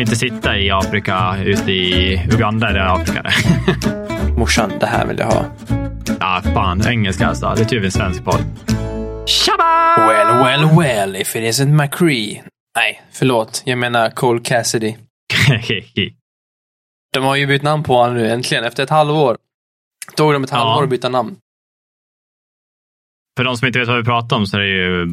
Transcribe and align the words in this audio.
Inte 0.00 0.16
sitta 0.16 0.58
i 0.58 0.70
Afrika, 0.70 1.36
ute 1.44 1.72
i 1.72 2.20
Uganda 2.32 2.68
eller 2.68 2.80
Afrika. 2.80 3.30
Morsan, 4.38 4.72
det 4.80 4.86
här 4.86 5.06
vill 5.06 5.18
jag 5.18 5.26
ha. 5.26 5.44
ja, 6.20 6.42
fan. 6.54 6.86
Engelska 6.88 7.26
alltså. 7.26 7.52
Det 7.56 7.62
är 7.62 7.64
typ 7.64 7.84
en 7.84 7.90
svensk 7.92 8.24
podd. 8.24 8.40
Tjaba! 9.26 9.96
Well, 10.08 10.44
well, 10.44 10.78
well, 10.78 11.16
if 11.16 11.36
it 11.36 11.42
isn't 11.60 11.82
McCree. 11.82 12.42
Nej, 12.76 13.02
förlåt. 13.12 13.62
Jag 13.64 13.78
menar 13.78 14.10
Cole 14.10 14.40
Cassidy. 14.44 14.94
De 17.14 17.24
har 17.24 17.36
ju 17.36 17.46
bytt 17.46 17.62
namn 17.62 17.82
på 17.82 17.94
honom 17.96 18.16
nu 18.16 18.30
äntligen, 18.30 18.64
efter 18.64 18.82
ett 18.82 18.90
halvår. 18.90 19.36
Tog 20.16 20.32
de 20.32 20.44
ett 20.44 20.50
Ja. 20.52 20.56
halvår 20.58 20.82
att 20.84 20.90
byta 20.90 21.08
namn. 21.08 21.36
För 23.36 23.44
de 23.44 23.56
som 23.56 23.66
inte 23.66 23.78
vet 23.78 23.88
vad 23.88 23.96
vi 23.96 24.04
pratar 24.04 24.36
om 24.36 24.46
så 24.46 24.56
är 24.56 24.60
det 24.60 24.68
ju 24.68 25.06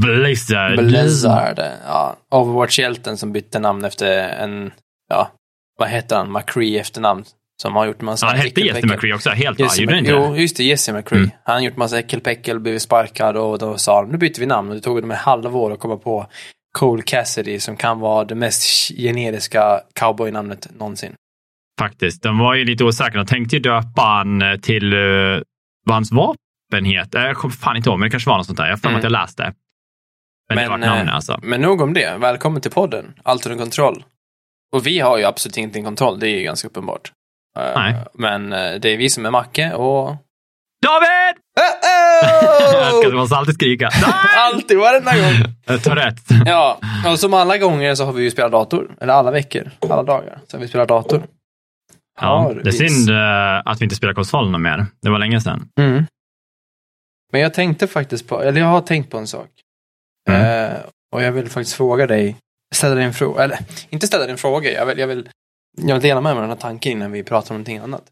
Blizzard. 0.00 0.76
Blizzard. 0.78 1.60
Ja, 1.86 2.16
Overwatch-hjälten 2.30 3.16
som 3.16 3.32
bytte 3.32 3.58
namn 3.58 3.84
efter 3.84 4.28
en, 4.28 4.70
ja, 5.08 5.30
vad 5.78 5.88
heter 5.88 6.16
han, 6.16 6.32
McCree 6.32 6.78
efternamn. 6.78 7.24
Som 7.62 7.76
har 7.76 7.86
gjort 7.86 8.00
massa 8.00 8.26
Ja, 8.26 8.30
han 8.30 8.38
hette 8.40 8.60
Jesse. 8.60 8.86
McCree 8.86 9.14
också. 9.14 9.30
Helt 9.30 9.60
va? 9.60 9.64
Jesse 9.64 9.82
Gjorde 9.82 9.94
Mc- 9.94 9.98
inte 9.98 10.10
Jo, 10.10 10.36
just 10.36 10.56
det. 10.56 10.64
Jesse 10.64 10.92
McCree. 10.92 11.18
Mm. 11.18 11.30
Han 11.44 11.54
har 11.54 11.62
gjort 11.62 11.76
massa 11.76 11.98
äckelpäckel, 11.98 12.60
blivit 12.60 12.82
sparkad 12.82 13.36
och 13.36 13.58
då 13.58 13.78
sa 13.78 14.02
de, 14.02 14.10
nu 14.10 14.18
byter 14.18 14.40
vi 14.40 14.46
namn. 14.46 14.68
Och 14.68 14.74
det 14.74 14.80
tog 14.80 15.00
dem 15.02 15.10
ett 15.10 15.18
halvår 15.18 15.72
att 15.72 15.78
komma 15.78 15.96
på 15.96 16.26
Cole 16.78 17.02
Cassidy 17.02 17.60
som 17.60 17.76
kan 17.76 18.00
vara 18.00 18.24
det 18.24 18.34
mest 18.34 18.90
generiska 18.96 19.80
cowboynamnet 20.00 20.68
någonsin. 20.78 21.12
Faktiskt. 21.80 22.22
De 22.22 22.38
var 22.38 22.54
ju 22.54 22.64
lite 22.64 22.84
osäkra. 22.84 23.24
De 23.24 23.26
tänkte 23.26 23.56
ju 23.56 23.62
döpa 23.62 24.02
han 24.02 24.42
till 24.62 24.94
uh, 24.94 25.40
hans 25.90 26.12
vapen 26.12 26.36
heter. 26.84 27.26
Jag 27.26 27.36
kommer 27.36 27.54
fan 27.54 27.76
inte 27.76 27.88
ihåg, 27.88 27.98
men 27.98 28.06
det 28.06 28.10
kanske 28.10 28.30
var 28.30 28.36
något 28.36 28.46
sånt 28.46 28.58
där. 28.58 28.64
Jag 28.64 28.72
har 28.72 28.76
Mm. 28.90 28.96
att 28.98 29.02
jag 29.02 29.12
läste. 29.12 29.52
Men, 30.48 30.58
det 30.64 30.68
var 30.68 30.78
Men, 30.78 30.88
namnet 30.88 31.08
eh, 31.08 31.14
alltså. 31.14 31.38
Men 31.42 31.60
nog 31.60 31.80
om 31.80 31.94
det. 31.94 32.16
Välkommen 32.18 32.62
till 32.62 32.70
podden. 32.70 33.14
Allt 33.22 33.46
under 33.46 33.58
kontroll. 33.58 34.04
Och 34.76 34.86
vi 34.86 34.98
har 35.00 35.18
ju 35.18 35.24
absolut 35.24 35.56
ingenting 35.56 35.84
kontroll, 35.84 36.18
det 36.20 36.28
är 36.28 36.38
ju 36.38 36.42
ganska 36.42 36.68
uppenbart. 36.68 37.12
Eh, 37.58 37.72
Nej. 37.76 37.94
Men 38.14 38.52
eh, 38.52 38.74
det 38.80 38.88
är 38.88 38.96
vi 38.96 39.10
som 39.10 39.26
är 39.26 39.30
Macke 39.30 39.72
och... 39.72 40.16
David! 40.86 41.36
Jag 43.02 43.12
Oh! 43.12 43.14
måste 43.14 43.36
alltid 43.36 43.54
skrika. 43.54 43.90
Alltid, 44.36 44.78
varenda 44.78 45.12
gång. 45.16 45.54
Jag 45.86 45.96
rätt. 45.96 46.20
Ja, 46.46 46.78
och 47.12 47.18
som 47.18 47.34
alla 47.34 47.58
gånger 47.58 47.94
så 47.94 48.04
har 48.04 48.12
vi 48.12 48.22
ju 48.22 48.30
spelat 48.30 48.52
dator. 48.52 48.96
Eller 49.00 49.12
alla 49.12 49.30
veckor, 49.30 49.70
alla 49.90 50.02
dagar. 50.02 50.38
Så 50.46 50.56
har 50.56 50.62
vi 50.62 50.68
spelat 50.68 50.88
dator. 50.88 51.22
Ja, 52.20 52.52
det 52.64 52.68
är 52.68 52.72
synd 52.88 53.10
att 53.64 53.80
vi 53.80 53.84
inte 53.84 53.96
spelar 53.96 54.14
konsol 54.14 54.50
någon 54.50 54.62
mer. 54.62 54.86
Det 55.02 55.10
var 55.10 55.18
länge 55.18 55.40
sedan. 55.40 55.68
Mm. 55.80 56.04
Men 57.32 57.40
jag 57.40 57.54
tänkte 57.54 57.86
faktiskt 57.86 58.28
på, 58.28 58.42
eller 58.42 58.60
jag 58.60 58.66
har 58.66 58.80
tänkt 58.80 59.10
på 59.10 59.18
en 59.18 59.26
sak. 59.26 59.50
Mm. 60.28 60.72
Eh, 60.72 60.78
och 61.12 61.22
jag 61.22 61.32
vill 61.32 61.48
faktiskt 61.48 61.76
fråga 61.76 62.06
dig, 62.06 62.36
ställa 62.74 62.94
dig 62.94 63.04
en 63.04 63.14
fråga, 63.14 63.44
eller 63.44 63.58
inte 63.90 64.06
ställa 64.06 64.22
dig 64.22 64.32
en 64.32 64.38
fråga, 64.38 64.72
jag 64.72 64.86
vill, 64.86 64.98
jag 64.98 65.06
vill, 65.06 65.28
jag 65.76 65.94
vill 65.94 66.02
dela 66.02 66.20
med 66.20 66.34
mig 66.34 66.36
av 66.36 66.48
den 66.48 66.50
här 66.50 66.56
tanken 66.56 66.92
innan 66.92 67.12
vi 67.12 67.22
pratar 67.22 67.50
om 67.50 67.54
någonting 67.54 67.78
annat. 67.78 68.04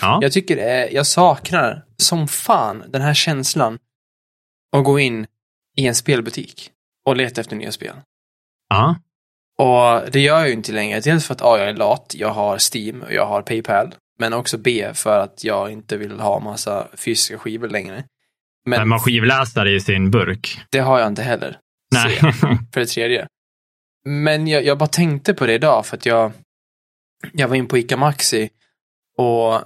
Ja. 0.00 0.18
Jag 0.22 0.32
tycker 0.32 0.56
är, 0.56 0.94
jag 0.94 1.06
saknar 1.06 1.84
som 1.96 2.28
fan 2.28 2.84
den 2.88 3.02
här 3.02 3.14
känslan 3.14 3.78
att 4.76 4.84
gå 4.84 4.98
in 4.98 5.26
i 5.76 5.86
en 5.86 5.94
spelbutik 5.94 6.70
och 7.06 7.16
leta 7.16 7.40
efter 7.40 7.56
nya 7.56 7.72
spel. 7.72 7.94
ja. 8.68 8.96
Och 9.58 10.10
det 10.10 10.20
gör 10.20 10.38
jag 10.38 10.48
ju 10.48 10.54
inte 10.54 10.72
längre. 10.72 11.00
Dels 11.00 11.26
för 11.26 11.34
att 11.34 11.42
A, 11.42 11.58
jag 11.58 11.68
är 11.68 11.74
lat, 11.74 12.14
jag 12.18 12.28
har 12.28 12.58
Steam 12.74 13.02
och 13.02 13.12
jag 13.12 13.26
har 13.26 13.42
Paypal. 13.42 13.94
Men 14.18 14.32
också 14.32 14.58
B, 14.58 14.90
för 14.94 15.18
att 15.18 15.44
jag 15.44 15.70
inte 15.70 15.96
vill 15.96 16.20
ha 16.20 16.40
massa 16.40 16.88
fysiska 16.94 17.38
skivor 17.38 17.68
längre. 17.68 18.04
Men 18.66 18.78
Men 18.80 18.88
man 18.88 18.98
skivläsare 19.00 19.70
i 19.70 19.80
sin 19.80 20.10
burk. 20.10 20.60
det 20.70 20.78
har 20.78 20.98
jag 20.98 21.08
inte 21.08 21.22
heller. 21.22 21.58
Nej. 21.94 22.16
För 22.72 22.80
det 22.80 22.86
tredje. 22.86 23.26
Men 24.04 24.46
jag, 24.46 24.64
jag 24.64 24.78
bara 24.78 24.86
tänkte 24.88 25.34
på 25.34 25.46
det 25.46 25.52
idag 25.54 25.86
för 25.86 25.96
att 25.96 26.06
jag, 26.06 26.32
jag 27.32 27.48
var 27.48 27.56
in 27.56 27.68
på 27.68 27.78
ICA 27.78 27.96
Maxi 27.96 28.50
och 29.18 29.60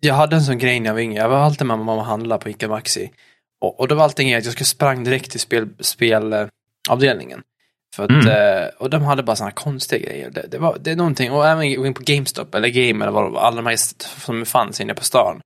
jag 0.00 0.14
hade 0.14 0.36
en 0.36 0.42
sån 0.42 0.58
grej 0.58 0.80
när 0.80 0.86
jag 0.86 0.94
var 0.94 1.00
yngre. 1.00 1.18
Jag 1.22 1.28
var 1.28 1.36
alltid 1.38 1.66
med 1.66 1.78
mamma 1.78 1.94
och 1.94 2.04
handla 2.04 2.38
på 2.38 2.48
ICA 2.50 2.68
Maxi. 2.68 3.10
Och, 3.60 3.80
och 3.80 3.88
då 3.88 3.94
var 3.94 4.04
alltid 4.04 4.24
grejen 4.26 4.38
att 4.38 4.44
jag 4.44 4.52
skulle 4.52 4.66
sprang 4.66 5.04
direkt 5.04 5.30
till 5.30 5.40
spelavdelningen. 5.40 5.84
Spel, 5.84 6.32
eh, 6.32 6.46
avdelningen. 6.88 7.42
för 7.96 8.04
att, 8.04 8.10
Mm. 8.10 8.28
eh, 8.62 8.68
och 8.78 8.90
de 8.90 9.02
hade 9.02 9.22
bara 9.22 9.36
såna 9.36 9.50
konstiga 9.50 10.06
grejer. 10.10 10.30
Det, 10.30 10.46
det, 10.50 10.58
var, 10.58 10.78
det 10.80 10.90
är 10.90 10.96
någonting, 10.96 11.30
och 11.32 11.46
även 11.46 11.74
gå 11.74 11.86
in 11.86 11.94
på 11.94 12.02
GameStop 12.04 12.54
eller 12.54 12.68
Game 12.68 13.04
eller 13.04 13.12
vad 13.12 13.32
det 13.32 13.40
alla 13.40 13.56
de 13.56 13.66
här 13.66 13.76
som 14.20 14.46
fanns 14.46 14.80
inne 14.80 14.94
på 14.94 15.04
stan. 15.04 15.40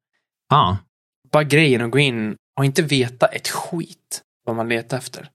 Ja. 0.49 0.79
Bara 1.33 1.43
grejen 1.45 1.81
att 1.83 1.91
gå 1.91 1.99
in 1.99 2.37
och 2.59 2.65
inte 2.65 2.83
veta 2.83 3.27
ett 3.27 3.49
skit 3.49 4.23
vad 4.47 4.57
man 4.57 4.69
letar 4.69 4.99
efter. 4.99 5.29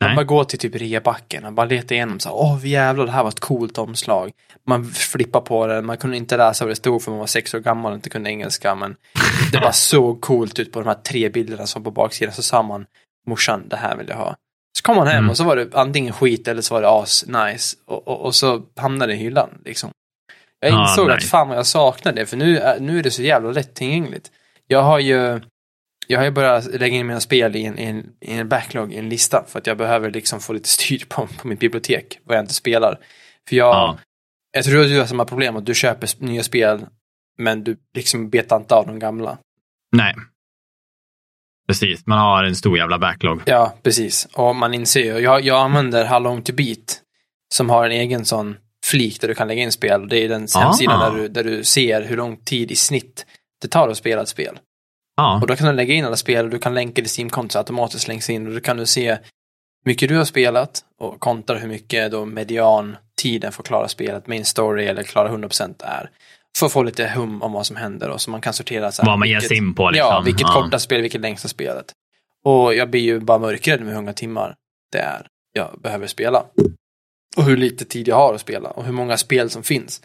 Man 0.00 0.08
Nej. 0.10 0.16
bara 0.16 0.24
går 0.24 0.44
till 0.44 0.58
typ 0.58 0.74
reabacken 0.74 1.44
och 1.44 1.52
bara 1.52 1.66
letar 1.66 1.94
igenom 1.94 2.20
så 2.20 2.28
här, 2.28 2.36
åh 2.36 2.66
jävlar 2.66 3.06
det 3.06 3.12
här 3.12 3.22
var 3.22 3.28
ett 3.30 3.40
coolt 3.40 3.78
omslag. 3.78 4.30
Man 4.66 4.84
flippar 4.84 5.40
på 5.40 5.66
det, 5.66 5.82
man 5.82 5.96
kunde 5.96 6.16
inte 6.16 6.36
läsa 6.36 6.64
vad 6.64 6.70
det 6.70 6.76
stod 6.76 7.02
för 7.02 7.10
man 7.10 7.20
var 7.20 7.26
sex 7.26 7.54
år 7.54 7.58
gammal 7.58 7.92
och 7.92 7.96
inte 7.96 8.10
kunde 8.10 8.30
engelska 8.30 8.74
men 8.74 8.96
det 9.52 9.58
bara 9.58 9.72
såg 9.72 10.20
coolt 10.20 10.58
ut 10.58 10.72
på 10.72 10.80
de 10.80 10.88
här 10.88 10.94
tre 10.94 11.28
bilderna 11.28 11.66
som 11.66 11.84
på 11.84 11.90
baksidan 11.90 12.34
så 12.34 12.42
sa 12.42 12.62
man 12.62 12.86
morsan 13.26 13.68
det 13.68 13.76
här 13.76 13.96
vill 13.96 14.08
jag 14.08 14.16
ha. 14.16 14.36
Så 14.78 14.82
kom 14.82 14.96
man 14.96 15.06
hem 15.06 15.16
Mm. 15.18 15.30
och 15.30 15.36
så 15.36 15.44
var 15.44 15.56
det 15.56 15.68
antingen 15.74 16.12
skit 16.12 16.48
eller 16.48 16.62
så 16.62 16.74
var 16.74 16.82
det 16.82 16.88
as 16.88 17.24
nice 17.26 17.76
och, 17.86 18.08
och, 18.08 18.20
och 18.20 18.34
så 18.34 18.62
hamnade 18.76 19.12
det 19.12 19.16
i 19.16 19.18
hyllan 19.20 19.50
liksom. 19.64 19.90
Jag 20.60 20.74
Ah, 20.74 20.82
insåg 20.90 21.10
att 21.10 21.16
nice. 21.16 21.28
fan 21.28 21.48
vad 21.48 21.56
jag 21.58 21.66
saknade 21.66 22.20
det 22.20 22.26
för 22.26 22.36
nu, 22.36 22.62
nu 22.80 22.98
är 22.98 23.02
det 23.02 23.10
så 23.10 23.22
jävla 23.22 23.50
lättillgängligt. 23.50 24.30
Jag 24.66 24.82
har 24.82 24.98
ju 24.98 25.40
jag 26.10 26.18
har 26.18 26.24
ju 26.24 26.30
börjat 26.30 26.64
lägga 26.66 26.96
in 26.96 27.06
mina 27.06 27.20
spel 27.20 27.56
i 27.56 27.64
en, 27.64 27.78
i 27.78 27.84
en, 27.84 28.06
i 28.20 28.32
en 28.32 28.48
backlog, 28.48 28.92
i 28.92 28.96
en 28.98 29.08
lista. 29.08 29.44
För 29.48 29.58
att 29.58 29.66
jag 29.66 29.76
behöver 29.78 30.10
liksom 30.10 30.40
få 30.40 30.52
lite 30.52 30.68
styr 30.68 31.04
på, 31.08 31.28
på 31.38 31.48
mitt 31.48 31.60
bibliotek, 31.60 32.18
vad 32.24 32.36
jag 32.36 32.42
inte 32.42 32.54
spelar. 32.54 32.98
För 33.48 33.56
jag, 33.56 33.74
Ja. 33.74 33.98
jag 34.52 34.64
tror 34.64 34.80
att 34.82 34.88
du 34.88 34.98
har 34.98 35.06
samma 35.06 35.24
problem, 35.24 35.56
att 35.56 35.66
du 35.66 35.74
köper 35.74 36.08
nya 36.24 36.42
spel, 36.42 36.86
men 37.38 37.64
du 37.64 37.76
liksom 37.94 38.30
betar 38.30 38.56
inte 38.56 38.74
av 38.74 38.86
de 38.86 38.98
gamla. 38.98 39.38
Nej. 39.96 40.14
Precis, 41.68 42.06
man 42.06 42.18
har 42.18 42.44
en 42.44 42.56
stor 42.56 42.78
jävla 42.78 42.98
backlog. 42.98 43.42
Ja, 43.46 43.74
precis. 43.82 44.28
Och 44.34 44.56
man 44.56 44.74
inser 44.74 45.00
ju, 45.00 45.18
jag, 45.18 45.40
jag 45.44 45.60
använder 45.60 46.04
How 46.04 46.18
long 46.20 46.42
to 46.42 46.52
beat, 46.52 47.00
som 47.54 47.70
har 47.70 47.84
en 47.86 47.92
egen 47.92 48.24
sån 48.24 48.56
flik 48.86 49.20
där 49.20 49.28
du 49.28 49.34
kan 49.34 49.48
lägga 49.48 49.62
in 49.62 49.72
spel. 49.72 50.08
Det 50.08 50.18
är 50.24 50.28
den 50.28 50.46
Ah. 50.54 50.60
hemsidan 50.60 51.00
där 51.14 51.20
du, 51.22 51.28
där 51.28 51.44
du 51.44 51.64
ser 51.64 52.02
hur 52.02 52.16
lång 52.16 52.36
tid 52.36 52.70
i 52.70 52.76
snitt 52.76 53.26
det 53.62 53.68
tar 53.68 53.88
att 53.88 53.96
spela 53.96 54.22
ett 54.22 54.28
spel. 54.28 54.58
Ja. 55.18 55.38
Och 55.40 55.46
då 55.46 55.56
kan 55.56 55.66
du 55.66 55.72
lägga 55.72 55.94
in 55.94 56.04
alla 56.04 56.16
spel 56.16 56.44
och 56.44 56.50
du 56.50 56.58
kan 56.58 56.74
länka 56.74 57.02
till 57.02 57.10
Steam-kontot 57.18 57.52
så 57.52 57.58
automatiskt 57.58 58.08
länks 58.08 58.30
in 58.30 58.46
och 58.46 58.54
då 58.54 58.60
kan 58.60 58.76
du 58.76 58.86
se 58.86 59.10
hur 59.10 59.18
mycket 59.84 60.08
du 60.08 60.16
har 60.16 60.24
spelat 60.24 60.84
och 61.00 61.20
kontra 61.20 61.58
hur 61.58 61.68
mycket 61.68 62.10
då 62.10 62.24
median 62.24 62.96
tiden 63.22 63.52
för 63.52 63.62
att 63.62 63.66
klara 63.66 63.88
spelet, 63.88 64.26
main 64.26 64.44
story 64.44 64.84
eller 64.84 65.02
klara 65.02 65.28
100% 65.28 65.74
är. 65.84 66.10
För 66.58 66.66
att 66.66 66.72
få 66.72 66.82
lite 66.82 67.08
hum 67.16 67.42
om 67.42 67.52
vad 67.52 67.66
som 67.66 67.76
händer 67.76 68.10
och 68.10 68.20
så 68.20 68.30
man 68.30 68.40
kan 68.40 68.52
sortera 68.52 68.92
så 68.92 69.02
här, 69.02 69.10
Vad 69.10 69.18
man 69.18 69.28
ger 69.28 69.40
sig 69.40 69.56
in 69.56 69.74
på 69.74 69.90
liksom. 69.90 70.08
Ja, 70.08 70.22
vilket 70.24 70.46
Ja. 70.54 70.62
korta 70.62 70.78
spel, 70.78 71.02
vilket 71.02 71.20
längsta 71.20 71.48
spelet. 71.48 71.92
Och 72.44 72.74
jag 72.74 72.90
blir 72.90 73.00
ju 73.00 73.20
bara 73.20 73.38
mörkrädd 73.38 73.80
med 73.80 73.88
hur 73.88 74.00
många 74.00 74.12
timmar 74.12 74.54
det 74.92 74.98
är 74.98 75.26
jag 75.52 75.80
behöver 75.82 76.06
spela. 76.06 76.44
Och 77.36 77.44
hur 77.44 77.56
lite 77.56 77.84
tid 77.84 78.08
jag 78.08 78.16
har 78.16 78.34
att 78.34 78.40
spela 78.40 78.70
och 78.70 78.84
hur 78.84 78.92
många 78.92 79.16
spel 79.16 79.50
som 79.50 79.62
finns. 79.62 80.02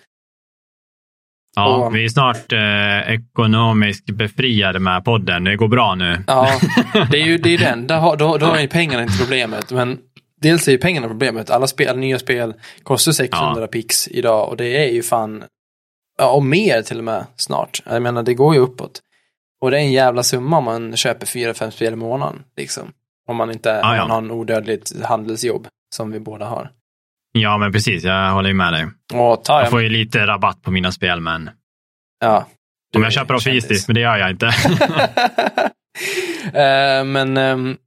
Ja, 1.55 1.75
Och- 1.75 1.95
vi 1.95 2.03
är 2.05 2.09
snart 2.09 2.51
eh, 2.51 3.13
ekonomiskt 3.13 4.05
befriade 4.05 4.79
med 4.79 5.05
podden. 5.05 5.43
Det 5.43 5.55
går 5.55 5.67
bra 5.67 5.95
nu. 5.95 6.23
Ja, 6.27 6.49
det 7.11 7.21
är 7.21 7.25
ju 7.25 7.37
det 7.37 7.49
är 7.49 7.57
den. 7.57 7.87
Där 7.87 7.99
har, 7.99 8.17
då, 8.17 8.37
då 8.37 8.45
är 8.45 8.61
ju 8.61 8.67
pengarna 8.67 9.03
inte 9.03 9.17
problemet. 9.19 9.71
Men 9.71 9.99
dels 10.41 10.67
är 10.67 10.71
ju 10.71 10.77
pengarna 10.77 11.07
problemet. 11.07 11.49
Alla 11.49 11.67
spel, 11.67 11.97
nya 11.97 12.19
spel 12.19 12.53
kostar 12.83 13.11
600 13.11 13.67
pix 13.67 14.07
idag 14.07 14.49
och 14.49 14.57
det 14.57 14.85
är 14.87 14.91
ju 14.93 15.03
fan, 15.03 15.43
ja, 16.17 16.31
och 16.31 16.43
mer 16.43 16.81
till 16.81 16.97
och 16.97 17.03
med 17.03 17.25
snart. 17.35 17.81
Jag 17.85 18.01
menar, 18.01 18.23
det 18.23 18.33
går 18.33 18.53
ju 18.55 18.59
uppåt. 18.59 18.99
Och 19.61 19.71
det 19.71 19.77
är 19.77 19.81
en 19.81 19.91
jävla 19.91 20.23
summa 20.23 20.57
om 20.57 20.63
man 20.63 20.95
köper 20.97 21.25
fyra, 21.25 21.53
fem 21.53 21.71
spel 21.71 21.93
i 21.93 21.95
månaden. 21.95 22.43
Liksom. 22.57 22.83
Om 23.27 23.35
man 23.35 23.51
inte 23.51 23.69
Ja, 23.69 23.95
ja. 23.95 24.01
man 24.01 24.11
har 24.11 24.17
en 24.17 24.31
odödligt 24.31 25.03
handelsjobb 25.03 25.67
som 25.95 26.11
vi 26.11 26.19
båda 26.19 26.45
har. 26.45 26.69
Ja, 27.35 27.57
men 27.57 27.71
precis. 27.71 28.03
Jag 28.03 28.31
håller 28.31 28.49
ju 28.49 28.55
med 28.55 28.73
dig. 28.73 28.87
Tar 29.43 29.61
Jag 29.61 29.69
får 29.69 29.81
ju 29.81 29.89
lite 29.89 30.27
rabatt 30.27 30.61
på 30.61 30.71
mina 30.71 30.91
spel, 30.91 31.19
men 31.21 31.49
ja. 32.19 32.47
Om 32.95 33.03
jag 33.03 33.13
köper 33.13 33.33
dem 33.33 33.41
fysiskt, 33.41 33.87
men 33.87 33.95
det 33.95 34.01
gör 34.01 34.17
jag 34.17 34.29
inte. 34.29 34.51
Eh, 36.45 37.03
men 37.05 37.37
ehm, 37.37 37.77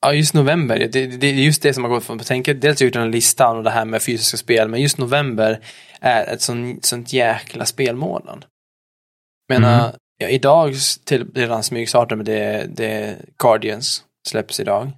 ja, 0.00 0.12
just 0.12 0.34
november, 0.34 0.88
det, 0.92 0.98
är 1.26 1.32
just 1.32 1.62
det 1.62 1.74
som 1.74 1.84
har 1.84 1.90
gått 1.90 2.04
från 2.04 2.18
tänket. 2.18 2.60
Dels 2.60 2.80
har 2.80 2.84
jag 2.84 2.88
gjort 2.88 3.02
den 3.02 3.10
listan 3.10 3.56
och 3.56 3.64
det 3.64 3.70
här 3.70 3.84
med 3.84 4.02
fysiska 4.02 4.36
spel, 4.36 4.68
men 4.68 4.80
just 4.80 4.98
november 4.98 5.60
är 6.00 6.34
ett 6.34 6.40
sånt, 6.40 6.84
sånt 6.84 7.12
jäkla 7.12 7.64
spelmånad. 7.64 8.44
Menar, 9.48 9.80
Mm. 9.80 9.92
ja, 10.18 10.28
idag 10.28 10.74
till 11.04 11.26
redan 11.34 11.62
smygstartar 11.62 12.16
med 12.16 12.26
det, 12.26 12.66
det 12.76 13.16
Guardians 13.38 14.04
släpps 14.28 14.60
idag. 14.60 14.92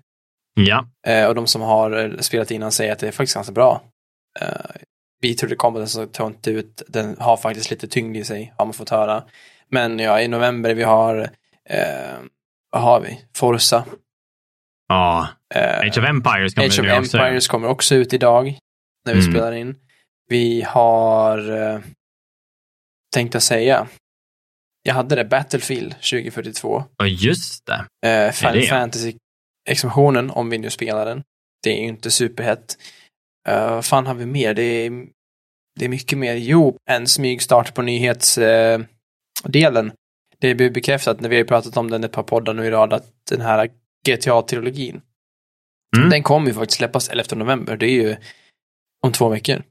Ja, 0.54 0.86
Eh, 1.06 1.26
och 1.26 1.34
de 1.34 1.46
som 1.46 1.62
har 1.62 2.04
eh, 2.04 2.18
spelat 2.18 2.50
innan 2.50 2.72
säger 2.72 2.92
att 2.92 2.98
det 2.98 3.08
är 3.08 3.12
faktiskt 3.12 3.34
ganska 3.34 3.52
bra. 3.52 3.82
Eh, 4.40 4.48
vi 5.20 5.34
trodde 5.34 5.56
kombaten 5.56 5.88
så 5.88 6.06
tunt 6.06 6.48
ut, 6.48 6.82
den 6.88 7.16
har 7.20 7.36
faktiskt 7.36 7.70
lite 7.70 7.88
tyngd 7.88 8.16
i 8.16 8.24
sig, 8.24 8.52
har 8.58 8.66
man 8.66 8.72
fått 8.74 8.88
höra. 8.90 9.24
Men 9.68 9.98
ja, 9.98 10.20
i 10.20 10.28
november 10.28 10.74
vi 10.74 10.82
har, 10.82 11.16
eh, 11.68 12.18
vad 12.70 12.82
har 12.82 13.00
vi? 13.00 13.20
Forza. 13.36 13.84
Ja. 14.88 15.28
Eh, 15.54 15.78
Age 15.78 15.98
of 15.98 16.04
Empires 16.04 16.54
kommer 16.54 16.66
Age 16.68 16.80
of 16.80 16.98
också. 16.98 17.16
Empires 17.18 17.48
kommer 17.48 17.68
också 17.68 17.94
ut 17.94 18.12
idag, 18.12 18.58
när 19.06 19.14
vi 19.14 19.20
Mm. 19.20 19.32
spelar 19.32 19.52
in. 19.52 19.76
Vi 20.28 20.62
har, 20.62 21.50
eh, 21.62 21.80
tänkte 23.14 23.36
jag 23.36 23.42
säga, 23.42 23.86
jag 24.82 24.94
hade 24.94 25.14
det, 25.14 25.24
Battlefield 25.24 25.94
2042. 26.00 26.84
Ja, 26.96 27.06
just 27.06 27.66
det. 27.66 28.08
Eh, 28.08 28.32
Final 28.32 28.90
det? 28.90 29.18
Fantasy-expansionen, 29.68 30.30
om 30.30 30.50
vi 30.50 30.58
nu 30.58 30.70
spelar 30.70 31.06
den. 31.06 31.22
Det 31.62 31.70
är 31.70 31.76
ju 31.76 31.88
inte 31.88 32.10
superhett. 32.10 32.78
Uh, 33.48 33.80
fan 33.80 34.06
har 34.06 34.14
vi 34.14 34.26
mer? 34.26 34.54
Det 34.54 34.62
är, 34.62 35.06
det 35.78 35.84
är 35.84 35.88
mycket 35.88 36.18
mer. 36.18 36.34
Jo, 36.34 36.76
en 36.90 37.06
smygstart 37.06 37.74
på 37.74 37.82
nyhetsdelen. 37.82 38.88
det 40.38 40.54
blir 40.54 40.70
bekräftat 40.70 41.20
när 41.20 41.28
vi 41.28 41.36
har 41.36 41.44
pratat 41.44 41.76
om 41.76 41.90
den 41.90 42.04
ett 42.04 42.12
par 42.12 42.22
poddar 42.22 42.54
nu 42.54 42.66
i 42.66 42.70
rad 42.70 42.92
att 42.92 43.06
den 43.30 43.40
här 43.40 43.70
GTA-trilogin, 44.08 45.00
Mm. 45.96 46.10
den 46.10 46.22
kommer 46.22 46.48
ju 46.48 46.54
faktiskt 46.54 46.76
släppas 46.78 47.08
11 47.08 47.24
november. 47.36 47.76
Det 47.76 47.86
är 47.86 47.90
ju 47.90 48.16
om 49.06 49.12
två 49.12 49.28
veckor. 49.28 49.62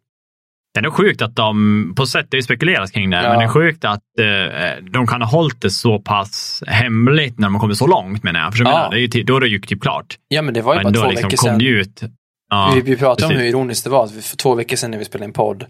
Det 0.73 0.79
är 0.79 0.89
sjukt 0.89 1.21
att 1.21 1.35
de, 1.35 1.93
på 1.97 2.05
sätt 2.05 2.25
det 2.29 2.37
är 2.37 2.41
spekuleras 2.41 2.91
kring 2.91 3.09
det, 3.09 3.17
Ja. 3.17 3.29
men 3.29 3.37
det 3.39 3.43
är 3.45 3.47
sjukt 3.49 3.85
att 3.85 4.01
eh, 4.19 4.83
de 4.91 5.07
kan 5.07 5.21
ha 5.21 5.29
hållit 5.29 5.61
det 5.61 5.69
så 5.69 5.99
pass 5.99 6.63
hemligt 6.67 7.39
när 7.39 7.49
de 7.49 7.59
kommer 7.59 7.73
så 7.73 7.87
långt 7.87 8.23
menar 8.23 8.39
jag. 8.39 8.53
För 8.53 8.63
Ja. 8.63 8.69
menar, 8.69 8.89
det 8.91 8.97
är 8.99 9.15
ju, 9.17 9.23
då 9.23 9.35
är 9.35 9.39
det 9.41 9.47
ju 9.47 9.59
typ 9.59 9.81
klart. 9.81 10.17
Ja, 10.27 10.41
men 10.41 10.53
det 10.53 10.61
var 10.61 10.73
ju 10.75 10.83
Men 10.83 10.93
bara 10.93 11.03
två 11.03 11.09
liksom 11.11 11.27
veckor 11.29 11.37
sedan. 11.37 11.59
ju 11.59 11.81
ut. 11.81 12.01
Ja, 12.49 12.71
vi, 12.75 12.81
vi 12.81 12.97
pratade 12.97 13.25
om 13.25 13.29
precis. 13.29 13.43
hur 13.43 13.49
ironiskt 13.49 13.83
det 13.83 13.89
var. 13.89 14.03
att 14.03 14.11
För 14.23 14.37
två 14.37 14.55
veckor 14.55 14.75
sedan 14.75 14.91
när 14.91 14.97
vi 14.97 15.05
spelade 15.05 15.25
in 15.25 15.33
podd 15.33 15.65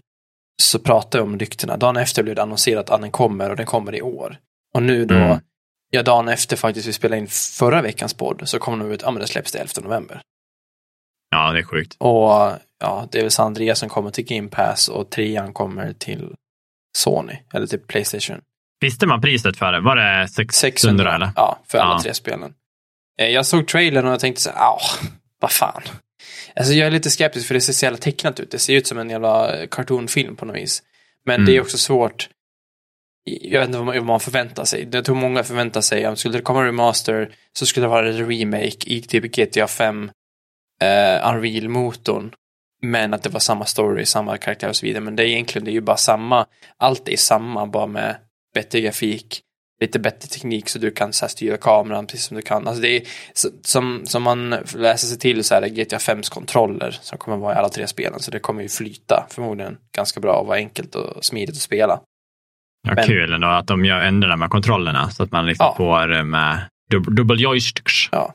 så 0.62 0.78
pratade 0.78 1.24
vi 1.24 1.30
om 1.30 1.38
ryktena. 1.38 1.76
Dagen 1.76 1.96
efter 1.96 2.22
blev 2.22 2.34
det 2.36 2.42
annonserat 2.42 2.90
att 2.90 3.00
den 3.00 3.10
kommer 3.10 3.50
och 3.50 3.56
den 3.56 3.66
kommer 3.66 3.94
i 3.94 4.02
år. 4.02 4.36
Och 4.74 4.82
nu 4.82 5.04
då, 5.04 5.14
Mm. 5.14 5.38
ja 5.90 6.02
dagen 6.02 6.28
efter 6.28 6.56
faktiskt 6.56 6.88
vi 6.88 6.92
spelade 6.92 7.20
in 7.22 7.28
förra 7.58 7.82
veckans 7.82 8.14
podd 8.14 8.42
så 8.44 8.58
kom 8.58 8.78
de 8.78 8.90
ut, 8.90 9.02
ja 9.04 9.10
men 9.10 9.20
det 9.20 9.26
släpps 9.26 9.52
det 9.52 9.58
11 9.58 9.70
november. 9.82 10.20
Ja, 11.32 11.52
det 11.52 11.58
är 11.58 11.62
sjukt. 11.62 11.96
Och 11.98 12.52
ja, 12.80 13.08
det 13.10 13.18
är 13.18 13.22
väl 13.22 13.30
San 13.30 13.46
Andreas 13.46 13.78
som 13.78 13.88
kommer 13.88 14.10
till 14.10 14.24
Game 14.24 14.48
Pass 14.48 14.88
och 14.88 15.10
trean 15.10 15.52
kommer 15.52 15.92
till 15.92 16.34
Sony, 16.96 17.36
eller 17.54 17.66
till 17.66 17.78
Playstation. 17.78 18.40
Visste 18.80 19.06
man 19.06 19.20
priset 19.20 19.56
för 19.56 19.72
det? 19.72 19.80
Var 19.80 19.96
det 19.96 20.28
600, 20.28 20.52
600 20.52 21.14
eller? 21.14 21.30
Ja, 21.36 21.58
för 21.68 21.78
alla 21.78 21.94
Ja. 21.94 22.00
tre 22.02 22.14
spelen. 22.14 22.54
Eh, 23.20 23.28
Jag 23.28 23.46
såg 23.46 23.68
trailern 23.68 24.06
och 24.06 24.12
jag 24.12 24.20
tänkte 24.20 24.42
så 24.42 24.50
här, 24.50 24.78
vad 25.40 25.52
fan. 25.52 25.82
Alltså 26.56 26.72
jag 26.72 26.86
är 26.86 26.90
lite 26.90 27.10
skeptisk 27.10 27.46
för 27.46 27.54
det 27.54 27.60
ser 27.60 27.72
så 27.72 27.84
jävla 27.86 27.98
tecknat 27.98 28.40
ut. 28.40 28.50
Det 28.50 28.58
ser 28.58 28.74
ut 28.76 28.86
som 28.86 28.98
en 28.98 29.10
jävla 29.10 29.66
cartoonfilm 29.70 30.36
på 30.36 30.44
något 30.44 30.56
vis. 30.56 30.82
Men 31.26 31.34
Mm. 31.34 31.46
det 31.46 31.56
är 31.56 31.60
också 31.60 31.78
svårt. 31.78 32.28
Jag 33.24 33.60
vet 33.60 33.68
inte 33.68 33.78
vad 33.78 34.04
man, 34.04 34.20
förväntar 34.20 34.64
sig. 34.64 34.88
Jag 34.92 35.04
tror 35.04 35.16
många 35.16 35.42
förväntar 35.44 35.80
sig 35.80 36.04
att 36.04 36.18
skulle 36.18 36.38
det 36.38 36.42
komma 36.42 36.60
en 36.60 36.66
remaster 36.66 37.34
så 37.58 37.66
skulle 37.66 37.84
det 37.86 37.90
vara 37.90 38.08
en 38.08 38.28
remake 38.30 38.76
i 38.86 39.02
typ 39.02 39.24
GTA 39.36 39.66
5 39.66 40.10
eh, 40.82 41.28
Unreal-motorn. 41.34 42.30
Men 42.82 43.14
att 43.14 43.22
det 43.22 43.28
var 43.30 43.40
samma 43.40 43.64
story, 43.64 44.04
samma 44.04 44.36
karaktär 44.36 44.68
och 44.68 44.76
så 44.76 44.86
vidare. 44.86 45.00
Men 45.04 45.16
det 45.16 45.22
är 45.22 45.26
egentligen 45.26 45.64
det 45.64 45.70
är 45.70 45.72
ju 45.72 45.80
bara 45.80 45.96
samma. 45.96 46.46
Allt 46.76 47.08
är 47.08 47.16
samma, 47.16 47.66
bara 47.66 47.86
med 47.86 48.16
bättre 48.54 48.80
grafik, 48.80 49.40
lite 49.80 49.98
bättre 49.98 50.28
teknik 50.28 50.68
så 50.68 50.78
du 50.78 50.90
kan 50.90 51.12
så 51.12 51.24
här, 51.24 51.28
styra 51.30 51.56
kameran 51.56 52.06
precis 52.06 52.24
som 52.24 52.36
du 52.36 52.42
kan. 52.42 52.68
Alltså 52.68 52.82
det 52.82 52.96
är, 52.96 53.02
som, 53.64 54.00
som 54.04 54.22
man 54.22 54.50
läser 54.76 55.06
sig 55.06 55.18
till 55.18 55.44
så 55.44 55.54
är 55.54 55.60
det 55.60 55.68
GTA 55.68 55.96
5s 55.96 56.30
kontroller 56.32 56.90
som 57.00 57.18
kommer 57.18 57.36
vara 57.36 57.54
i 57.54 57.56
alla 57.56 57.68
tre 57.68 57.86
spelen. 57.86 58.20
Så 58.20 58.30
det 58.30 58.38
kommer 58.38 58.62
ju 58.62 58.68
flyta 58.68 59.26
förmodligen 59.30 59.76
ganska 59.96 60.20
bra 60.20 60.32
och 60.34 60.46
vara 60.46 60.56
enkelt 60.56 60.94
och 60.94 61.24
smidigt 61.24 61.56
att 61.56 61.62
spela. 61.62 62.00
Ja, 62.88 62.94
Men- 62.94 63.04
Kul 63.06 63.32
ändå 63.32 63.48
att 63.48 63.66
de 63.66 63.84
gör 63.84 64.00
ändrar 64.00 64.30
de 64.30 64.42
här 64.42 64.48
kontrollerna 64.48 65.10
så 65.10 65.22
att 65.22 65.32
man 65.32 65.46
liksom 65.46 65.64
Ja. 65.66 65.74
får 65.76 66.16
eh, 66.16 66.24
med 66.24 66.58
dub- 66.92 67.10
dubbel 67.10 67.40
joysticks. 67.40 67.92
Ja. 68.12 68.34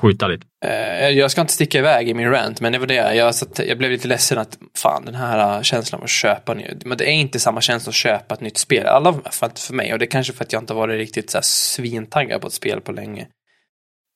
Skjuta 0.00 0.28
lite. 0.28 0.46
Eh, 0.64 1.08
jag 1.08 1.30
ska 1.30 1.40
inte 1.40 1.52
sticka 1.52 1.78
iväg 1.78 2.08
i 2.08 2.14
min 2.14 2.30
rant, 2.30 2.60
men 2.60 2.72
det 2.72 2.78
var 2.78 2.86
det. 2.86 3.14
Jag, 3.14 3.34
satt, 3.34 3.58
jag 3.58 3.78
blev 3.78 3.90
lite 3.90 4.08
ledsen 4.08 4.38
att 4.38 4.58
fan, 4.78 5.04
den 5.04 5.14
här 5.14 5.56
uh, 5.56 5.62
känslan 5.62 6.00
av 6.00 6.04
att 6.04 6.10
köpa 6.10 6.54
ny, 6.54 6.64
Men 6.84 6.98
det 6.98 7.04
är 7.04 7.12
inte 7.12 7.40
samma 7.40 7.60
känsla 7.60 7.90
att 7.90 7.94
köpa 7.94 8.34
ett 8.34 8.40
nytt 8.40 8.58
spel. 8.58 8.86
Alla 8.86 9.12
för, 9.12 9.66
för 9.66 9.74
mig. 9.74 9.92
Och 9.92 9.98
det 9.98 10.04
är 10.04 10.10
kanske 10.10 10.32
för 10.32 10.44
att 10.44 10.52
jag 10.52 10.62
inte 10.62 10.74
varit 10.74 10.98
riktigt 10.98 11.30
så 11.30 11.38
här, 11.38 11.42
svintaggad 11.42 12.40
på 12.40 12.46
ett 12.46 12.52
spel 12.52 12.80
på 12.80 12.92
länge. 12.92 13.26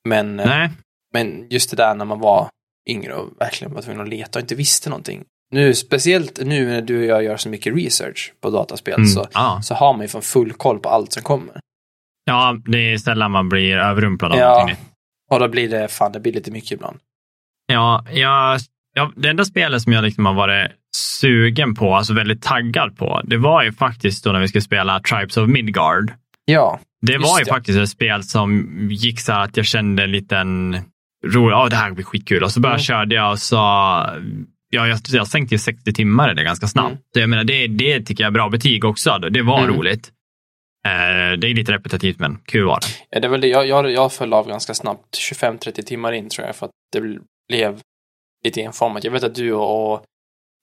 Men, 0.08 0.40
eh, 0.40 0.46
Nej, 0.46 0.70
men 1.14 1.46
just 1.50 1.70
det 1.70 1.76
där 1.76 1.94
när 1.94 2.04
man 2.04 2.20
var 2.20 2.48
yngre 2.90 3.14
och 3.14 3.40
verkligen 3.40 3.74
var 3.74 3.82
tvungen 3.82 4.02
att 4.02 4.08
leta 4.08 4.38
och 4.38 4.42
inte 4.42 4.54
visste 4.54 4.90
någonting. 4.90 5.24
Nu, 5.50 5.74
speciellt 5.74 6.40
nu 6.44 6.66
när 6.66 6.82
du 6.82 6.98
och 6.98 7.04
jag 7.04 7.24
gör 7.24 7.36
så 7.36 7.48
mycket 7.48 7.74
research 7.76 8.32
på 8.40 8.50
dataspel 8.50 8.94
mm. 8.94 9.06
så, 9.06 9.26
ja. 9.32 9.60
så 9.62 9.74
har 9.74 9.92
man 9.92 10.02
ju 10.02 10.08
fan 10.08 10.22
full 10.22 10.52
koll 10.52 10.78
på 10.78 10.88
allt 10.88 11.12
som 11.12 11.22
kommer. 11.22 11.60
ja, 12.24 12.56
det 12.64 12.92
är 12.92 12.98
sällan 12.98 13.30
man 13.30 13.48
blir 13.48 13.76
överrumplad 13.76 14.32
av 14.32 14.38
Ja. 14.38 14.52
någonting. 14.52 14.76
Och 15.30 15.40
då 15.40 15.48
blir 15.48 15.68
det, 15.68 15.88
fan, 15.88 16.12
det 16.12 16.20
blir 16.20 16.32
lite 16.32 16.50
mycket 16.50 16.72
ibland. 16.72 16.98
Ja, 17.66 18.04
jag, 18.12 18.60
ja, 18.94 19.12
det 19.16 19.28
enda 19.28 19.44
spelet 19.44 19.82
som 19.82 19.92
jag 19.92 20.04
liksom 20.04 20.26
har 20.26 20.34
varit 20.34 20.70
sugen 20.96 21.74
på, 21.74 21.94
alltså 21.94 22.14
väldigt 22.14 22.42
taggad 22.42 22.96
på, 22.96 23.20
det 23.24 23.36
var 23.36 23.62
ju 23.62 23.72
faktiskt 23.72 24.24
då 24.24 24.32
när 24.32 24.40
vi 24.40 24.48
skulle 24.48 24.62
spela 24.62 25.00
Tribes 25.00 25.36
of 25.36 25.48
Midgard. 25.48 26.12
Ja, 26.44 26.80
Det 27.02 27.18
var 27.18 27.38
ju 27.38 27.44
det. 27.44 27.50
faktiskt 27.50 27.78
ett 27.78 27.88
spel 27.88 28.22
som 28.22 28.68
gick 28.90 29.20
så 29.20 29.32
här 29.32 29.40
att 29.44 29.56
jag 29.56 29.66
kände 29.66 30.02
en 30.02 30.10
liten 30.12 30.76
ro, 31.26 31.50
ja 31.50 31.68
det 31.68 31.76
här 31.76 31.90
blir 31.90 32.04
skitkul. 32.04 32.42
Och 32.44 32.50
så 32.52 32.60
bara 32.60 32.72
Mm. 32.72 32.82
körde 32.82 33.14
jag 33.14 33.30
och 33.30 33.38
sa, 33.38 34.06
ja 34.70 34.88
jag, 34.88 34.98
jag 35.08 35.26
sänkte 35.26 35.54
ju 35.54 35.58
60 35.58 35.92
timmar 35.92 36.34
det 36.34 36.44
ganska 36.44 36.66
snabbt. 36.66 36.88
Mm. 36.90 36.98
Så 37.14 37.20
jag 37.20 37.30
menar, 37.30 37.44
det, 37.44 37.66
det 37.66 38.00
tycker 38.02 38.24
jag 38.24 38.28
är 38.30 38.34
bra 38.34 38.48
betyg 38.48 38.84
också. 38.84 39.18
Det 39.18 39.42
var 39.42 39.62
Mm. 39.64 39.76
roligt. 39.76 40.10
Eh, 40.88 41.38
det 41.38 41.46
är 41.46 41.54
lite 41.54 41.72
repetitivt 41.72 42.18
men 42.18 42.38
kul 42.44 42.64
var 42.64 42.80
det. 42.80 42.86
Ja, 43.10 43.20
det 43.20 43.28
väl 43.28 43.40
det. 43.40 43.48
Jag, 43.48 43.66
jag, 43.66 43.90
jag 43.90 44.12
föll 44.12 44.32
av 44.32 44.48
ganska 44.48 44.74
snabbt, 44.74 45.18
25-30 45.32 45.82
timmar 45.82 46.12
in 46.12 46.28
tror 46.28 46.46
jag, 46.46 46.56
för 46.56 46.66
att 46.66 46.72
det 46.92 47.00
blev 47.48 47.80
lite 48.44 48.60
enformat. 48.60 49.04
Jag 49.04 49.10
vet 49.10 49.24
att 49.24 49.34
du 49.34 49.52
och, 49.52 49.92
och 49.92 50.04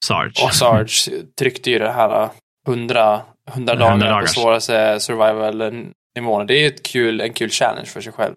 Sarge. 0.05 0.51
Sarge 0.51 1.23
tryckte 1.39 1.71
ju 1.71 1.79
det 1.79 1.91
här 1.91 2.29
100, 2.67 3.21
100 3.49 3.75
dagar 3.75 3.91
100 3.91 4.21
på 4.21 4.27
svåraste 4.27 4.99
survival-nivån. 4.99 6.47
Det 6.47 6.53
är 6.53 6.67
ett 6.67 6.83
kul, 6.83 7.21
en 7.21 7.33
kul 7.33 7.49
challenge 7.49 7.87
för 7.87 8.01
sig 8.01 8.13
själv. 8.13 8.35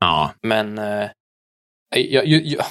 Ja, 0.00 0.30
Men 0.42 0.78
eh, 0.78 1.08
jag, 1.96 2.26
jag, 2.26 2.64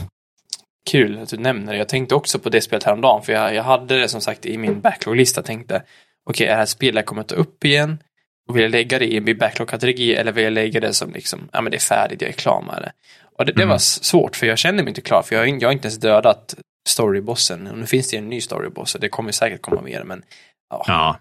kul 0.92 1.20
att 1.20 1.30
du 1.30 1.38
nämner 1.38 1.74
det. 1.74 1.78
Jag 1.78 1.90
tänkte 1.90 2.16
också 2.16 2.40
på 2.40 2.50
det 2.50 2.62
spelet 2.62 2.84
häromdagen, 2.84 3.24
för 3.24 3.34
jag, 3.34 3.56
jag 3.56 3.64
hade 3.64 4.00
det 4.00 4.10
som 4.10 4.22
sagt 4.22 4.46
i 4.46 4.58
min 4.58 4.82
backlog-lista. 4.82 5.44
Tänkte, 5.44 5.84
okej, 6.30 6.48
är 6.48 6.52
det 6.52 6.58
här 6.58 6.66
spelet 6.66 6.96
jag 6.96 7.06
kommer 7.06 7.24
ta 7.24 7.36
upp 7.36 7.66
igen? 7.66 8.04
Och 8.48 8.56
vill 8.56 8.64
jag 8.64 8.72
lägga 8.72 9.00
det 9.00 9.14
i 9.14 9.22
min 9.22 9.38
backlog-kategori 9.38 10.16
eller 10.16 10.32
vill 10.32 10.44
jag 10.44 10.54
lägga 10.54 10.80
det 10.80 10.94
som 10.94 11.12
liksom, 11.14 11.50
ja 11.54 11.62
men 11.62 11.72
det 11.72 11.78
är 11.78 11.82
färdigt, 11.82 12.22
jag 12.22 12.30
är 12.30 12.34
klar 12.34 12.62
med 12.62 12.82
det. 12.82 12.92
Och 13.38 13.46
det, 13.46 13.52
det 13.52 13.62
Mm. 13.62 13.70
var 13.70 13.76
s- 13.76 14.04
svårt, 14.04 14.36
för 14.36 14.48
jag 14.48 14.58
kände 14.58 14.84
mig 14.84 14.90
inte 14.92 15.02
klar, 15.02 15.22
för 15.22 15.36
jag, 15.36 15.62
jag 15.62 15.68
har 15.68 15.74
inte 15.74 15.88
ens 15.88 16.00
dödat 16.00 16.56
storybossen. 16.90 17.68
Och 17.68 17.78
nu 17.78 17.86
finns 17.86 18.10
det 18.10 18.18
en 18.18 18.30
ny 18.30 18.42
storyboss, 18.42 18.96
och 18.96 19.02
det 19.02 19.10
kommer 19.10 19.32
säkert 19.32 19.62
komma 19.62 19.82
mer, 19.82 20.04
men 20.04 20.24
ja. 20.70 20.84
ja. 20.88 21.20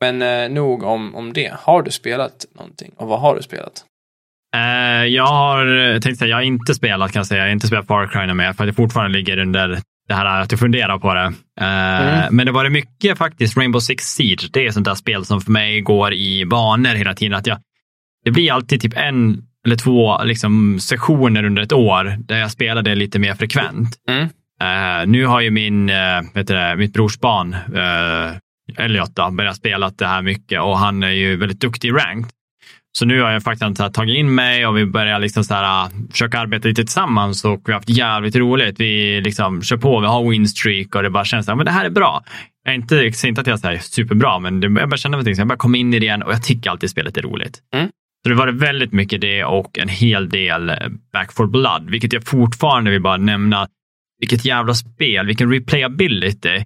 Men 0.00 0.22
eh, 0.22 0.48
nog 0.50 0.82
om, 0.82 1.14
om 1.14 1.32
det. 1.32 1.52
Har 1.60 1.82
du 1.82 1.90
spelat 1.90 2.46
någonting? 2.54 2.92
Och 2.96 3.08
vad 3.08 3.20
har 3.20 3.36
du 3.36 3.42
spelat? 3.42 3.84
Eh, 4.56 5.04
jag 5.04 5.26
har 5.26 5.66
jag 5.66 6.02
tänkte 6.02 6.18
säga, 6.18 6.28
jag 6.28 6.36
har 6.36 6.42
inte 6.42 6.74
spelat 6.74 7.12
kan 7.12 7.20
jag 7.20 7.26
säga. 7.26 7.40
Jag 7.40 7.46
har 7.48 7.52
inte 7.52 7.66
spelat 7.66 7.86
Far 7.86 8.06
Cry 8.26 8.34
mer 8.34 8.52
för 8.52 8.64
att 8.64 8.68
det 8.70 8.74
fortfarande 8.74 9.18
ligger 9.18 9.38
under 9.38 9.78
det 10.08 10.14
här 10.14 10.40
att 10.40 10.50
jag 10.52 10.60
funderar 10.60 10.98
på 10.98 11.14
det. 11.14 11.32
Eh, 11.60 11.94
Mm. 12.04 12.36
Men 12.36 12.46
det 12.46 12.52
var 12.52 12.64
det 12.64 12.70
mycket 12.70 13.18
faktiskt 13.18 13.56
Rainbow 13.56 13.80
Six 13.80 14.04
Siege. 14.04 14.48
Det 14.52 14.66
är 14.66 14.70
sånt 14.70 14.84
där 14.84 14.94
spel 14.94 15.24
som 15.24 15.40
för 15.40 15.52
mig 15.52 15.80
går 15.80 16.12
i 16.14 16.44
banor 16.44 16.94
hela 16.94 17.14
tiden. 17.14 17.38
Att 17.38 17.46
jag, 17.46 17.58
det 18.24 18.30
blir 18.30 18.52
alltid 18.52 18.80
typ 18.80 18.96
en 18.96 19.42
eller 19.66 19.76
två 19.76 20.22
liksom, 20.24 20.80
sessioner 20.80 21.44
under 21.44 21.62
ett 21.62 21.72
år 21.72 22.16
där 22.18 22.38
jag 22.38 22.50
spelar 22.50 22.82
det 22.82 22.94
lite 22.94 23.18
mer 23.18 23.34
frekvent. 23.34 23.96
Mm. 24.08 24.28
Eh, 24.60 25.06
nu 25.06 25.26
har 25.26 25.40
ju 25.40 25.50
min, 25.50 25.90
uh, 25.90 26.22
vet 26.34 26.46
du, 26.46 26.76
mitt 26.76 26.92
brors 26.92 27.18
barn, 27.18 27.54
uh, 27.54 28.84
Elliot, 28.84 29.16
då, 29.16 29.30
börjat 29.30 29.56
spela 29.56 29.90
det 29.90 30.06
här 30.06 30.22
mycket 30.22 30.60
och 30.60 30.78
han 30.78 31.02
är 31.02 31.10
ju 31.10 31.36
väldigt 31.36 31.60
duktig 31.60 31.88
i 31.88 31.92
ranked. 31.92 32.30
Så 32.98 33.06
nu 33.06 33.20
har 33.20 33.30
jag 33.30 33.42
faktiskt 33.42 33.76
så 33.76 33.82
här, 33.82 33.90
tagit 33.90 34.16
in 34.16 34.34
mig 34.34 34.66
och 34.66 34.76
vi 34.76 34.86
börjar 34.86 35.18
liksom 35.18 35.44
så 35.44 35.54
här, 35.54 35.86
uh, 35.86 35.92
försöka 36.10 36.38
arbeta 36.38 36.68
lite 36.68 36.82
tillsammans 36.82 37.44
och 37.44 37.62
vi 37.64 37.72
har 37.72 37.78
haft 37.78 37.88
jävligt 37.88 38.36
roligt. 38.36 38.80
Vi 38.80 39.20
liksom 39.20 39.62
kör 39.62 39.76
på, 39.76 40.00
vi 40.00 40.06
har 40.06 40.30
winstreak 40.30 40.94
och 40.94 41.02
det 41.02 41.10
bara 41.10 41.24
känns 41.24 41.48
att 41.48 41.64
det 41.64 41.70
här 41.70 41.84
är 41.84 41.90
bra. 41.90 42.24
Jag 42.64 42.72
är 42.72 42.76
inte, 42.76 42.96
jag 42.96 43.14
säger 43.14 43.28
inte 43.30 43.40
att 43.40 43.46
jag 43.46 43.54
är 43.54 43.58
så 43.58 43.66
här 43.68 43.78
superbra, 43.78 44.38
men 44.38 44.60
det, 44.60 44.66
jag 44.80 44.88
bara 44.88 44.96
känner 44.96 45.12
någonting, 45.16 45.34
så 45.34 45.40
jag 45.40 45.48
bara 45.48 45.58
kommer 45.58 45.78
in 45.78 45.94
i 45.94 45.98
det 45.98 46.06
igen 46.06 46.22
och 46.22 46.32
jag 46.32 46.42
tycker 46.42 46.70
alltid 46.70 46.90
spelet 46.90 47.16
är 47.16 47.22
roligt. 47.22 47.58
Mm. 47.74 47.88
Så 48.22 48.28
det 48.28 48.34
var 48.34 48.48
väldigt 48.48 48.92
mycket 48.92 49.20
det 49.20 49.44
och 49.44 49.78
en 49.78 49.88
hel 49.88 50.28
del 50.28 50.70
eh, 50.70 50.76
Back 51.12 51.32
for 51.32 51.46
Blood, 51.46 51.90
vilket 51.90 52.12
jag 52.12 52.24
fortfarande 52.24 52.90
vill 52.90 53.02
bara 53.02 53.16
nämna. 53.16 53.68
Vilket 54.20 54.44
jävla 54.44 54.74
spel, 54.74 55.26
vilken 55.26 55.52
replayability. 55.52 56.56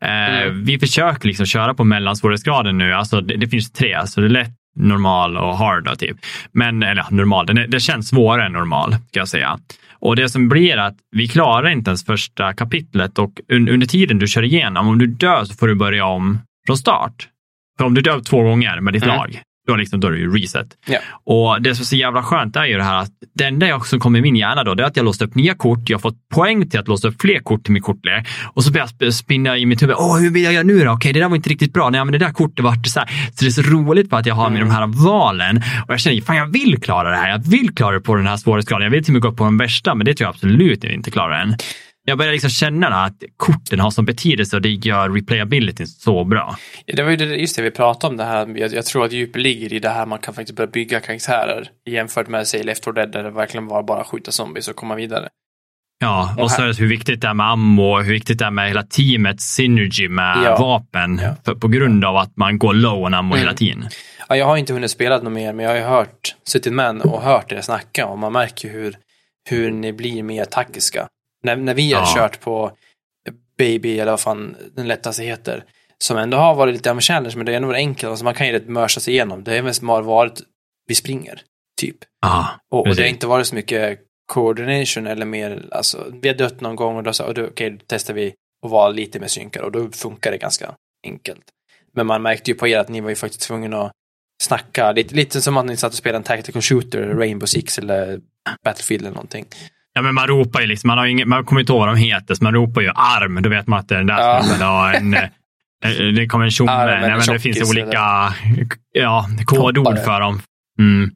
Eh, 0.00 0.26
Mm. 0.26 0.64
Vi 0.64 0.78
försöker 0.78 1.28
liksom 1.28 1.46
köra 1.46 1.74
på 1.74 1.84
mellansvårighetsgraden 1.84 2.78
nu. 2.78 2.92
Alltså 2.92 3.20
det, 3.20 3.36
det 3.36 3.48
finns 3.48 3.72
tre, 3.72 4.06
så 4.06 4.20
det 4.20 4.26
är 4.26 4.28
lätt, 4.28 4.52
normal 4.76 5.36
och 5.36 5.56
hard. 5.56 5.84
Då, 5.84 5.94
typ. 5.94 6.16
Men, 6.52 6.82
eller 6.82 7.02
ja, 7.02 7.06
normal, 7.10 7.46
den 7.46 7.58
är, 7.58 7.66
det 7.66 7.80
känns 7.80 8.08
svårare 8.08 8.46
än 8.46 8.52
normal, 8.52 8.90
kan 8.90 9.00
jag 9.20 9.28
säga. 9.28 9.58
Och 9.98 10.16
det 10.16 10.28
som 10.28 10.48
blir 10.48 10.76
att 10.76 10.96
vi 11.10 11.28
klarar 11.28 11.68
inte 11.68 11.90
ens 11.90 12.04
första 12.04 12.52
kapitlet 12.54 13.18
och 13.18 13.40
un, 13.48 13.68
under 13.68 13.86
tiden 13.86 14.18
du 14.18 14.26
kör 14.26 14.42
igenom, 14.42 14.88
om 14.88 14.98
du 14.98 15.06
dör 15.06 15.44
så 15.44 15.54
får 15.54 15.68
du 15.68 15.74
börja 15.74 16.06
om 16.06 16.38
från 16.66 16.76
start. 16.76 17.28
För 17.78 17.84
om 17.84 17.94
du 17.94 18.00
dör 18.02 18.20
två 18.20 18.42
gånger 18.42 18.80
med 18.80 18.92
ditt 18.92 19.02
Mm. 19.02 19.16
lag, 19.16 19.40
då, 19.66 19.76
liksom, 19.76 20.00
då 20.00 20.08
är 20.08 20.12
det 20.12 20.18
ju 20.18 20.36
reset. 20.36 20.66
Ja. 20.86 20.98
Och 21.24 21.62
det 21.62 21.74
som 21.74 21.82
är 21.82 21.86
så 21.86 21.96
jävla 21.96 22.22
skönt 22.22 22.56
är 22.56 22.64
ju 22.64 22.76
det 22.76 22.82
här 22.82 23.02
att 23.02 23.10
det 23.34 23.44
enda 23.44 23.68
jag 23.68 23.86
som 23.86 24.00
kommer 24.00 24.18
i 24.18 24.22
min 24.22 24.36
hjärna 24.36 24.64
då, 24.64 24.74
det 24.74 24.82
är 24.82 24.86
att 24.86 24.96
jag 24.96 25.04
låst 25.04 25.22
upp 25.22 25.34
nya 25.34 25.54
kort. 25.54 25.78
Jag 25.88 25.96
har 25.96 26.00
fått 26.00 26.28
poäng 26.28 26.70
till 26.70 26.80
att 26.80 26.88
låsa 26.88 27.08
upp 27.08 27.20
fler 27.20 27.38
kort 27.40 27.64
till 27.64 27.72
min 27.72 27.82
kortlek. 27.82 28.28
Och 28.54 28.64
så 28.64 28.72
börjar 28.72 28.88
jag 28.98 29.14
spinna 29.14 29.58
i 29.58 29.66
mitt 29.66 29.82
huvud. 29.82 29.96
Åh, 29.98 30.18
hur 30.18 30.30
vill 30.30 30.42
jag 30.42 30.52
göra 30.52 30.64
nu 30.64 30.84
då? 30.84 30.92
Okej, 30.92 31.12
det 31.12 31.20
där 31.20 31.28
var 31.28 31.36
inte 31.36 31.50
riktigt 31.50 31.72
bra. 31.72 31.90
Nej, 31.90 32.04
men 32.04 32.12
det 32.12 32.18
där 32.18 32.32
kortet 32.32 32.64
vart 32.64 32.86
så 32.86 33.00
här. 33.00 33.08
Så 33.32 33.44
det 33.44 33.46
är 33.46 33.50
så 33.50 33.62
roligt 33.62 34.10
för 34.10 34.16
att 34.16 34.26
jag 34.26 34.34
har 34.34 34.50
med 34.50 34.60
de 34.60 34.70
här 34.70 34.86
valen. 34.86 35.56
Och 35.56 35.92
jag 35.92 36.00
känner, 36.00 36.20
fan 36.20 36.36
jag 36.36 36.46
vill 36.46 36.80
klara 36.82 37.10
det 37.10 37.16
här. 37.16 37.30
Jag 37.30 37.50
vill 37.50 37.74
klara 37.74 37.94
det 37.94 38.00
på 38.00 38.14
den 38.14 38.26
här 38.26 38.36
svårighetsgraden. 38.36 38.84
Jag 38.84 38.90
vill 38.90 39.04
till 39.04 39.10
och 39.10 39.12
med 39.12 39.22
gå 39.22 39.28
upp 39.28 39.36
på 39.36 39.44
den 39.44 39.58
värsta, 39.58 39.94
men 39.94 40.04
det 40.04 40.14
tror 40.14 40.26
jag 40.26 40.34
absolut 40.34 40.84
inte 40.84 41.10
klarar 41.10 41.42
än. 41.42 41.56
Jag 42.08 42.18
börjar 42.18 42.32
liksom 42.32 42.50
känna 42.50 42.86
att 42.86 43.22
korten 43.36 43.80
har 43.80 43.90
sån 43.90 44.04
betydelse 44.04 44.56
och 44.56 44.62
det 44.62 44.68
gör 44.68 45.10
replayability 45.10 45.86
så 45.86 46.24
bra. 46.24 46.56
Det 46.86 47.02
var 47.02 47.10
ju 47.10 47.16
det, 47.16 47.24
just 47.24 47.56
det 47.56 47.62
vi 47.62 47.70
pratade 47.70 48.10
om 48.10 48.16
det 48.16 48.24
här. 48.24 48.58
Jag, 48.58 48.72
jag 48.72 48.84
tror 48.84 49.04
att 49.04 49.12
djup 49.12 49.36
ligger 49.36 49.72
i 49.72 49.78
det 49.78 49.88
här 49.88 50.06
man 50.06 50.18
kan 50.18 50.34
faktiskt 50.34 50.56
börja 50.56 50.70
bygga 50.70 51.00
karaktärer 51.00 51.68
jämfört 51.86 52.28
med 52.28 52.46
sig 52.46 52.62
Left 52.62 52.84
4 52.84 52.92
Dead 52.92 53.12
där 53.12 53.22
det 53.22 53.30
verkligen 53.30 53.66
var 53.66 53.82
bara 53.82 54.04
skjuta 54.04 54.32
zombies 54.32 54.68
och 54.68 54.76
komma 54.76 54.94
vidare. 54.94 55.28
Ja, 55.98 56.34
och 56.38 56.50
så 56.50 56.62
är 56.62 56.66
det 56.66 56.78
hur 56.78 56.88
viktigt 56.88 57.20
det 57.20 57.28
är 57.28 57.34
med 57.34 57.50
ammo, 57.50 58.00
hur 58.00 58.12
viktigt 58.12 58.38
det 58.38 58.44
är 58.44 58.50
med 58.50 58.68
hela 58.68 58.82
teamets 58.82 59.44
synergy 59.54 60.08
med 60.08 60.38
ja. 60.44 60.56
vapen 60.56 61.20
ja. 61.44 61.54
På 61.54 61.68
grund 61.68 62.04
av 62.04 62.16
att 62.16 62.36
man 62.36 62.58
går 62.58 62.74
low 62.74 63.02
on 63.02 63.14
ammo 63.14 63.34
mm. 63.34 63.38
hela 63.38 63.54
tiden. 63.54 63.88
Ja, 64.28 64.36
jag 64.36 64.46
har 64.46 64.56
inte 64.56 64.72
hunnit 64.72 64.90
spela 64.90 65.18
något 65.18 65.32
mer, 65.32 65.52
men 65.52 65.64
jag 65.64 65.72
har 65.72 65.78
ju 65.78 65.84
hört, 65.84 66.34
suttit 66.44 66.72
med 66.72 67.00
och 67.00 67.22
hört 67.22 67.52
er 67.52 67.60
snacka 67.60 68.06
och 68.06 68.18
man 68.18 68.32
märker 68.32 68.70
hur, 68.70 68.96
hur 69.48 69.70
ni 69.70 69.92
blir 69.92 70.22
mer 70.22 70.44
taktiska. 70.44 71.08
När, 71.46 71.56
när 71.56 71.74
vi 71.74 71.92
har 71.92 72.00
ja. 72.00 72.14
kört 72.14 72.40
på 72.40 72.72
Baby, 73.58 74.00
eller 74.00 74.12
vad 74.12 74.20
fan 74.20 74.56
den 74.74 74.88
lättaste 74.88 75.22
heter, 75.22 75.64
som 75.98 76.16
ändå 76.16 76.36
har 76.36 76.54
varit 76.54 76.74
lite 76.74 76.90
av 76.90 76.96
en 76.96 77.00
challenge, 77.00 77.36
men 77.36 77.46
det 77.46 77.52
är 77.52 77.56
ändå 77.56 77.72
enkelt, 77.72 78.10
alltså 78.10 78.24
man 78.24 78.34
kan 78.34 78.46
ju 78.46 78.52
rätt 78.52 78.68
mörsa 78.68 79.00
sig 79.00 79.14
igenom. 79.14 79.44
Det 79.44 79.56
är 79.56 79.62
mest 79.62 79.82
har 79.82 80.02
varit, 80.02 80.42
vi 80.86 80.94
springer, 80.94 81.42
typ. 81.80 81.96
Ja, 82.22 82.48
och, 82.70 82.86
och 82.86 82.96
det 82.96 83.02
har 83.02 83.08
inte 83.08 83.26
varit 83.26 83.46
så 83.46 83.54
mycket 83.54 84.00
coordination 84.26 85.06
eller 85.06 85.26
mer, 85.26 85.68
alltså 85.70 86.06
vi 86.22 86.28
har 86.28 86.34
dött 86.34 86.60
någon 86.60 86.76
gång 86.76 86.96
och 86.96 87.02
då 87.02 87.12
sa 87.12 87.24
okej, 87.30 87.44
okay, 87.44 87.70
då 87.70 87.78
testar 87.86 88.14
vi 88.14 88.34
att 88.64 88.70
vara 88.70 88.88
lite 88.88 89.20
mer 89.20 89.28
synkade 89.28 89.66
och 89.66 89.72
då 89.72 89.90
funkar 89.90 90.30
det 90.30 90.38
ganska 90.38 90.74
enkelt. 91.06 91.42
Men 91.92 92.06
man 92.06 92.22
märkte 92.22 92.50
ju 92.50 92.54
på 92.56 92.68
er 92.68 92.78
att 92.78 92.88
ni 92.88 93.00
var 93.00 93.10
ju 93.10 93.16
faktiskt 93.16 93.42
tvungna 93.42 93.82
att 93.82 93.92
snacka, 94.42 94.92
lite, 94.92 95.14
lite 95.14 95.40
som 95.40 95.56
att 95.56 95.66
ni 95.66 95.76
satt 95.76 95.92
och 95.92 95.98
spelade 95.98 96.16
en 96.16 96.22
tactical 96.22 96.62
shooter, 96.62 97.02
Rainbow 97.02 97.46
Six 97.46 97.78
eller 97.78 98.20
Battlefield 98.64 99.02
eller 99.02 99.14
någonting. 99.14 99.46
Ja, 99.96 100.02
men 100.02 100.14
man 100.14 100.26
ropar 100.26 100.60
ju 100.60 100.66
liksom, 100.66 100.88
man, 100.88 100.98
har 100.98 101.06
ingen, 101.06 101.28
man 101.28 101.44
kommer 101.44 101.60
inte 101.60 101.72
ihåg 101.72 101.80
vad 101.80 101.88
de 101.88 101.96
heter, 101.96 102.34
så 102.34 102.44
man 102.44 102.54
ropar 102.54 102.80
ju 102.80 102.88
arm, 102.88 103.42
då 103.42 103.48
vet 103.48 103.66
man 103.66 103.78
att 103.78 103.88
det 103.88 103.94
är 103.94 103.98
den 103.98 104.06
där 104.06 104.18
ja. 104.18 104.42
snubben 104.42 104.94
en 104.94 105.14
eh, 105.14 105.22
eh, 105.84 106.06
det 106.06 106.26
kommer 106.26 106.44
en 106.44 106.50
tjomme, 106.50 107.18
det 107.26 107.38
finns 107.38 107.70
olika 107.70 108.34
ja, 108.92 109.28
kodord 109.44 109.98
för 109.98 110.20
dem. 110.20 110.40
Mm. 110.78 111.10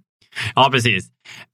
Ja, 0.54 0.68
precis. 0.72 1.04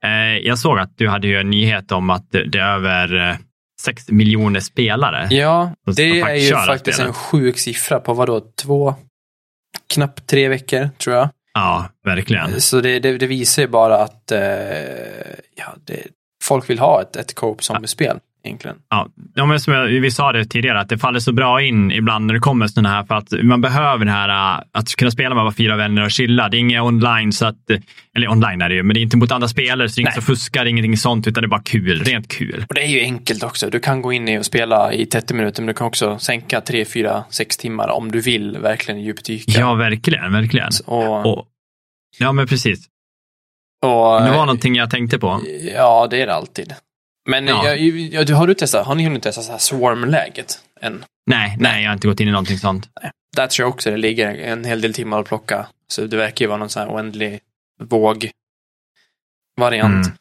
Eh, 0.04 0.36
jag 0.46 0.58
såg 0.58 0.78
att 0.78 0.92
du 0.96 1.08
hade 1.08 1.28
ju 1.28 1.40
en 1.40 1.50
nyhet 1.50 1.92
om 1.92 2.10
att 2.10 2.30
det 2.30 2.58
är 2.58 2.74
över 2.74 3.36
6 3.80 4.10
miljoner 4.10 4.60
spelare. 4.60 5.26
Ja, 5.30 5.72
det 5.96 6.20
är 6.20 6.34
ju 6.34 6.54
faktiskt 6.54 7.00
en 7.00 7.12
sjuk 7.12 7.58
siffra 7.58 8.00
på 8.00 8.14
vadå, 8.14 8.42
två, 8.62 8.94
knappt 9.94 10.26
tre 10.26 10.48
veckor 10.48 10.90
tror 10.98 11.16
jag. 11.16 11.28
Ja, 11.54 11.88
verkligen. 12.04 12.60
Så 12.60 12.80
det, 12.80 12.98
det, 12.98 13.18
det 13.18 13.26
visar 13.26 13.62
ju 13.62 13.68
bara 13.68 13.96
att 14.02 14.32
eh, 14.32 14.40
ja, 15.56 15.74
det, 15.86 16.02
folk 16.48 16.70
vill 16.70 16.78
ha 16.78 17.02
ett, 17.02 17.16
ett 17.16 17.34
co-op 17.34 17.64
zombiespel. 17.64 18.18
Egentligen. 18.46 18.76
Ja, 18.90 19.08
ja 19.34 19.46
men 19.46 19.60
som 19.60 19.74
jag, 19.74 19.86
vi 19.86 20.10
sa 20.10 20.32
det 20.32 20.44
tidigare, 20.44 20.80
att 20.80 20.88
det 20.88 20.98
faller 20.98 21.20
så 21.20 21.32
bra 21.32 21.62
in 21.62 21.92
ibland 21.92 22.26
när 22.26 22.34
det 22.34 22.40
kommer 22.40 22.66
sådana 22.66 22.88
här, 22.88 23.04
för 23.04 23.14
att 23.14 23.32
man 23.42 23.60
behöver 23.60 24.04
det 24.04 24.10
här 24.10 24.62
att 24.72 24.96
kunna 24.96 25.10
spela 25.10 25.34
med 25.34 25.44
bara 25.44 25.52
fyra 25.52 25.76
vänner 25.76 26.04
och 26.04 26.10
chilla. 26.10 26.48
Det 26.48 26.56
är 26.56 26.58
inget 26.58 26.82
online, 26.82 27.32
så 27.32 27.46
att, 27.46 27.70
eller 28.16 28.28
online 28.28 28.62
är 28.62 28.68
det 28.68 28.74
ju, 28.74 28.82
men 28.82 28.94
det 28.94 29.00
är 29.00 29.02
inte 29.02 29.16
mot 29.16 29.32
andra 29.32 29.48
spelare, 29.48 29.88
så 29.88 29.94
det 29.94 30.00
är 30.00 30.02
inget 30.02 30.14
som 30.14 30.22
fuskar, 30.22 30.66
ingenting 30.66 30.96
sånt, 30.96 31.26
utan 31.26 31.42
det 31.42 31.46
är 31.46 31.48
bara 31.48 31.62
kul, 31.62 32.04
rent 32.04 32.28
kul. 32.28 32.64
Och 32.68 32.74
det 32.74 32.82
är 32.82 32.88
ju 32.88 33.00
enkelt 33.00 33.42
också. 33.42 33.70
Du 33.70 33.80
kan 33.80 34.02
gå 34.02 34.12
in 34.12 34.28
i 34.28 34.38
och 34.38 34.44
spela 34.44 34.92
i 34.92 35.06
30 35.06 35.34
minuter, 35.34 35.62
men 35.62 35.66
du 35.66 35.74
kan 35.74 35.86
också 35.86 36.18
sänka 36.18 36.60
3, 36.60 36.84
4, 36.84 37.24
6 37.30 37.56
timmar 37.56 37.88
om 37.88 38.12
du 38.12 38.20
vill 38.20 38.58
verkligen 38.58 39.00
djupdyka. 39.00 39.60
Ja, 39.60 39.74
verkligen, 39.74 40.32
verkligen. 40.32 40.70
Och, 40.86 41.26
och, 41.26 41.46
ja, 42.18 42.32
men 42.32 42.46
precis. 42.46 42.88
Och, 43.82 44.22
det 44.22 44.30
var 44.30 44.46
någonting 44.46 44.74
jag 44.74 44.90
tänkte 44.90 45.18
på. 45.18 45.40
Ja, 45.74 46.06
det 46.10 46.22
är 46.22 46.26
det 46.26 46.34
alltid. 46.34 46.74
Men 47.28 47.46
ja. 47.46 47.68
jag, 47.68 47.78
jag, 47.78 48.36
har 48.36 48.46
du 48.46 48.54
testat, 48.54 48.86
har 48.86 48.94
ni 48.94 49.04
hunnit 49.04 49.22
testa 49.22 49.42
så 49.42 49.50
här 49.52 49.58
swarm-läget 49.58 50.60
än? 50.80 51.04
Nej, 51.26 51.56
nej, 51.60 51.82
jag 51.82 51.90
har 51.90 51.94
inte 51.94 52.08
gått 52.08 52.20
in 52.20 52.28
i 52.28 52.30
någonting 52.30 52.58
sånt. 52.58 52.88
Nej. 53.02 53.10
Där 53.36 53.46
tror 53.46 53.64
jag 53.64 53.74
också 53.74 53.90
det 53.90 53.96
ligger 53.96 54.34
en 54.34 54.64
hel 54.64 54.80
del 54.80 54.94
timmar 54.94 55.20
att 55.20 55.26
plocka. 55.26 55.66
Så 55.88 56.06
det 56.06 56.16
verkar 56.16 56.44
ju 56.44 56.48
vara 56.48 56.58
någon 56.58 56.68
sån 56.68 56.82
här 56.82 56.94
oändlig 56.94 57.40
våg-variant. 57.82 58.32
Mm. 60.06 60.16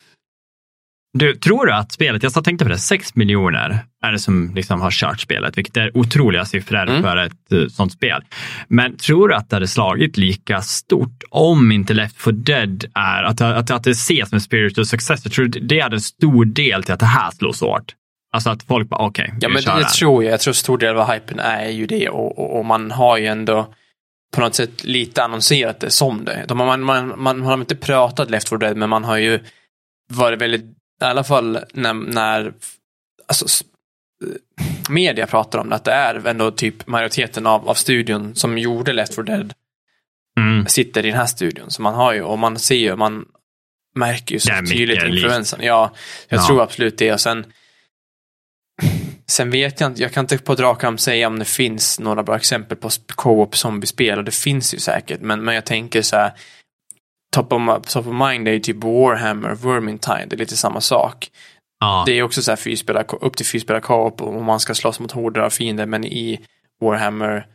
Du, 1.17 1.35
tror 1.35 1.65
du 1.65 1.73
att 1.73 1.91
spelet, 1.91 2.23
jag 2.23 2.43
tänkte 2.43 2.65
på 2.65 2.69
det, 2.69 2.77
6 2.77 3.15
miljoner 3.15 3.79
är 4.05 4.11
det 4.11 4.19
som 4.19 4.55
liksom 4.55 4.81
har 4.81 4.91
kört 4.91 5.19
spelet, 5.19 5.57
vilket 5.57 5.77
är 5.77 5.97
otroliga 5.97 6.45
siffror 6.45 6.89
mm. 6.89 7.03
för 7.03 7.17
ett 7.17 7.53
uh, 7.53 7.67
sånt 7.67 7.93
spel. 7.93 8.21
Men 8.67 8.97
tror 8.97 9.27
du 9.27 9.35
att 9.35 9.49
det 9.49 9.55
hade 9.55 9.67
slagit 9.67 10.17
lika 10.17 10.61
stort 10.61 11.23
om 11.29 11.71
inte 11.71 11.93
Left 11.93 12.21
4 12.21 12.33
Dead 12.33 12.85
är, 12.95 13.23
att, 13.23 13.41
att, 13.41 13.71
att 13.71 13.83
det 13.83 13.91
ses 13.91 14.29
som 14.29 14.35
en 14.35 14.41
spiritual 14.41 14.85
success? 14.85 15.21
Jag 15.23 15.33
tror 15.33 15.45
det 15.45 15.79
är 15.79 15.93
en 15.93 16.01
stor 16.01 16.45
del 16.45 16.83
till 16.83 16.93
att 16.93 16.99
det 16.99 17.05
här 17.05 17.31
slår 17.31 17.51
så 17.51 17.71
hårt. 17.71 17.93
Alltså 18.33 18.49
att 18.49 18.63
folk 18.63 18.89
bara, 18.89 19.05
okej, 19.05 19.23
okay, 19.25 19.37
Ja, 19.41 19.49
men 19.49 19.63
det, 19.63 19.83
det 19.83 19.89
tror 19.89 20.23
jag. 20.23 20.33
Jag 20.33 20.39
tror 20.39 20.53
stor 20.53 20.77
del 20.77 20.97
av 20.97 21.11
hypen 21.11 21.39
är 21.39 21.69
ju 21.69 21.85
det 21.85 22.09
och, 22.09 22.39
och, 22.39 22.59
och, 22.59 22.65
man 22.65 22.91
har 22.91 23.17
ju 23.17 23.25
ändå 23.25 23.73
på 24.35 24.41
något 24.41 24.55
sätt 24.55 24.83
lite 24.83 25.23
annonserat 25.23 25.79
det 25.79 25.89
som 25.89 26.25
det. 26.25 26.45
De, 26.47 26.57
man, 26.57 26.83
man, 26.83 27.07
man, 27.07 27.19
man 27.19 27.41
har 27.41 27.53
inte 27.53 27.75
pratat 27.75 28.29
Left 28.29 28.49
4 28.49 28.57
Dead, 28.59 28.77
men 28.77 28.89
man 28.89 29.03
har 29.03 29.17
ju 29.17 29.39
varit 30.09 30.41
väldigt 30.41 30.75
i 31.01 31.05
alla 31.05 31.23
fall 31.23 31.59
när, 31.73 31.93
när 31.93 32.53
alltså, 33.27 33.65
media 34.89 35.27
pratar 35.27 35.59
om 35.59 35.69
det, 35.69 35.75
att 35.75 35.83
det 35.83 35.91
är 35.91 36.27
ändå 36.27 36.51
typ 36.51 36.87
majoriteten 36.87 37.47
av, 37.47 37.69
av 37.69 37.73
studion 37.73 38.35
som 38.35 38.57
gjorde 38.57 38.93
Left 38.93 39.15
4 39.15 39.23
Dead 39.23 39.53
mm. 40.39 40.67
sitter 40.67 41.05
i 41.05 41.09
den 41.09 41.17
här 41.17 41.25
studion. 41.25 41.71
Så 41.71 41.81
man 41.81 41.93
har 41.93 42.13
ju, 42.13 42.21
och 42.21 42.39
man 42.39 42.59
ser 42.59 42.75
ju, 42.75 42.95
man 42.95 43.25
märker 43.95 44.35
ju 44.35 44.39
så 44.39 44.51
tydligt 44.69 45.03
influensen. 45.03 45.59
Ja, 45.63 45.91
jag 46.29 46.39
ja. 46.39 46.47
tror 46.47 46.61
absolut 46.61 46.97
det. 46.97 47.13
Och 47.13 47.21
sen, 47.21 47.45
sen 49.27 49.51
vet 49.51 49.79
jag 49.79 49.89
inte, 49.89 50.01
jag 50.01 50.13
kan 50.13 50.23
inte 50.23 50.37
på 50.37 50.55
rak 50.55 50.83
arm 50.83 50.97
säga 50.97 51.27
om 51.27 51.39
det 51.39 51.45
finns 51.45 51.99
några 51.99 52.23
bra 52.23 52.35
exempel 52.35 52.77
på 52.77 52.89
co-op 53.15 53.57
zombiespel 53.57 54.17
och 54.17 54.23
det 54.23 54.35
finns 54.35 54.73
ju 54.73 54.79
säkert. 54.79 55.21
Men, 55.21 55.43
men 55.43 55.55
jag 55.55 55.65
tänker 55.65 56.01
så 56.01 56.15
här, 56.15 56.31
top 57.31 57.53
of, 57.53 57.85
top 57.87 58.07
of 58.07 58.13
mind 58.29 58.47
är 58.47 58.51
ju 58.51 58.59
typ 58.59 58.83
Warhammer, 58.83 59.55
Vermintide, 59.55 60.25
det 60.29 60.35
är 60.35 60.37
lite 60.37 60.57
samma 60.57 60.81
sak. 60.81 61.31
Ja. 61.79 62.03
Det 62.05 62.11
är 62.11 62.23
också 62.23 62.41
så 62.41 62.51
här 62.51 62.55
fyrspelare, 62.55 63.05
upp 63.21 63.37
till 63.37 63.45
fyrspelare 63.45 63.81
co-op 63.81 64.21
och 64.21 64.43
man 64.43 64.59
ska 64.59 64.75
slåss 64.75 64.99
mot 64.99 65.11
horder 65.11 65.41
av 65.41 65.49
fiender 65.49 65.85
men 65.85 66.05
i 66.05 66.39
Warhammer 66.81 67.47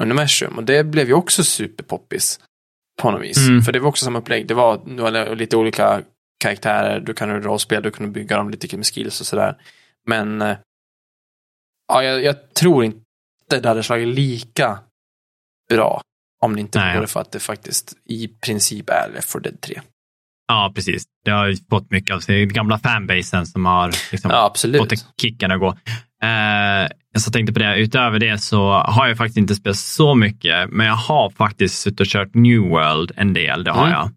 universum. 0.00 0.56
Och 0.56 0.64
det 0.64 0.84
blev 0.84 1.08
ju 1.08 1.14
också 1.14 1.44
superpoppis. 1.44 2.40
På 3.02 3.10
något 3.10 3.22
vis. 3.22 3.48
Mm. 3.48 3.62
För 3.62 3.72
det 3.72 3.80
var 3.80 3.88
också 3.88 4.04
samma 4.04 4.18
upplägg. 4.18 4.46
Det 4.46 4.54
var 4.54 5.34
lite 5.34 5.56
olika 5.56 6.02
karaktärer, 6.38 7.00
du 7.00 7.14
kan 7.14 7.42
rollspela, 7.42 7.80
du 7.80 7.90
kan 7.90 8.12
bygga 8.12 8.36
dem 8.36 8.50
lite 8.50 8.76
med 8.76 8.86
skills 8.86 9.20
och 9.20 9.26
sådär. 9.26 9.56
Men 10.06 10.42
eh, 10.42 10.56
ja, 11.88 12.02
jag, 12.02 12.24
jag, 12.24 12.54
tror 12.54 12.84
inte 12.84 13.00
det 13.48 13.68
hade 13.68 13.82
slagit 13.82 14.08
lika 14.08 14.78
bra 15.68 16.02
om 16.42 16.54
det 16.54 16.60
inte 16.60 16.94
vore 16.96 17.06
för 17.06 17.20
att 17.20 17.32
det 17.32 17.40
faktiskt 17.40 17.92
i 18.04 18.28
princip 18.28 18.90
är 18.90 19.10
Left 19.14 19.32
4 19.32 19.40
Dead 19.40 19.60
3. 19.60 19.80
Ja, 20.48 20.72
precis. 20.74 21.04
Det 21.24 21.30
har 21.30 21.54
fått 21.70 21.90
mycket 21.90 22.14
av 22.14 22.20
sig. 22.20 22.46
gamla 22.46 22.78
fanbasen 22.78 23.46
som 23.46 23.66
har 23.66 23.92
liksom 24.12 24.30
ja, 24.30 24.54
fått 24.78 24.92
kicken 25.20 25.50
att 25.50 25.60
gå. 25.60 25.68
Eh, 26.22 26.88
jag 27.12 27.22
så 27.22 27.30
tänkte 27.30 27.52
på 27.52 27.58
det, 27.58 27.76
utöver 27.76 28.18
det 28.18 28.38
så 28.38 28.72
har 28.72 29.08
jag 29.08 29.16
faktiskt 29.16 29.38
inte 29.38 29.54
spelat 29.54 29.76
så 29.76 30.14
mycket, 30.14 30.70
men 30.70 30.86
jag 30.86 30.94
har 30.94 31.30
faktiskt 31.30 31.78
suttit 31.80 32.00
och 32.00 32.06
kört 32.06 32.34
New 32.34 32.60
World 32.60 33.12
en 33.16 33.32
del, 33.32 33.64
det 33.64 33.70
har 33.70 33.86
mm. 33.86 33.92
jag. 33.92 34.10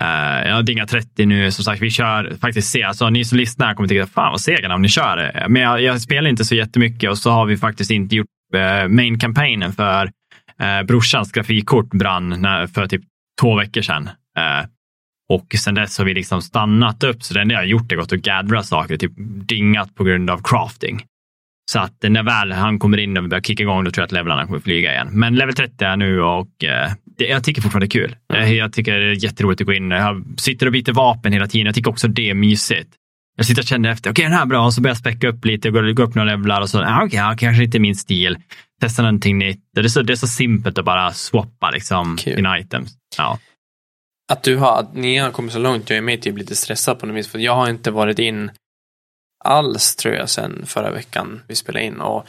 Uh, 0.00 0.48
jag 0.48 0.54
har 0.54 0.62
dingat 0.62 0.88
30 0.88 1.26
nu, 1.26 1.50
som 1.50 1.64
sagt, 1.64 1.82
vi 1.82 1.90
kör 1.90 2.36
faktiskt 2.40 2.70
se. 2.70 2.82
Alltså, 2.82 3.10
ni 3.10 3.24
som 3.24 3.38
lyssnar 3.38 3.74
kommer 3.74 3.88
tycka, 3.88 4.06
fan 4.06 4.30
vad 4.30 4.40
sega 4.40 4.74
om 4.74 4.82
ni 4.82 4.88
kör 4.88 5.16
det. 5.16 5.46
Men 5.48 5.62
jag, 5.62 5.82
jag, 5.82 6.00
spelar 6.00 6.30
inte 6.30 6.44
så 6.44 6.54
jättemycket 6.54 7.10
och 7.10 7.18
så 7.18 7.30
har 7.30 7.46
vi 7.46 7.56
faktiskt 7.56 7.90
inte 7.90 8.16
gjort 8.16 8.26
uh, 8.54 8.88
main 8.88 9.18
campaignen 9.18 9.72
för 9.72 10.10
Eh, 10.62 10.82
brorsans 10.86 11.32
grafikkort 11.32 11.90
brann 11.90 12.42
när, 12.42 12.66
för 12.66 12.86
typ 12.86 13.02
två 13.40 13.56
veckor 13.56 13.82
sedan. 13.82 14.06
Eh, 14.38 14.66
och 15.28 15.54
sen 15.58 15.74
dess 15.74 15.98
har 15.98 16.04
vi 16.04 16.14
liksom 16.14 16.42
stannat 16.42 17.04
upp, 17.04 17.22
så 17.22 17.34
det 17.34 17.40
enda 17.40 17.54
jag 17.54 17.60
har 17.60 17.66
gjort 17.66 17.92
är 17.92 17.96
gått 17.96 18.12
och 18.12 18.18
gaddrat 18.18 18.66
saker, 18.66 18.96
typ 18.96 19.12
dingat 19.48 19.94
på 19.94 20.04
grund 20.04 20.30
av 20.30 20.40
crafting. 20.44 21.04
Så 21.70 21.78
att 21.78 22.02
när 22.02 22.22
väl 22.22 22.52
han 22.52 22.78
kommer 22.78 22.98
in 22.98 23.16
och 23.16 23.24
vi 23.24 23.28
börjar 23.28 23.42
kicka 23.42 23.62
igång, 23.62 23.84
då 23.84 23.90
tror 23.90 24.02
jag 24.02 24.06
att 24.06 24.12
levlarna 24.12 24.46
kommer 24.46 24.58
flyga 24.58 24.92
igen. 24.92 25.08
Men 25.12 25.34
level 25.34 25.54
30 25.54 25.84
är 25.84 25.96
nu 25.96 26.22
och 26.22 26.64
eh, 26.64 26.90
det, 27.18 27.26
jag 27.26 27.44
tycker 27.44 27.62
fortfarande 27.62 27.86
det 27.86 27.98
är 27.98 28.00
kul. 28.00 28.16
Mm. 28.32 28.56
Jag 28.56 28.72
tycker 28.72 28.98
det 28.98 29.10
är 29.10 29.24
jätteroligt 29.24 29.60
att 29.60 29.66
gå 29.66 29.72
in. 29.72 29.90
Jag 29.90 30.24
sitter 30.36 30.66
och 30.66 30.72
byter 30.72 30.92
vapen 30.92 31.32
hela 31.32 31.46
tiden. 31.46 31.66
Jag 31.66 31.74
tycker 31.74 31.90
också 31.90 32.08
det 32.08 32.30
är 32.30 32.34
mysigt. 32.34 32.88
Jag 33.38 33.46
sitter 33.46 33.62
och 33.62 33.66
känner 33.66 33.88
efter, 33.88 34.10
okej 34.10 34.22
okay, 34.22 34.24
den 34.24 34.32
här 34.32 34.42
är 34.42 34.46
bra, 34.46 34.64
och 34.64 34.74
så 34.74 34.80
börjar 34.80 34.90
jag 34.90 34.98
späcka 34.98 35.28
upp 35.28 35.44
lite, 35.44 35.70
gå, 35.70 35.92
gå 35.92 36.02
upp 36.02 36.14
några 36.14 36.30
levlar 36.30 36.60
och 36.60 36.70
så, 36.70 36.78
ah, 36.82 36.96
okej, 36.96 37.06
okay, 37.06 37.18
ja, 37.18 37.36
kanske 37.38 37.64
inte 37.64 37.78
min 37.78 37.96
stil 37.96 38.38
testa 38.80 39.02
någonting 39.02 39.38
nytt. 39.38 39.60
Det 39.74 39.80
är 39.80 39.88
så, 39.88 40.02
det 40.02 40.12
är 40.12 40.16
så 40.16 40.26
simpelt 40.26 40.78
att 40.78 40.84
bara 40.84 41.12
swappa 41.12 41.70
liksom 41.70 42.18
sina 42.18 42.58
items. 42.58 42.90
Ja. 43.16 43.38
att 44.32 44.42
du 44.42 44.56
har, 44.56 44.80
att 44.80 44.94
ni 44.94 45.16
har 45.16 45.30
kommit 45.30 45.52
så 45.52 45.58
långt, 45.58 45.90
jag 45.90 45.96
är 45.96 46.02
med 46.02 46.22
typ 46.22 46.38
lite 46.38 46.56
stressad 46.56 46.98
på 46.98 47.06
något 47.06 47.16
vis, 47.16 47.28
för 47.28 47.38
jag 47.38 47.54
har 47.54 47.70
inte 47.70 47.90
varit 47.90 48.18
in 48.18 48.50
alls 49.44 49.96
tror 49.96 50.14
jag 50.14 50.30
sen 50.30 50.66
förra 50.66 50.90
veckan 50.90 51.42
vi 51.48 51.54
spelade 51.54 51.84
in 51.84 52.00
och 52.00 52.26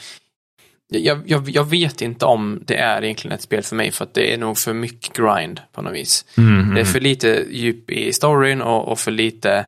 jag, 0.93 1.21
jag, 1.25 1.49
jag 1.49 1.69
vet 1.69 2.01
inte 2.01 2.25
om 2.25 2.63
det 2.65 2.75
är 2.75 3.03
egentligen 3.03 3.35
ett 3.35 3.41
spel 3.41 3.63
för 3.63 3.75
mig 3.75 3.91
för 3.91 4.05
att 4.05 4.13
det 4.13 4.33
är 4.33 4.37
nog 4.37 4.57
för 4.57 4.73
mycket 4.73 5.17
grind 5.17 5.61
på 5.71 5.81
något 5.81 5.93
vis. 5.93 6.25
Mm, 6.37 6.75
Det 6.75 6.81
är 6.81 6.85
för 6.85 6.99
lite 6.99 7.45
djup 7.51 7.89
i 7.89 8.13
storyn 8.13 8.61
och, 8.61 8.87
och 8.87 8.99
för 8.99 9.11
lite 9.11 9.65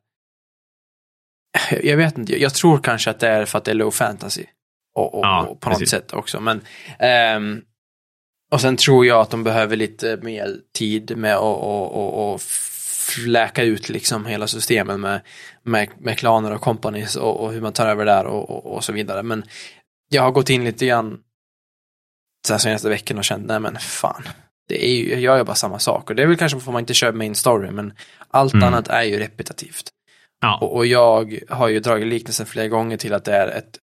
jag 1.82 1.96
vet 1.96 2.18
inte, 2.18 2.40
jag 2.42 2.54
tror 2.54 2.78
kanske 2.78 3.10
att 3.10 3.20
det 3.20 3.28
är 3.28 3.44
för 3.44 3.58
att 3.58 3.64
det 3.64 3.70
är 3.70 3.74
low 3.74 3.90
fantasy. 3.90 4.44
Och, 4.94 5.14
och, 5.14 5.24
Ja, 5.24 5.42
och 5.46 5.60
på 5.60 5.68
något 5.68 5.78
precis. 5.78 5.90
sätt 5.90 6.12
också. 6.12 6.40
Men, 6.40 6.60
ehm, 6.98 7.62
och 8.52 8.60
sen 8.60 8.76
tror 8.76 9.06
jag 9.06 9.20
att 9.20 9.30
de 9.30 9.44
behöver 9.44 9.76
lite 9.76 10.18
mer 10.22 10.56
tid 10.78 11.16
med 11.16 11.34
att 11.36 11.40
och, 11.42 11.92
och, 11.92 12.32
och 12.34 12.40
fläka 13.08 13.62
ut 13.62 13.88
liksom 13.88 14.26
hela 14.26 14.46
systemet 14.46 15.00
med, 15.00 15.20
med, 15.62 15.88
med 15.98 16.18
klaner 16.18 16.52
och 16.52 16.60
companies 16.60 17.16
och, 17.16 17.40
och 17.40 17.52
hur 17.52 17.60
man 17.60 17.72
tar 17.72 17.86
över 17.86 18.04
där 18.04 18.24
och, 18.26 18.74
och, 18.74 18.84
så 18.84 18.92
vidare. 18.92 19.22
Men 19.22 19.44
jag 20.08 20.22
har 20.22 20.30
gått 20.30 20.50
in 20.50 20.64
lite 20.64 20.86
grann 20.86 21.20
här 22.50 22.58
senaste 22.58 22.88
veckan 22.88 23.18
och 23.18 23.24
känt, 23.24 23.46
nej 23.46 23.60
men 23.60 23.76
fan. 23.78 24.22
Det 24.68 24.86
är 24.86 24.94
ju, 24.94 25.10
jag 25.10 25.20
gör 25.38 25.44
bara 25.44 25.54
samma 25.54 25.78
sak. 25.78 26.10
Och 26.10 26.16
det 26.16 26.22
är 26.22 26.26
väl 26.26 26.36
kanske 26.36 26.60
för 26.60 26.70
att 26.70 26.72
man 26.72 26.80
inte 26.80 26.94
kör 26.94 27.12
main 27.12 27.34
story, 27.34 27.70
men 27.70 27.92
allt 28.28 28.54
Mm. 28.54 28.68
annat 28.68 28.88
är 28.88 29.02
ju 29.02 29.18
repetitivt. 29.18 29.91
Ja, 30.42 30.58
Och, 30.62 30.76
och 30.76 30.86
jag 30.86 31.38
har 31.48 31.68
ju 31.68 31.80
dragit 31.80 32.06
liknelsen 32.06 32.46
flera 32.46 32.68
gånger 32.68 32.96
till 32.96 33.12
att 33.14 33.24
det 33.24 33.36
är 33.36 33.48
ett 33.48 33.78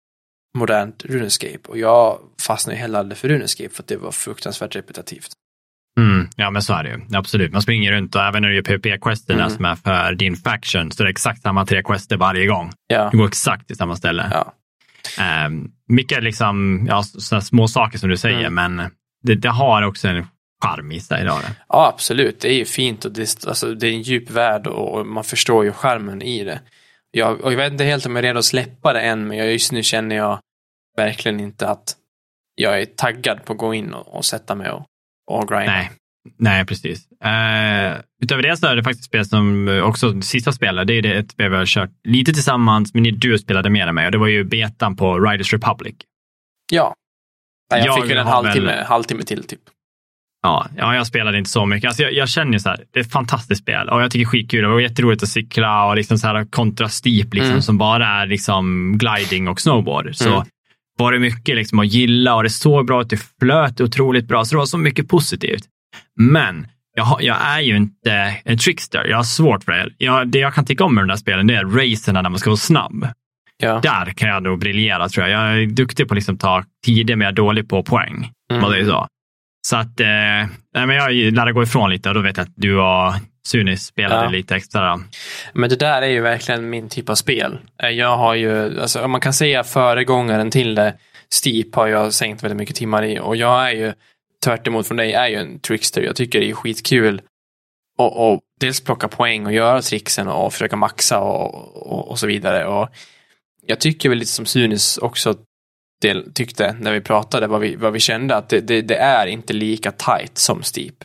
modernt 0.57 1.05
Runescape. 1.05 1.59
Och 1.67 1.77
jag 1.77 2.19
fastnade 2.47 2.79
ju 2.87 2.95
aldrig 2.95 3.17
för 3.17 3.29
Runescape 3.29 3.69
för 3.69 3.83
att 3.83 3.87
det 3.87 3.97
var 3.97 4.11
fruktansvärt 4.11 4.75
repetitivt. 4.75 5.27
mm, 5.99 6.27
ja, 6.35 6.49
men 6.51 6.61
så 6.61 6.73
är 6.73 6.83
det 6.83 6.89
ju. 6.89 7.17
Absolut. 7.17 7.51
Man 7.53 7.61
springer 7.61 7.91
runt 7.91 8.15
och 8.15 8.21
även 8.21 8.41
när 8.41 8.49
du 8.49 8.55
gör 8.55 8.61
PvP-questerna 8.63 9.39
Mm. 9.43 9.49
som 9.49 9.65
är 9.65 9.75
för 9.75 10.13
din 10.15 10.35
faction 10.35 10.91
så 10.91 11.03
är 11.03 11.05
det 11.05 11.11
exakt 11.11 11.41
samma 11.41 11.65
tre 11.65 11.83
quester 11.83 12.17
varje 12.17 12.45
gång. 12.47 12.71
Ja, 12.87 13.09
Du 13.11 13.17
går 13.17 13.27
exakt 13.27 13.67
till 13.67 13.75
samma 13.75 13.95
ställe. 13.95 14.29
ja. 14.31 14.53
Um, 15.47 15.71
mycket 15.87 16.23
liksom, 16.23 16.85
ja, 16.89 17.03
små 17.41 17.67
saker 17.67 17.97
som 17.97 18.09
du 18.09 18.17
säger, 18.17 18.47
Mm. 18.47 18.53
men 18.75 18.91
det, 19.23 19.35
det 19.35 19.49
har 19.49 19.81
också 19.81 20.07
en 20.07 20.27
charm 20.63 20.91
i 20.91 20.99
sig. 20.99 21.23
Då, 21.23 21.39
ja 21.69 21.87
absolut. 21.93 22.39
Det 22.39 22.49
är 22.49 22.57
ju 22.57 22.65
fint 22.65 23.05
och 23.05 23.11
det, 23.11 23.45
alltså, 23.47 23.73
det 23.73 23.87
är 23.87 23.91
en 23.91 24.01
djup 24.01 24.29
värld 24.29 24.67
och 24.67 25.07
man 25.07 25.23
förstår 25.23 25.65
ju 25.65 25.71
skärmen 25.71 26.21
i 26.21 26.43
det. 26.43 26.59
Jag, 27.11 27.39
jag 27.43 27.57
vet 27.57 27.71
inte 27.71 27.83
helt 27.83 28.05
om 28.05 28.15
jag 28.15 28.25
är 28.25 28.27
redo 28.27 28.39
att 28.39 28.45
släppa 28.45 28.93
det 28.93 29.01
än, 29.01 29.27
men 29.27 29.37
jag, 29.37 29.51
just 29.51 29.71
nu 29.71 29.83
känner 29.83 30.15
jag 30.15 30.39
verkligen 30.97 31.39
inte 31.39 31.67
att 31.67 31.95
jag 32.55 32.81
är 32.81 32.85
taggad 32.85 33.45
på 33.45 33.53
att 33.53 33.59
gå 33.59 33.73
in 33.73 33.93
och, 33.93 34.15
och 34.15 34.25
sätta 34.25 34.55
mig 34.55 34.69
och, 34.69 34.85
och 35.31 35.47
grinda. 35.47 35.71
Nej, 35.71 35.91
nej, 36.37 36.65
precis. 36.65 37.07
Uh, 37.25 38.01
utöver 38.23 38.43
det 38.43 38.57
så 38.57 38.67
är 38.67 38.75
det 38.75 38.83
faktiskt 38.83 39.05
spel 39.05 39.25
som 39.25 39.67
också 39.83 40.21
sista 40.21 40.51
spelet, 40.51 40.87
det 40.87 40.93
är 40.93 41.05
ett 41.05 41.31
spel 41.31 41.49
vi 41.49 41.57
har 41.57 41.65
kört 41.65 41.89
lite 42.03 42.33
tillsammans, 42.33 42.93
men 42.93 43.03
du 43.03 43.37
spelade 43.37 43.69
mer 43.69 43.87
än 43.87 43.95
mig 43.95 44.05
och 44.05 44.11
det 44.11 44.17
var 44.17 44.27
ju 44.27 44.43
betan 44.43 44.95
på 44.95 45.19
Riders 45.19 45.53
Republic. 45.53 45.95
Ja. 46.71 46.93
Jag, 47.69 47.85
Jag 47.85 47.95
fick 48.01 48.11
väl 48.11 48.17
en 48.17 48.27
halvtimme, 48.27 48.65
väl- 48.65 48.85
halvtimme 48.85 49.23
till 49.23 49.43
typ. 49.43 49.61
Ja, 50.47 50.67
ja, 50.77 50.95
jag 50.95 51.07
spelade 51.07 51.37
inte 51.37 51.49
så 51.49 51.65
mycket. 51.65 51.87
Alltså 51.87 52.03
jag, 52.03 52.13
jag 52.13 52.29
känner 52.29 52.53
ju 52.53 52.59
så 52.59 52.69
här, 52.69 52.79
det 52.93 52.99
är 52.99 53.03
ett 53.03 53.11
fantastiskt 53.11 53.61
spel 53.61 53.89
och 53.89 54.01
jag 54.01 54.11
tycker 54.11 54.25
det 54.25 54.29
är 54.29 54.31
skitkul. 54.31 54.61
Det 54.61 54.67
var 54.67 54.79
jätteroligt 54.79 55.23
att 55.23 55.29
cykla 55.29 55.85
och 55.85 55.95
liksom 55.95 56.17
så 56.17 56.27
här 56.27 56.45
kontra 56.45 56.89
steep 56.89 57.33
liksom, 57.33 57.49
Mm. 57.51 57.61
som 57.61 57.77
bara 57.77 58.07
är 58.07 58.25
liksom 58.25 58.97
gliding 58.97 59.47
och 59.47 59.61
snowboard. 59.61 60.15
Så 60.15 60.29
Mm. 60.35 60.47
var 60.97 61.11
det 61.11 61.19
mycket 61.19 61.55
liksom 61.55 61.79
att 61.79 61.87
gilla 61.87 62.35
och 62.35 62.43
det 62.43 62.49
såg 62.49 62.85
bra 62.85 63.01
ut, 63.01 63.09
det 63.09 63.19
flöt 63.39 63.81
otroligt 63.81 64.27
bra. 64.27 64.45
Så 64.45 64.55
det 64.55 64.57
var 64.57 64.65
så 64.65 64.77
mycket 64.77 65.07
positivt. 65.09 65.63
Men 66.19 66.67
jag, 66.95 67.17
jag 67.21 67.37
är 67.41 67.59
ju 67.59 67.75
inte 67.77 68.11
en 68.45 68.57
trickster. 68.57 69.05
Jag 69.05 69.17
har 69.17 69.23
svårt 69.23 69.63
för 69.63 69.71
det. 69.71 69.89
Jag, 69.97 70.27
det 70.27 70.39
jag 70.39 70.53
kan 70.53 70.65
tycka 70.65 70.83
om 70.83 70.95
med 70.95 71.01
de 71.03 71.07
där 71.07 71.15
spelen, 71.15 71.47
det 71.47 71.55
är 71.55 71.65
racerna 71.65 72.21
när 72.21 72.29
man 72.29 72.39
ska 72.39 72.49
vara 72.49 72.57
snabb. 72.57 73.07
Ja. 73.57 73.79
Där 73.83 74.05
kan 74.05 74.29
jag 74.29 74.43
nog 74.43 74.59
briljera 74.59 75.09
tror 75.09 75.27
jag. 75.27 75.41
Jag 75.53 75.61
är 75.61 75.65
duktig 75.65 76.07
på 76.07 76.13
att 76.13 76.15
liksom 76.15 76.37
ta 76.37 76.63
tider, 76.85 77.15
men 77.15 77.25
jag 77.25 77.31
är 77.31 77.35
dålig 77.35 77.69
på 77.69 77.83
poäng. 77.83 78.31
Mm. 78.51 78.61
Vad 78.63 78.71
det 78.71 78.79
är 78.79 78.85
så. 78.85 79.07
Så 79.69 79.75
att, 79.75 79.99
eh, 79.99 80.85
men 80.85 80.89
jag 80.89 81.11
lärde 81.13 81.53
gå 81.53 81.63
ifrån 81.63 81.89
lite 81.89 82.09
och 82.09 82.15
då 82.15 82.21
vet 82.21 82.37
jag 82.37 82.43
att 82.43 82.53
du 82.55 82.79
och 82.79 83.13
Sunis 83.47 83.85
spelade 83.85 84.23
Ja. 84.23 84.29
lite 84.29 84.55
extra. 84.55 84.99
Men 85.53 85.69
det 85.69 85.75
där 85.75 86.01
är 86.01 86.07
ju 86.07 86.21
verkligen 86.21 86.69
min 86.69 86.89
typ 86.89 87.09
av 87.09 87.15
spel. 87.15 87.59
Eh, 87.83 87.89
Jag 87.89 88.17
har 88.17 88.35
ju, 88.35 88.81
alltså 88.81 89.01
om 89.01 89.11
man 89.11 89.21
kan 89.21 89.33
säga 89.33 89.63
föregångaren 89.63 90.51
till 90.51 90.75
det, 90.75 90.93
Steep 91.29 91.75
har 91.75 91.87
jag 91.87 92.13
sänkt 92.13 92.43
väldigt 92.43 92.57
mycket 92.57 92.75
timmar 92.75 93.03
i 93.03 93.19
och 93.19 93.35
jag 93.35 93.69
är 93.71 93.75
ju, 93.75 93.93
tvärt 94.45 94.67
emot 94.67 94.87
från 94.87 94.97
dig, 94.97 95.13
är 95.13 95.27
ju 95.27 95.35
en 95.35 95.59
trickster. 95.59 96.01
Jag 96.01 96.15
tycker 96.15 96.39
det 96.39 96.49
är 96.49 96.53
skitkul 96.53 97.21
och, 97.97 98.31
och 98.33 98.41
dels 98.59 98.83
plocka 98.83 99.07
poäng 99.07 99.45
och 99.45 99.53
göra 99.53 99.81
tricksen 99.81 100.27
och 100.27 100.53
försöka 100.53 100.75
maxa 100.75 101.19
och, 101.19 101.77
och, 101.93 102.09
och 102.11 102.19
så 102.19 102.27
vidare. 102.27 102.65
Och 102.65 102.89
jag 103.65 103.79
tycker 103.79 104.09
väl 104.09 104.17
lite 104.17 104.31
som 104.31 104.45
Sunis 104.45 104.97
också 104.97 105.35
del, 106.01 106.33
tyckte 106.33 106.75
när 106.79 106.93
vi 106.93 107.01
pratade, 107.01 107.47
vad 107.47 107.61
vi, 107.61 107.75
vad 107.75 107.93
vi 107.93 107.99
kände, 107.99 108.35
att 108.35 108.49
det, 108.49 108.61
det, 108.61 108.81
det 108.81 108.97
är 108.97 109.27
inte 109.27 109.53
lika 109.53 109.91
tight 109.91 110.37
som 110.37 110.63
Steep. 110.63 110.95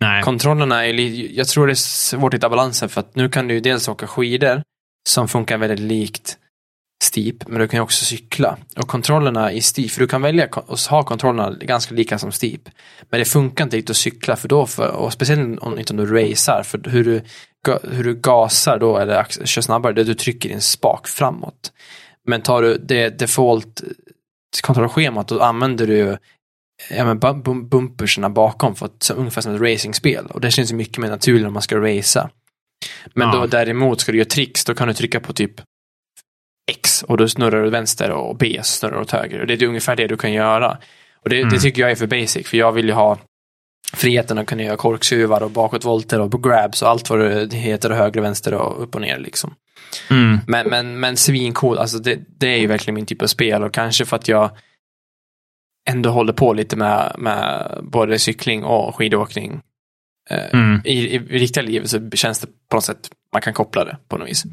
Nej, 0.00 0.22
Kontrollerna 0.22 0.86
är 0.86 0.92
jag 1.38 1.48
tror 1.48 1.66
det 1.66 1.72
är 1.72 1.74
svårt 1.74 2.34
att 2.34 2.38
hitta 2.38 2.48
balansen 2.48 2.88
för 2.88 3.00
att 3.00 3.16
nu 3.16 3.28
kan 3.28 3.48
du 3.48 3.54
ju 3.54 3.60
dels 3.60 3.88
åka 3.88 4.06
skidor 4.06 4.62
som 5.08 5.28
funkar 5.28 5.58
väldigt 5.58 5.80
likt 5.80 6.38
Steep, 7.02 7.48
men 7.48 7.60
du 7.60 7.68
kan 7.68 7.78
ju 7.78 7.82
också 7.82 8.04
cykla. 8.04 8.58
Och 8.76 8.88
kontrollerna 8.88 9.52
i 9.52 9.60
Steep, 9.60 9.90
för 9.90 10.00
du 10.00 10.06
kan 10.06 10.22
välja 10.22 10.48
att 10.68 10.86
ha 10.86 11.02
kontrollerna 11.02 11.56
ganska 11.60 11.94
lika 11.94 12.18
som 12.18 12.32
Steep. 12.32 12.60
Men 13.10 13.20
det 13.20 13.24
funkar 13.24 13.64
inte 13.64 13.76
riktigt 13.76 13.90
att 13.90 13.96
cykla 13.96 14.36
för 14.36 14.48
då, 14.48 14.66
för, 14.66 14.88
och 14.88 15.12
speciellt 15.12 15.60
om, 15.60 15.78
inte 15.78 15.92
om 15.92 15.96
du 15.96 16.06
racear, 16.06 16.62
för 16.62 16.90
hur 16.90 17.04
du, 17.04 17.22
hur 17.82 18.04
du 18.04 18.14
gasar 18.14 18.78
då 18.78 18.98
eller 18.98 19.26
kör 19.44 19.62
snabbare, 19.62 19.92
det 19.92 20.04
du 20.04 20.14
trycker 20.14 20.48
din 20.48 20.60
spak 20.60 21.08
framåt. 21.08 21.72
Men 22.30 22.42
tar 22.42 22.62
du 22.62 22.78
det 22.78 23.18
default 23.18 23.82
kontrollschemat, 24.62 25.28
då 25.28 25.40
använder 25.40 25.86
du 25.86 26.16
ja, 26.90 27.04
men 27.04 27.20
bum- 27.20 27.42
bum- 27.42 27.68
bumperserna 27.68 28.30
bakom 28.30 28.74
för 28.74 28.86
att, 28.86 29.02
så 29.02 29.14
ungefär 29.14 29.40
som 29.42 29.54
ett 29.54 29.60
racingspel. 29.60 30.26
Och 30.26 30.40
det 30.40 30.50
känns 30.50 30.72
mycket 30.72 30.98
mer 30.98 31.08
naturligt 31.10 31.46
om 31.46 31.52
man 31.52 31.62
ska 31.62 31.76
racea. 31.76 32.30
Men 33.14 33.28
Ja. 33.28 33.34
då 33.40 33.46
däremot 33.46 34.00
ska 34.00 34.12
du 34.12 34.18
göra 34.18 34.28
tricks, 34.28 34.64
då 34.64 34.74
kan 34.74 34.88
du 34.88 34.94
trycka 34.94 35.20
på 35.20 35.32
typ 35.32 35.60
X 36.70 37.02
och 37.02 37.16
då 37.16 37.28
snurrar 37.28 37.64
du 37.64 37.70
vänster 37.70 38.10
och 38.10 38.36
B 38.36 38.60
snurrar 38.62 38.94
du 38.94 39.00
åt 39.00 39.10
höger. 39.10 39.40
Och 39.40 39.46
det 39.46 39.54
är 39.62 39.66
ungefär 39.66 39.96
det 39.96 40.06
du 40.06 40.16
kan 40.16 40.32
göra. 40.32 40.78
Och 41.22 41.28
det, 41.30 41.36
Mm. 41.38 41.50
det 41.50 41.58
tycker 41.60 41.82
jag 41.82 41.90
är 41.90 41.94
för 41.96 42.06
basic, 42.06 42.48
för 42.48 42.56
jag 42.56 42.72
vill 42.72 42.86
ju 42.86 42.92
ha 42.92 43.18
friheten 43.92 44.38
att 44.38 44.46
kunna 44.46 44.62
göra 44.62 44.76
korksuvar 44.76 45.42
och 45.42 45.50
bakåtvolter 45.50 46.20
och 46.20 46.42
grabs 46.42 46.82
och 46.82 46.88
allt 46.88 47.10
vad 47.10 47.18
det 47.20 47.56
heter, 47.56 47.90
och 47.90 47.96
höger 47.96 48.20
och 48.20 48.24
vänster 48.24 48.54
och 48.54 48.82
upp 48.82 48.94
och 48.94 49.00
ner 49.00 49.18
liksom. 49.18 49.54
Mm, 50.10 50.38
Men, 50.46 50.68
men, 50.68 51.00
men 51.00 51.16
svincool, 51.16 51.78
alltså 51.78 51.98
det, 51.98 52.18
det 52.38 52.46
är 52.46 52.58
ju 52.58 52.66
verkligen 52.66 52.94
min 52.94 53.06
typ 53.06 53.22
av 53.22 53.26
spel 53.26 53.62
och 53.62 53.74
kanske 53.74 54.04
för 54.04 54.16
att 54.16 54.28
jag 54.28 54.50
ändå 55.90 56.10
håller 56.10 56.32
på 56.32 56.52
lite 56.52 56.76
med, 56.76 57.14
med 57.18 57.78
både 57.82 58.18
cykling 58.18 58.64
och 58.64 58.96
skidåkning. 58.96 59.60
Eh, 60.30 60.54
mm. 60.54 60.80
i, 60.84 61.14
I 61.14 61.18
riktiga 61.18 61.62
livet 61.64 61.90
så 61.90 62.10
känns 62.10 62.38
det 62.38 62.46
på 62.68 62.76
något 62.76 62.84
sätt, 62.84 63.10
man 63.32 63.42
kan 63.42 63.54
koppla 63.54 63.84
det 63.84 63.96
på 64.08 64.18
något 64.18 64.28
vis. 64.28 64.44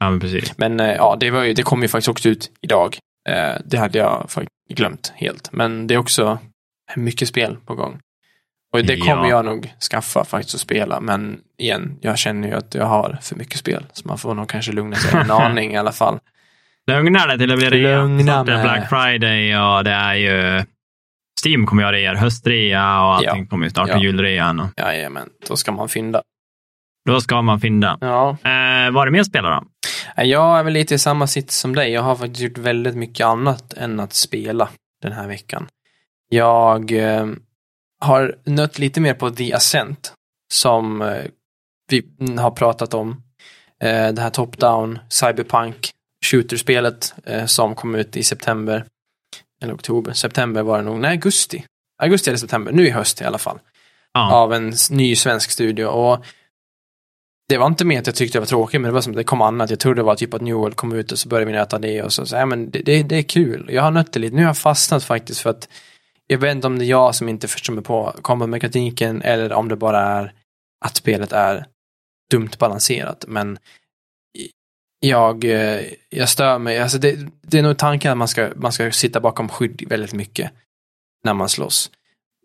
ja, 0.00 0.10
men 0.10 0.20
precis. 0.20 0.58
Men 0.58 0.80
eh, 0.80 0.94
ja, 0.94 1.16
det, 1.20 1.30
var 1.30 1.42
ju, 1.42 1.54
det 1.54 1.62
kom 1.62 1.82
ju 1.82 1.88
faktiskt 1.88 2.08
också 2.08 2.28
ut 2.28 2.50
idag. 2.60 2.98
Eh, 3.28 3.54
det 3.64 3.76
hade 3.76 3.98
jag 3.98 4.30
glömt 4.74 5.12
helt. 5.16 5.52
Men 5.52 5.86
det 5.86 5.94
är 5.94 5.98
också 5.98 6.38
mycket 6.96 7.28
spel 7.28 7.56
på 7.66 7.74
gång. 7.74 8.00
Och 8.74 8.84
det 8.84 8.96
kommer 8.96 9.22
Ja. 9.22 9.28
jag 9.28 9.44
nog 9.44 9.72
skaffa 9.90 10.24
faktiskt 10.24 10.54
att 10.54 10.60
spela. 10.60 11.00
Men 11.00 11.40
igen, 11.58 11.98
jag 12.00 12.18
känner 12.18 12.48
ju 12.48 12.54
att 12.54 12.74
jag 12.74 12.84
har 12.86 13.18
för 13.22 13.36
mycket 13.36 13.58
spel. 13.58 13.86
Så 13.92 14.08
man 14.08 14.18
får 14.18 14.34
nog 14.34 14.48
kanske 14.48 14.72
lugna 14.72 14.96
sig 14.96 15.20
en 15.20 15.30
aning 15.30 15.72
i 15.72 15.76
alla 15.76 15.92
fall. 15.92 16.18
Lugna 16.86 17.26
dig 17.26 17.38
till 17.38 17.48
det 17.48 17.56
blir 17.56 17.70
rea. 17.70 18.00
Är 18.00 18.44
det 18.44 18.52
mig. 18.52 18.62
Black 18.62 18.88
Friday 18.88 19.56
och 19.58 19.84
det 19.84 19.90
är 19.90 20.14
ju 20.14 20.64
Steam 21.44 21.66
kommer 21.66 21.82
göra 21.82 21.98
er 21.98 22.14
höstrea 22.14 23.00
och 23.00 23.14
allting 23.14 23.42
Ja. 23.42 23.46
kommer 23.50 23.64
ju 23.66 23.70
snart 23.70 23.88
Ja. 23.88 23.98
julrean. 23.98 24.60
Och 24.60 24.68
Jajamän, 24.76 25.28
då 25.48 25.56
ska 25.56 25.72
man 25.72 25.88
fynda. 25.88 26.22
då 27.08 27.20
ska 27.20 27.42
man 27.42 27.60
finna. 27.60 27.98
Ja. 28.00 28.30
Eh, 28.30 28.90
vad 28.92 29.02
är 29.02 29.04
det 29.04 29.10
mer 29.10 29.22
spelar 29.24 29.50
då? 29.50 29.64
Jag 30.22 30.58
är 30.58 30.62
väl 30.62 30.72
lite 30.72 30.94
i 30.94 30.98
samma 30.98 31.26
sits 31.26 31.56
som 31.58 31.74
dig. 31.74 31.92
Jag 31.92 32.02
har 32.02 32.16
faktiskt 32.16 32.40
gjort 32.40 32.58
väldigt 32.58 32.94
mycket 32.96 33.26
annat 33.26 33.72
än 33.72 34.00
att 34.00 34.12
spela 34.12 34.68
den 35.02 35.12
här 35.12 35.28
veckan. 35.28 35.66
Jag 36.28 36.92
eh, 36.92 37.26
har 38.04 38.36
nött 38.44 38.78
lite 38.78 39.00
mer 39.00 39.14
på 39.14 39.30
The 39.30 39.52
Ascent 39.52 40.12
som 40.52 41.02
eh, 41.02 41.24
vi 41.88 42.04
har 42.38 42.50
pratat 42.50 42.94
om. 42.94 43.22
Eh, 43.82 44.08
det 44.12 44.22
här 44.22 44.30
top-down 44.30 44.98
cyberpunk 45.08 45.90
shooter-spelet 46.26 47.14
eh, 47.24 47.46
som 47.46 47.74
kom 47.74 47.94
ut 47.94 48.16
i 48.16 48.22
september. 48.22 48.84
Eller 49.62 49.74
oktober. 49.74 50.12
September 50.12 50.62
var 50.62 50.78
det 50.78 50.84
nog. 50.84 51.00
Nej, 51.00 51.10
augusti. 51.10 51.64
Augusti 52.02 52.30
eller 52.30 52.38
september. 52.38 52.72
Nu 52.72 52.86
i 52.86 52.90
höst 52.90 53.20
i 53.20 53.24
alla 53.24 53.38
fall 53.38 53.58
Ja. 54.12 54.32
av 54.32 54.52
en 54.54 54.72
ny 54.90 55.16
svensk 55.16 55.50
studio. 55.50 55.86
Och 55.86 56.24
det 57.48 57.58
var 57.58 57.66
inte 57.66 57.84
mer 57.84 57.98
att 57.98 58.06
jag 58.06 58.16
tyckte 58.16 58.38
det 58.38 58.40
var 58.40 58.46
tråkigt, 58.46 58.80
men 58.80 58.88
det 58.88 58.94
var 58.94 59.00
som 59.00 59.12
att 59.12 59.16
det 59.16 59.24
kom 59.24 59.42
annat. 59.42 59.70
Jag 59.70 59.78
trodde 59.80 60.00
det 60.00 60.04
var 60.04 60.14
typ 60.14 60.34
att 60.34 60.40
New 60.42 60.54
World 60.54 60.76
kom 60.76 60.92
ut 60.92 61.12
och 61.12 61.18
så 61.18 61.28
började 61.28 61.52
vi 61.52 61.58
nöta 61.58 61.78
det 61.78 62.02
och 62.02 62.12
så, 62.12 62.26
så 62.26 62.36
ja, 62.36 62.46
men 62.46 62.70
det, 62.70 62.78
det, 62.78 63.02
det 63.02 63.16
är 63.16 63.22
kul. 63.22 63.68
Jag 63.72 63.82
har 63.82 63.90
nött 63.90 64.12
det 64.12 64.20
lite. 64.20 64.36
Nu 64.36 64.42
har 64.42 64.48
jag 64.48 64.58
fastnat 64.58 65.04
faktiskt 65.04 65.40
för 65.40 65.50
att 65.50 65.68
jag 66.26 66.38
vet 66.38 66.54
inte 66.54 66.66
om 66.66 66.78
det 66.78 66.84
är 66.84 66.88
jag 66.88 67.14
som 67.14 67.28
inte 67.28 67.48
förstår 67.48 67.74
mig 67.74 67.84
på 67.84 68.14
kombatmekaniken 68.22 69.22
eller 69.22 69.52
om 69.52 69.68
det 69.68 69.76
bara 69.76 70.00
är 70.00 70.32
att 70.84 70.96
spelet 70.96 71.32
är 71.32 71.66
dumt 72.30 72.50
balanserat. 72.58 73.24
Men 73.28 73.58
jag, 75.00 75.44
eh, 75.44 75.80
jag 76.10 76.28
stör 76.28 76.58
mig. 76.58 76.78
Alltså 76.78 76.98
det, 76.98 77.18
det 77.42 77.58
är 77.58 77.62
nog 77.62 77.78
tanken 77.78 78.12
att 78.12 78.18
man 78.18 78.28
ska, 78.28 78.50
man 78.56 78.72
ska 78.72 78.90
sitta 78.90 79.20
bakom 79.20 79.48
skydd 79.48 79.82
väldigt 79.88 80.12
mycket 80.12 80.50
när 81.24 81.34
man 81.34 81.48
slåss. 81.48 81.90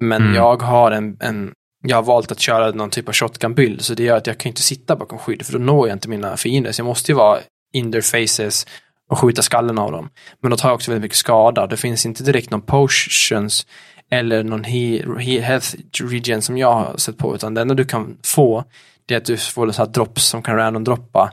Men 0.01 0.21
Mm. 0.21 0.35
jag 0.35 0.61
har 0.61 0.91
en, 0.91 1.17
en, 1.19 1.53
jag 1.83 1.97
har 1.97 2.03
valt 2.03 2.31
att 2.31 2.39
köra 2.39 2.71
någon 2.71 2.89
typ 2.89 3.07
av 3.07 3.13
shotgun-bild, 3.13 3.81
så 3.81 3.93
det 3.93 4.03
gör 4.03 4.17
att 4.17 4.27
jag 4.27 4.37
kan 4.37 4.49
inte 4.49 4.61
sitta 4.61 4.95
bakom 4.95 5.19
skydd, 5.19 5.45
för 5.45 5.53
då 5.53 5.59
når 5.59 5.87
jag 5.87 5.95
inte 5.95 6.09
mina 6.09 6.37
fiender. 6.37 6.71
Så 6.71 6.79
jag 6.79 6.85
måste 6.85 7.11
ju 7.11 7.15
vara 7.15 7.39
in 7.73 7.91
their 7.91 8.01
faces 8.01 8.67
och 9.09 9.19
skjuta 9.19 9.41
skallen 9.41 9.77
av 9.77 9.91
dem. 9.91 10.09
Men 10.41 10.51
då 10.51 10.57
tar 10.57 10.69
jag 10.69 10.75
också 10.75 10.91
väldigt 10.91 11.01
mycket 11.01 11.17
skada. 11.17 11.67
Det 11.67 11.77
finns 11.77 12.05
inte 12.05 12.23
direkt 12.23 12.49
någon 12.49 12.61
potions 12.61 13.67
eller 14.11 14.43
någon 14.43 14.63
he, 14.63 15.03
he, 15.19 15.39
health 15.39 15.75
regen 16.03 16.41
som 16.41 16.57
jag 16.57 16.73
har 16.73 16.97
sett 16.97 17.17
på, 17.17 17.35
utan 17.35 17.53
det 17.53 17.61
enda 17.61 17.73
du 17.73 17.85
kan 17.85 18.17
få 18.23 18.63
det 19.09 19.15
är 19.15 19.17
att 19.17 19.25
du 19.25 19.37
får 19.37 19.71
så 19.71 19.81
här 19.81 19.89
drops 19.89 20.25
som 20.25 20.41
kan 20.41 20.55
random 20.55 20.83
droppa 20.83 21.31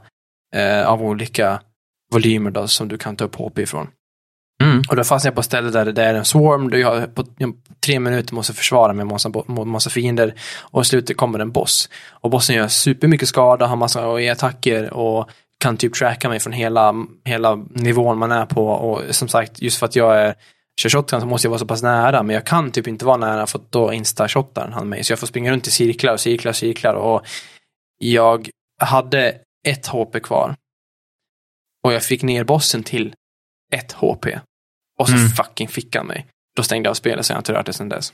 eh, 0.56 0.86
av 0.86 1.02
olika 1.02 1.60
volymer 2.12 2.50
då, 2.50 2.68
som 2.68 2.88
du 2.88 2.98
kan 2.98 3.16
ta 3.16 3.24
upp 3.24 3.34
HP 3.34 3.58
ifrån. 3.58 3.88
Mm. 4.62 4.82
Och 4.88 4.96
då 4.96 5.04
fastnar 5.04 5.28
jag 5.28 5.34
på 5.34 5.40
ett 5.40 5.46
ställe 5.46 5.70
där 5.70 5.92
det 5.92 6.04
är 6.04 6.14
en 6.14 6.24
swarm, 6.24 6.70
där 6.70 6.78
jag 6.78 7.14
på 7.14 7.24
tre 7.86 8.00
minuter 8.00 8.34
måste 8.34 8.52
försvara 8.52 8.92
mig 8.92 9.04
mot 9.04 9.12
massa, 9.12 9.64
massa 9.64 9.90
fiender 9.90 10.34
och 10.60 10.82
i 10.82 10.84
slutet 10.84 11.16
kommer 11.16 11.38
en 11.38 11.52
boss. 11.52 11.88
Och 12.10 12.30
bossen 12.30 12.56
gör 12.56 12.68
supermycket 12.68 13.28
skada, 13.28 13.66
har 13.66 13.76
massa 13.76 14.32
attacker 14.32 14.92
och 14.92 15.30
kan 15.58 15.76
typ 15.76 15.94
tracka 15.94 16.28
mig 16.28 16.40
från 16.40 16.52
hela, 16.52 16.94
hela 17.24 17.54
nivån 17.70 18.18
man 18.18 18.32
är 18.32 18.46
på 18.46 18.66
och 18.68 19.14
som 19.14 19.28
sagt, 19.28 19.62
just 19.62 19.78
för 19.78 19.86
att 19.86 19.96
jag 19.96 20.16
är 20.20 20.34
kör 20.80 20.90
shotgun 20.90 21.20
så 21.20 21.26
måste 21.26 21.46
jag 21.46 21.50
vara 21.50 21.58
så 21.58 21.66
pass 21.66 21.82
nära, 21.82 22.22
men 22.22 22.34
jag 22.34 22.46
kan 22.46 22.70
typ 22.70 22.86
inte 22.86 23.04
vara 23.04 23.16
nära 23.16 23.46
för 23.46 23.58
att 23.58 23.72
då 23.72 23.92
insta-shottar 23.92 24.68
han 24.70 24.88
mig. 24.88 25.04
Så 25.04 25.12
jag 25.12 25.18
får 25.18 25.26
springa 25.26 25.52
runt 25.52 25.66
i 25.66 25.70
cirklar 25.70 26.12
och 26.12 26.20
cirklar 26.20 26.50
och 26.50 26.56
cirklar 26.56 26.94
och 26.94 27.26
jag 27.98 28.50
hade 28.80 29.38
ett 29.66 29.86
HP 29.86 30.20
kvar. 30.22 30.54
Och 31.84 31.92
jag 31.92 32.04
fick 32.04 32.22
ner 32.22 32.44
bossen 32.44 32.82
till 32.82 33.14
ett 33.72 33.92
HP. 33.92 34.26
Och 34.98 35.08
så 35.08 35.14
Mm. 35.14 35.28
fucking 35.28 35.68
fick 35.68 35.96
han 35.96 36.06
mig. 36.06 36.26
Då 36.56 36.62
stängde 36.62 36.86
jag 36.86 36.90
av 36.90 36.94
spelet 36.94 37.26
så 37.26 37.30
jag 37.32 37.36
har 37.36 37.40
inte 37.40 37.52
rört 37.52 37.66
det 37.66 37.72
sedan 37.72 37.88
dess. 37.88 38.12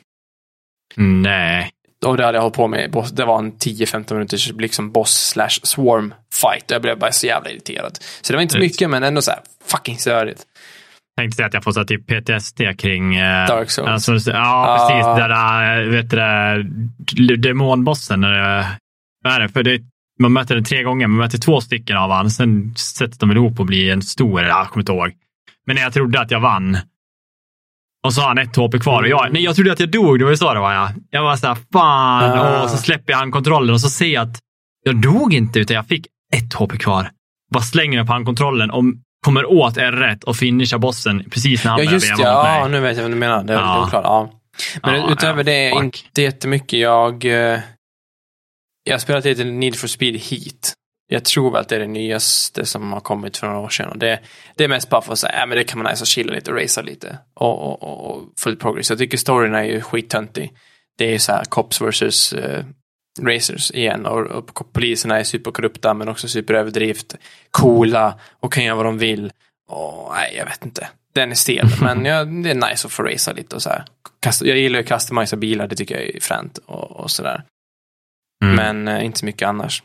Nej. 0.96 1.70
Och 2.04 2.16
det 2.16 2.24
hade 2.24 2.36
jag 2.38 2.42
hållit 2.42 2.56
på 2.56 2.68
med. 2.68 2.90
boss- 2.90 3.10
Det 3.12 3.24
var 3.24 3.38
en 3.38 3.52
10-15 3.52 4.14
minuters 4.14 4.52
liksom 4.52 4.92
boss 4.92 5.28
slash 5.28 5.48
swarm 5.62 6.14
fight. 6.34 6.64
Jag 6.70 6.82
blev 6.82 6.98
bara 6.98 7.12
så 7.12 7.26
jävla 7.26 7.50
irriterad. 7.50 7.98
Så 8.22 8.32
det 8.32 8.36
var 8.36 8.42
inte 8.42 8.54
Rätt. 8.56 8.62
mycket, 8.62 8.90
men 8.90 9.02
ändå 9.02 9.22
så 9.22 9.30
här 9.30 9.40
fucking 9.66 9.96
störigt. 9.98 10.42
Tänkte 11.18 11.36
säga 11.36 11.46
att 11.46 11.54
jag 11.54 11.64
får 11.64 11.72
så 11.72 11.84
typ 11.84 12.06
PTSD 12.06 12.60
kring... 12.78 13.16
eh, 13.16 13.46
Dark 13.46 13.70
Souls. 13.70 13.88
Alltså, 13.88 14.30
ja, 14.30 14.86
precis. 14.88 15.06
Där, 15.22 15.28
där, 15.28 15.84
vet 15.90 16.10
du 16.10 17.26
det, 17.26 17.36
demonbossen. 17.48 18.20
Vad 19.24 19.32
är 19.32 19.40
det? 19.40 19.48
För 19.48 19.62
det, 19.62 19.80
man 20.20 20.32
möter 20.32 20.54
den 20.54 20.64
tre 20.64 20.82
gånger, 20.82 21.06
man 21.06 21.18
möter 21.18 21.38
två 21.38 21.60
stycken 21.60 21.96
av 21.96 22.10
han. 22.10 22.30
Sen 22.30 22.74
sätter 22.76 23.18
de 23.18 23.30
ihop 23.32 23.60
och 23.60 23.66
blir 23.66 23.92
en 23.92 24.02
stor, 24.02 24.42
jag 24.42 24.68
kommer 24.68 24.82
inte 24.82 24.92
ihåg. 24.92 25.12
Men 25.66 25.76
när 25.76 25.82
jag 25.82 25.92
trodde 25.92 26.20
att 26.20 26.30
jag 26.30 26.40
vann. 26.40 26.78
Och 28.06 28.14
så 28.14 28.20
har 28.20 28.28
han 28.28 28.38
ett 28.38 28.56
HP 28.56 28.78
kvar. 28.82 29.02
Och 29.02 29.08
jag, 29.08 29.32
nej, 29.32 29.42
jag 29.44 29.54
trodde 29.56 29.72
att 29.72 29.80
jag 29.80 29.90
dog, 29.90 30.18
det 30.18 30.24
var 30.24 30.30
ju 30.30 30.36
så 30.36 30.54
det 30.54 30.60
var. 30.60 30.72
Jag, 30.72 30.90
jag 31.10 31.22
var 31.22 31.36
så 31.36 31.46
här, 31.46 31.56
fan. 31.72 32.38
Ah. 32.38 32.62
Och 32.62 32.70
så 32.70 32.76
släpper 32.76 33.12
jag 33.12 33.18
handkontrollen 33.18 33.74
och 33.74 33.80
så 33.80 33.88
ser 33.90 34.06
jag 34.06 34.28
att 34.28 34.38
jag 34.84 35.00
dog 35.02 35.34
inte, 35.34 35.58
utan 35.60 35.76
jag 35.76 35.86
fick 35.86 36.06
ett 36.36 36.54
HP 36.54 36.78
kvar. 36.78 37.10
Bara 37.52 37.62
slänger 37.62 37.98
jag 37.98 38.06
på 38.06 38.12
handkontrollen 38.12 38.70
och 38.70 38.84
kommer 39.26 39.44
åt 39.50 39.76
R1 39.76 40.24
och 40.24 40.36
finishar 40.36 40.78
bossen 40.78 41.24
precis 41.30 41.64
när 41.64 41.70
han 41.70 41.80
Ja, 41.80 41.86
börjar 41.86 42.00
veva 42.00 42.16
ja. 42.30 42.34
mot 42.42 42.46
Ja, 42.46 42.60
mig. 42.62 42.70
nu 42.70 42.80
vet 42.80 42.96
jag 42.96 43.02
vad 43.02 43.12
du 43.12 43.16
menar. 43.16 43.44
Det, 43.44 43.52
Ja. 43.52 43.84
är 43.86 43.90
klart. 43.90 44.04
Ja. 44.04 44.30
Men 44.82 45.00
Ja, 45.00 45.12
utöver 45.12 45.38
ja, 45.38 45.42
det, 45.44 45.70
fuck. 45.82 46.04
inte 46.06 46.22
jättemycket. 46.22 46.78
Jag, 46.80 47.24
eh, 47.24 47.60
jag 48.84 48.94
har 48.94 48.98
spelat 48.98 49.24
lite 49.24 49.44
Need 49.44 49.76
for 49.76 49.88
Speed 49.88 50.14
Heat. 50.16 50.74
Jag 51.12 51.24
tror 51.24 51.50
väl 51.50 51.60
att 51.60 51.68
det 51.68 51.76
är 51.76 51.80
det 51.80 51.86
nyaste 51.86 52.66
som 52.66 52.92
har 52.92 53.00
kommit 53.00 53.36
för 53.36 53.46
några 53.46 53.60
år 53.60 53.68
sedan. 53.68 53.88
Och 53.88 53.98
det, 53.98 54.20
det 54.56 54.64
är 54.64 54.68
mest 54.68 54.90
bara 54.90 55.02
för 55.02 55.12
att 55.12 55.18
säga, 55.18 55.38
ja 55.38 55.46
men 55.46 55.58
det 55.58 55.64
kan 55.64 55.78
man 55.78 55.86
alltså 55.86 56.04
chilla 56.04 56.32
lite 56.32 56.50
och 56.50 56.56
racea 56.56 56.82
lite. 56.82 57.18
Och, 57.34 57.62
och, 57.62 57.82
och, 57.82 58.10
och 58.10 58.22
full 58.40 58.56
progress. 58.56 58.90
Jag 58.90 58.98
tycker 58.98 59.18
storyn 59.18 59.54
är 59.54 59.62
ju 59.62 59.80
skittöntig. 59.80 60.52
Det 60.98 61.14
är 61.14 61.18
så 61.18 61.32
här 61.32 61.44
cops 61.44 61.80
versus 61.80 62.32
eh, 62.32 62.64
racers 63.20 63.70
igen. 63.70 64.06
Och, 64.06 64.20
och 64.20 64.72
poliserna 64.72 65.18
är 65.18 65.24
superkorrupta 65.24 65.94
men 65.94 66.08
också 66.08 66.28
superöverdrift. 66.28 67.16
Coola 67.50 68.18
och 68.40 68.52
kan 68.52 68.64
göra 68.64 68.76
vad 68.76 68.84
de 68.84 68.98
vill. 68.98 69.32
Och 69.68 70.12
nej, 70.14 70.34
jag 70.36 70.44
vet 70.44 70.64
inte. 70.64 70.88
Den 71.14 71.30
är 71.30 71.34
stel, 71.34 71.66
men 71.80 72.04
ja, 72.04 72.24
det 72.24 72.50
är 72.50 72.70
nice 72.70 72.86
att 72.86 72.92
få 72.92 73.02
racea 73.02 73.34
lite 73.34 73.56
och 73.56 73.62
så 73.62 73.70
här. 73.70 73.84
Jag 74.40 74.58
gillar 74.58 74.78
ju 74.78 74.84
att 74.84 74.88
customisa 74.88 75.36
bilar, 75.36 75.68
det 75.68 75.76
tycker 75.76 75.94
jag 75.94 76.16
är 76.16 76.20
fränt 76.20 76.58
och, 76.58 76.90
och 76.90 77.10
sådär. 77.10 77.44
Mm. 78.44 78.56
Men 78.56 78.96
eh, 78.96 79.04
inte 79.04 79.18
så 79.18 79.26
mycket 79.26 79.48
annars. 79.48 79.82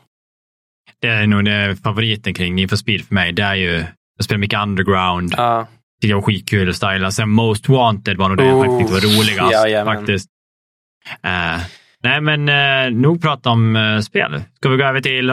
Det 1.00 1.08
är 1.08 1.26
nog 1.26 1.44
det 1.44 1.76
favoriten 1.82 2.34
kring 2.34 2.54
Need 2.54 2.68
for 2.70 2.76
Speed 2.76 3.04
för 3.06 3.14
mig. 3.14 3.32
Det 3.32 3.42
är 3.42 3.54
ju, 3.54 3.84
jag 4.16 4.24
spelar 4.24 4.38
mycket 4.38 4.60
underground. 4.62 5.34
Ja, 5.36 5.66
Tycker 6.00 6.10
jag 6.10 6.16
var 6.16 6.22
skitkul 6.22 6.68
att 6.68 6.76
styla. 6.76 7.10
Sen 7.10 7.28
Most 7.30 7.68
Wanted 7.68 8.16
var 8.16 8.28
nog 8.28 8.38
det 8.38 8.44
jag 8.46 8.64
faktiskt 8.64 8.78
tyckte 8.92 9.06
var 9.08 9.18
roligast. 9.20 9.52
jajamän. 9.52 9.94
faktiskt. 9.96 10.28
Eh, 11.24 11.60
nej, 12.02 12.20
men 12.20 12.48
uh, 12.48 13.00
nog 13.00 13.22
prata 13.22 13.50
om 13.50 13.76
uh, 13.76 14.00
spel. 14.00 14.42
Ska 14.56 14.68
vi 14.68 14.76
gå 14.76 14.84
över 14.84 15.00
till 15.00 15.30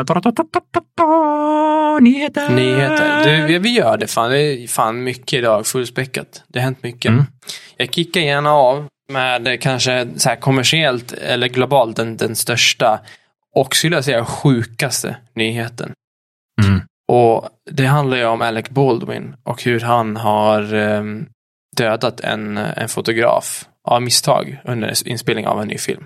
nyheter? 2.00 2.50
nyheter. 2.50 3.48
Du, 3.48 3.60
vi- 3.60 3.76
gör 3.76 3.98
det 3.98 4.08
fan. 4.08 4.32
Det 4.32 4.40
är 4.40 4.68
fan 4.68 5.04
mycket 5.04 5.34
idag, 5.34 5.68
fullspäckat. 5.68 6.44
Det 6.48 6.60
har 6.60 6.64
hänt 6.64 6.84
mycket. 6.84 7.10
Mm. 7.10 7.24
Jag 7.78 7.94
kickar 7.94 8.22
gärna 8.22 8.52
av 8.52 8.88
med 9.12 9.62
kanske 9.62 10.08
så 10.18 10.30
här 10.30 10.36
kommersiellt 10.36 11.12
eller 11.12 11.48
globalt 11.48 11.96
den, 11.96 12.18
den 12.18 12.36
största 12.36 13.00
och 13.56 13.76
skulle 13.76 13.96
jag 13.96 14.06
säga 14.06 14.26
sjukaste 14.26 15.18
nyheten. 15.34 15.94
Mm. 16.64 16.82
Och 17.08 17.50
det 17.72 17.86
handlar 17.86 18.18
ju 18.18 18.26
om 18.26 18.42
Alec 18.42 18.70
Baldwin 18.70 19.36
och 19.44 19.64
hur 19.64 19.80
han 19.80 20.18
har 20.18 20.74
ehm, 20.74 21.28
dödat 21.78 22.20
en, 22.20 22.58
en 22.58 22.90
fotograf 22.90 23.66
av 23.84 24.02
misstag 24.02 24.62
under 24.64 25.08
inspelning 25.08 25.48
av 25.48 25.62
en 25.62 25.68
ny 25.68 25.78
film. 25.78 26.06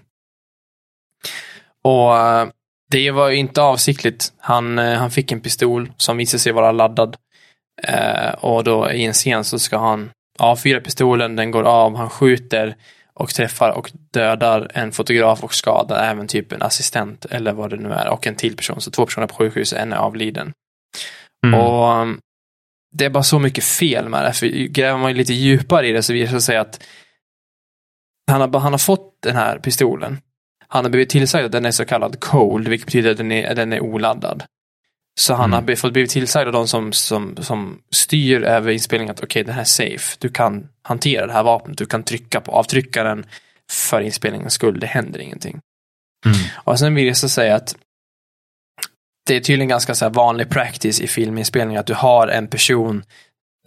Och 1.84 2.18
eh, 2.18 2.48
det 2.92 3.12
var 3.12 3.30
ju 3.30 3.36
inte 3.36 3.62
avsiktligt. 3.62 4.34
Han, 4.38 4.80
eh, 4.80 4.98
han 4.98 5.12
fick 5.12 5.32
en 5.32 5.42
pistol 5.42 5.92
som 5.98 6.18
visade 6.18 6.40
sig 6.40 6.52
vara 6.52 6.72
laddad. 6.72 7.18
Eh, 7.84 8.32
och 8.32 8.64
då 8.64 8.92
i 8.92 9.06
en 9.06 9.14
scen 9.14 9.44
så 9.44 9.60
ska 9.60 9.78
han 9.78 10.10
avfyra 10.40 10.82
pistolen, 10.82 11.36
den 11.36 11.52
går 11.52 11.64
av, 11.64 11.96
han 11.96 12.10
skjuter 12.10 12.76
och 13.20 13.30
träffar 13.30 13.70
och 13.72 13.92
dödar 14.14 14.72
en 14.74 14.92
fotograf 14.92 15.44
och 15.44 15.54
skadar 15.54 16.04
även 16.04 16.28
typ 16.28 16.52
en 16.52 16.62
assistent 16.62 17.26
eller 17.26 17.54
vad 17.54 17.70
det 17.70 17.78
nu 17.78 17.92
är 17.92 18.10
och 18.10 18.28
en 18.28 18.36
till 18.36 18.56
person. 18.56 18.82
Så 18.82 18.92
två 18.92 19.06
personer 19.06 19.28
på 19.28 19.36
sjukhuset, 19.36 19.80
en 19.80 19.94
är 19.94 19.98
avliden. 19.98 20.54
Mm. 21.46 21.60
Och 21.60 22.02
um, 22.02 22.20
det 22.92 23.06
är 23.06 23.10
bara 23.10 23.24
så 23.24 23.40
mycket 23.40 23.64
fel 23.64 24.10
med 24.10 24.26
det. 24.26 24.34
För 24.34 24.48
gräver 24.48 25.00
man 25.00 25.14
lite 25.14 25.34
djupare 25.34 25.88
i 25.88 25.92
det 25.92 26.04
så 26.04 26.14
visar 26.14 26.34
det 26.34 26.42
sig 26.42 26.58
att 26.58 26.84
han 28.32 28.42
har, 28.42 28.60
han 28.60 28.74
har 28.74 28.80
fått 28.80 29.18
den 29.22 29.36
här 29.36 29.60
pistolen. 29.60 30.18
Han 30.68 30.86
har 30.86 30.90
blivit 30.90 31.10
tillsagd 31.10 31.46
att 31.46 31.52
den 31.52 31.66
är 31.66 31.72
så 31.72 31.86
kallad 31.86 32.20
cold, 32.20 32.68
vilket 32.68 32.86
betyder 32.86 33.12
att 33.12 33.18
den 33.18 33.32
är, 33.32 33.56
den 33.56 33.74
är 33.74 33.80
oladdad. 33.80 34.44
Så 35.20 35.34
han 35.34 35.54
Mm. 35.54 35.68
har 35.68 35.76
fått 35.76 35.94
blivit 35.94 36.12
tillsagd 36.12 36.48
av 36.48 36.54
de 36.54 36.68
som, 36.68 36.94
som, 36.94 37.38
som 37.42 37.82
styr 37.92 38.44
över 38.44 38.72
inspelningen 38.72 39.12
att 39.12 39.24
okej, 39.24 39.44
den 39.44 39.54
här 39.54 39.62
är 39.62 39.66
safe. 39.66 40.18
Du 40.20 40.30
kan 40.30 40.68
hantera 40.82 41.28
det 41.28 41.34
här 41.34 41.44
vapnet, 41.44 41.78
du 41.78 41.86
kan 41.86 42.04
trycka 42.04 42.42
på 42.42 42.52
avtryckaren 42.52 43.26
för 43.72 44.02
inspelningens 44.02 44.54
skull, 44.54 44.80
det 44.80 44.88
händer 44.88 45.20
ingenting. 45.20 45.60
Mm. 46.26 46.38
Och 46.56 46.80
sen 46.80 46.96
vill 46.96 47.08
jag 47.08 47.18
så 47.18 47.30
säga 47.30 47.56
att 47.56 47.76
det 49.28 49.36
är 49.36 49.40
tydligen 49.40 49.68
ganska 49.68 49.96
så 49.96 50.10
vanlig 50.10 50.50
practice 50.50 51.02
i 51.02 51.08
filminspelning 51.08 51.78
att 51.78 51.88
du 51.88 51.94
har 51.94 52.28
en 52.28 52.48
person, 52.48 53.04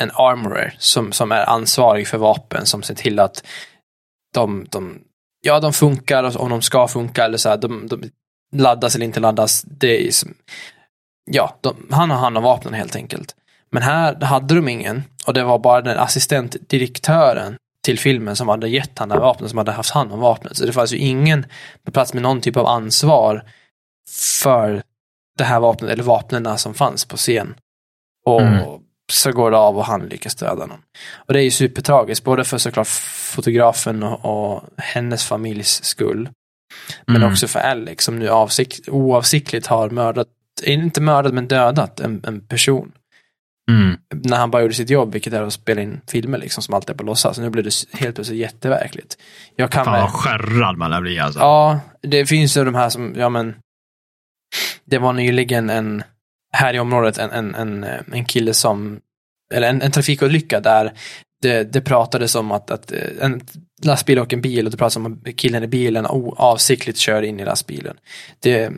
en 0.01 0.11
armorer, 0.15 0.75
som, 0.79 1.13
som 1.13 1.33
är 1.33 1.49
ansvarig 1.49 2.09
för 2.09 2.19
vapen, 2.19 2.67
som 2.67 2.83
ser 2.83 2.95
till 2.95 3.19
att 3.19 3.45
de, 4.35 4.67
de, 4.71 4.99
ja, 5.41 5.61
de 5.61 5.73
funkar 5.73 6.25
och 6.25 6.37
om 6.37 6.51
de 6.51 6.63
ska 6.63 6.89
funka 6.89 7.25
eller 7.25 7.39
så 7.39 7.49
här, 7.49 7.57
de, 7.57 7.87
de 7.89 8.11
laddas 8.57 8.95
eller 8.95 9.07
inte 9.07 9.21
laddas. 9.21 9.63
Det 9.63 10.09
är 10.09 10.11
ja, 11.31 11.59
de, 11.61 11.77
han 11.91 12.11
har 12.11 12.19
hand 12.19 12.37
om 12.39 12.45
vapnen 12.45 12.75
helt 12.75 12.97
enkelt. 12.97 13.37
Men 13.71 13.83
här 13.83 14.21
hade 14.21 14.55
de 14.55 14.69
ingen 14.69 15.05
och 15.27 15.35
det 15.35 15.45
var 15.45 15.59
bara 15.59 15.81
den 15.83 15.99
assistentdirektören 15.99 17.57
till 17.85 17.99
filmen 17.99 18.37
som 18.37 18.49
hade 18.49 18.69
gett 18.69 18.99
han 18.99 19.09
det 19.09 19.15
här 19.15 19.21
vapnet, 19.23 19.51
som 19.51 19.59
hade 19.59 19.73
haft 19.73 19.91
hand 19.91 20.13
om 20.13 20.21
vapnet. 20.21 20.57
Så 20.57 20.67
det 20.67 20.73
fanns 20.73 20.93
ju 20.93 20.97
ingen 20.99 21.47
på 21.85 21.93
plats 21.93 22.15
med 22.15 22.23
någon 22.23 22.41
typ 22.41 22.57
av 22.57 22.67
ansvar 22.67 23.45
för 24.43 24.83
det 25.39 25.45
här 25.45 25.61
vapnet 25.61 25.91
eller 25.91 26.05
vapnen 26.05 26.59
som 26.59 26.75
fanns 26.75 27.05
på 27.05 27.17
scen. 27.17 27.55
Och 28.27 28.41
Mm. 28.43 28.81
så 29.13 29.33
går 29.33 29.51
det 29.51 29.57
av 29.57 29.79
och 29.79 29.85
han 29.85 30.01
lyckas 30.01 30.35
döda 30.35 30.67
någon. 30.67 30.81
Och 31.15 31.33
det 31.33 31.41
är 31.41 31.45
ju 31.45 31.51
supertragiskt, 31.51 32.25
både 32.25 32.45
för 32.45 32.59
såklart 32.59 32.89
fotografen 33.35 34.03
och, 34.03 34.53
och 34.53 34.63
hennes 34.79 35.25
familjs 35.25 35.85
skull. 35.85 36.29
Men 37.07 37.17
Mm. 37.17 37.33
också 37.33 37.49
för 37.49 37.61
Alex 37.61 38.05
som 38.05 38.19
nu 38.19 38.29
avsikt, 38.29 38.89
oavsiktligt 38.89 39.67
har 39.67 39.91
mördat, 39.91 40.29
inte 40.63 41.01
mördat 41.01 41.35
men 41.35 41.49
dödat 41.49 42.01
en, 42.01 42.23
en 42.27 42.41
person. 42.41 42.93
Mm. 43.71 43.97
När 44.15 44.37
han 44.37 44.51
bara 44.51 44.63
gjorde 44.63 44.75
sitt 44.75 44.91
jobb, 44.91 45.13
vilket 45.13 45.33
är 45.33 45.43
att 45.43 45.53
spela 45.53 45.83
in 45.83 46.01
filmer 46.09 46.39
liksom 46.39 46.63
som 46.63 46.75
alltid 46.75 46.91
är 46.91 46.95
på 46.95 47.05
låtsas. 47.05 47.39
Nu 47.39 47.51
blir 47.51 47.63
det 47.63 47.99
helt 48.01 48.15
plötsligt 48.15 48.39
jätteverkligt. 48.39 49.19
Jag 49.57 49.71
kan 49.71 49.85
Fan 49.85 50.01
vad 50.01 50.11
skärrad 50.11 50.79
man 50.79 50.91
lär 50.91 51.01
bli 51.01 51.19
alltså. 51.19 51.41
Ja, 51.41 51.81
det 52.01 52.27
finns 52.27 52.57
ju 52.57 52.65
de 52.65 52.75
här 52.75 52.89
som, 52.89 53.15
ja 53.17 53.29
men, 53.29 53.55
det 54.85 54.99
var 54.99 55.13
nyligen 55.13 55.71
en, 55.71 56.03
här 56.53 56.75
i 56.75 56.79
området, 56.79 57.19
en, 57.19 57.31
en, 57.31 57.55
en, 57.55 57.85
en 58.13 58.25
kille 58.25 58.55
som, 58.55 59.01
eller 59.55 59.69
en, 59.69 59.83
en 59.83 59.91
trafikolycka 59.91 60.61
där 60.61 60.93
det, 61.43 61.73
det 61.73 61.81
pratades 61.81 62.35
om 62.35 62.53
att, 62.53 62.71
att 62.71 62.93
en 63.21 63.41
lastbil 63.85 64.19
och 64.19 64.33
en 64.33 64.41
bil 64.41 64.67
och 64.67 64.71
det 64.71 64.77
pratades 64.77 64.97
om 64.97 65.07
att 65.07 65.37
killen 65.37 65.63
i 65.63 65.67
bilen 65.67 66.07
avsiktligt 66.37 66.99
kör 66.99 67.23
in 67.23 67.41
i 67.41 67.45
lastbilen. 67.45 67.97
Det 68.41 68.73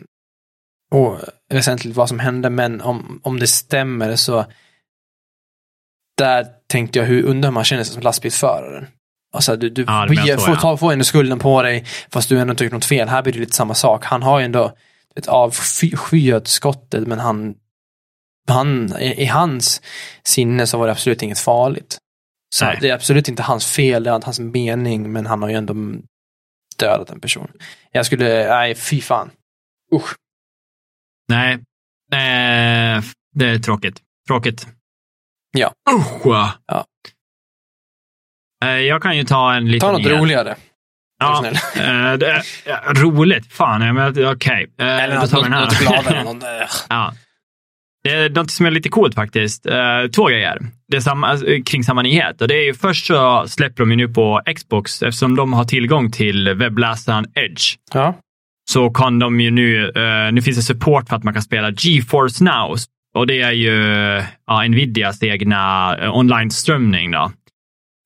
och 0.95 1.19
väsentligt 1.49 1.97
vad 1.97 2.09
som 2.09 2.19
hände, 2.19 2.51
men 2.51 2.81
om, 2.81 3.21
om 3.23 3.41
det 3.41 3.47
stämmer 3.47 4.17
så 4.17 4.47
där 6.19 6.47
tänkte 6.67 6.99
jag 6.99 7.07
hur 7.07 7.23
undrar 7.23 7.51
man 7.51 7.65
känner 7.65 7.85
sig 7.85 7.95
som 7.95 8.03
lastbilsföraren. 8.03 8.87
Alltså 9.33 9.57
du, 9.57 9.71
du 9.71 9.83
ja, 9.83 10.39
får, 10.39 10.57
ta, 10.57 10.77
får 10.77 10.93
ändå 10.93 11.05
skulden 11.05 11.39
på 11.39 11.63
dig 11.63 11.85
fast 12.11 12.29
du 12.29 12.39
ändå 12.39 12.51
inte 12.51 12.65
gjort 12.65 12.73
något 12.73 12.85
fel. 12.85 13.09
Här 13.09 13.23
blir 13.23 13.33
det 13.33 13.39
lite 13.39 13.57
samma 13.57 13.75
sak. 13.75 14.05
Han 14.05 14.23
har 14.23 14.39
ju 14.39 14.45
ändå 14.45 14.77
ett 15.17 15.27
avskyat 15.27 16.49
skottet 16.49 17.07
men 17.07 17.19
han, 17.19 17.55
han 18.49 18.97
i, 19.01 19.23
i, 19.23 19.27
hans 19.27 19.83
sinne 20.25 20.67
så 20.67 20.79
var 20.79 20.87
det 20.87 20.93
absolut 20.93 21.23
inget 21.23 21.39
farligt. 21.39 21.99
Så 22.55 22.65
Nej. 22.65 22.79
det 22.81 22.91
är 22.91 22.95
absolut 22.95 23.29
inte 23.29 23.43
hans 23.43 23.67
fel, 23.67 24.03
det 24.03 24.11
är 24.11 24.15
inte 24.15 24.27
hans 24.27 24.41
mening 24.41 25.13
men 25.13 25.27
han 25.27 25.43
har 25.43 25.49
ju 25.49 25.55
ändå 25.55 25.75
dödat 26.79 27.11
en 27.11 27.21
person. 27.21 27.49
Jag 27.93 28.07
skulle, 28.07 28.49
nej 28.49 28.75
fy 28.75 29.01
fan. 29.01 29.31
Usch. 29.95 30.15
Nej, 31.29 31.59
nej 32.11 33.03
det 33.35 33.47
är 33.47 33.59
tråkigt. 33.59 34.01
Tråkigt. 34.29 34.67
Ja. 35.59 35.73
Usch! 35.95 36.27
Ja. 36.67 36.85
Eh, 38.65 38.69
jag 38.71 39.03
kan 39.03 39.17
ju 39.17 39.25
ta 39.25 39.55
en 39.55 39.71
liten... 39.71 39.81
Ta 39.81 39.99
något 39.99 40.07
roligare. 40.07 40.57
Ja, 41.21 41.47
äh, 41.77 42.13
det, 42.13 42.43
ja, 42.67 42.81
roligt. 42.87 43.53
Fan, 43.53 43.99
okej. 44.09 44.27
Okay. 44.27 44.67
Äh, 44.79 45.05
Eller 45.05 45.15
något, 45.15 45.33
något, 45.33 45.51
något 45.51 45.79
gladare. 45.79 46.25
något, 46.25 46.45
ja. 46.89 47.15
Det 48.05 48.11
är 48.11 48.31
något 48.31 48.51
som 48.51 48.67
är 48.67 48.71
lite 48.71 48.89
coolt 48.89 49.15
faktiskt. 49.15 49.67
Två 50.15 50.27
grejer. 50.27 50.59
Det 50.89 50.97
är 50.97 51.01
samma, 51.01 51.39
kring 51.67 51.85
samma 51.85 52.03
nyhet. 52.03 52.41
Och 52.41 52.49
det 52.49 52.55
är 52.55 52.65
ju 52.65 52.75
först 52.75 53.07
så 53.07 53.45
släpper 53.49 53.83
de 53.83 53.91
ju 53.91 53.97
nu 53.97 54.09
på 54.09 54.43
Xbox, 54.57 55.03
eftersom 55.03 55.37
de 55.37 55.53
har 55.53 55.65
tillgång 55.65 56.11
till 56.11 56.55
webbläsaren 56.55 57.27
Edge. 57.35 57.77
Ja. 57.93 58.15
Så 58.71 58.91
kan 58.91 59.19
de 59.19 59.41
ju 59.41 59.51
nu, 59.51 59.87
uh, 59.87 60.33
nu 60.33 60.43
finns 60.43 60.57
det 60.57 60.63
support 60.63 61.09
för 61.09 61.17
att 61.17 61.25
man 61.25 61.35
kan 61.35 61.43
spela 61.43 61.71
GeForce 61.71 62.45
Now. 62.45 62.77
Och 63.15 63.27
det 63.27 63.41
är 63.41 63.53
ju 63.53 63.71
uh, 64.51 64.69
Nvidias 64.69 65.23
egna 65.23 65.97
online-strömning. 66.13 67.11
Då 67.11 67.33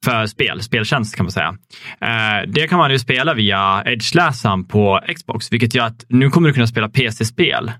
för 0.04 0.26
spel, 0.26 0.62
speltjänst 0.62 1.16
kan 1.16 1.24
man 1.24 1.32
säga. 1.32 1.56
Eh, 2.00 2.48
det 2.48 2.68
kan 2.68 2.78
man 2.78 2.90
ju 2.90 2.98
spela 2.98 3.34
via 3.34 3.82
Edge-läsaren 3.86 4.64
på 4.64 5.00
Xbox, 5.16 5.52
vilket 5.52 5.74
gör 5.74 5.84
att 5.84 6.04
nu 6.08 6.30
kommer 6.30 6.48
du 6.48 6.54
kunna 6.54 6.66
spela 6.66 6.88
PC-spel 6.88 7.72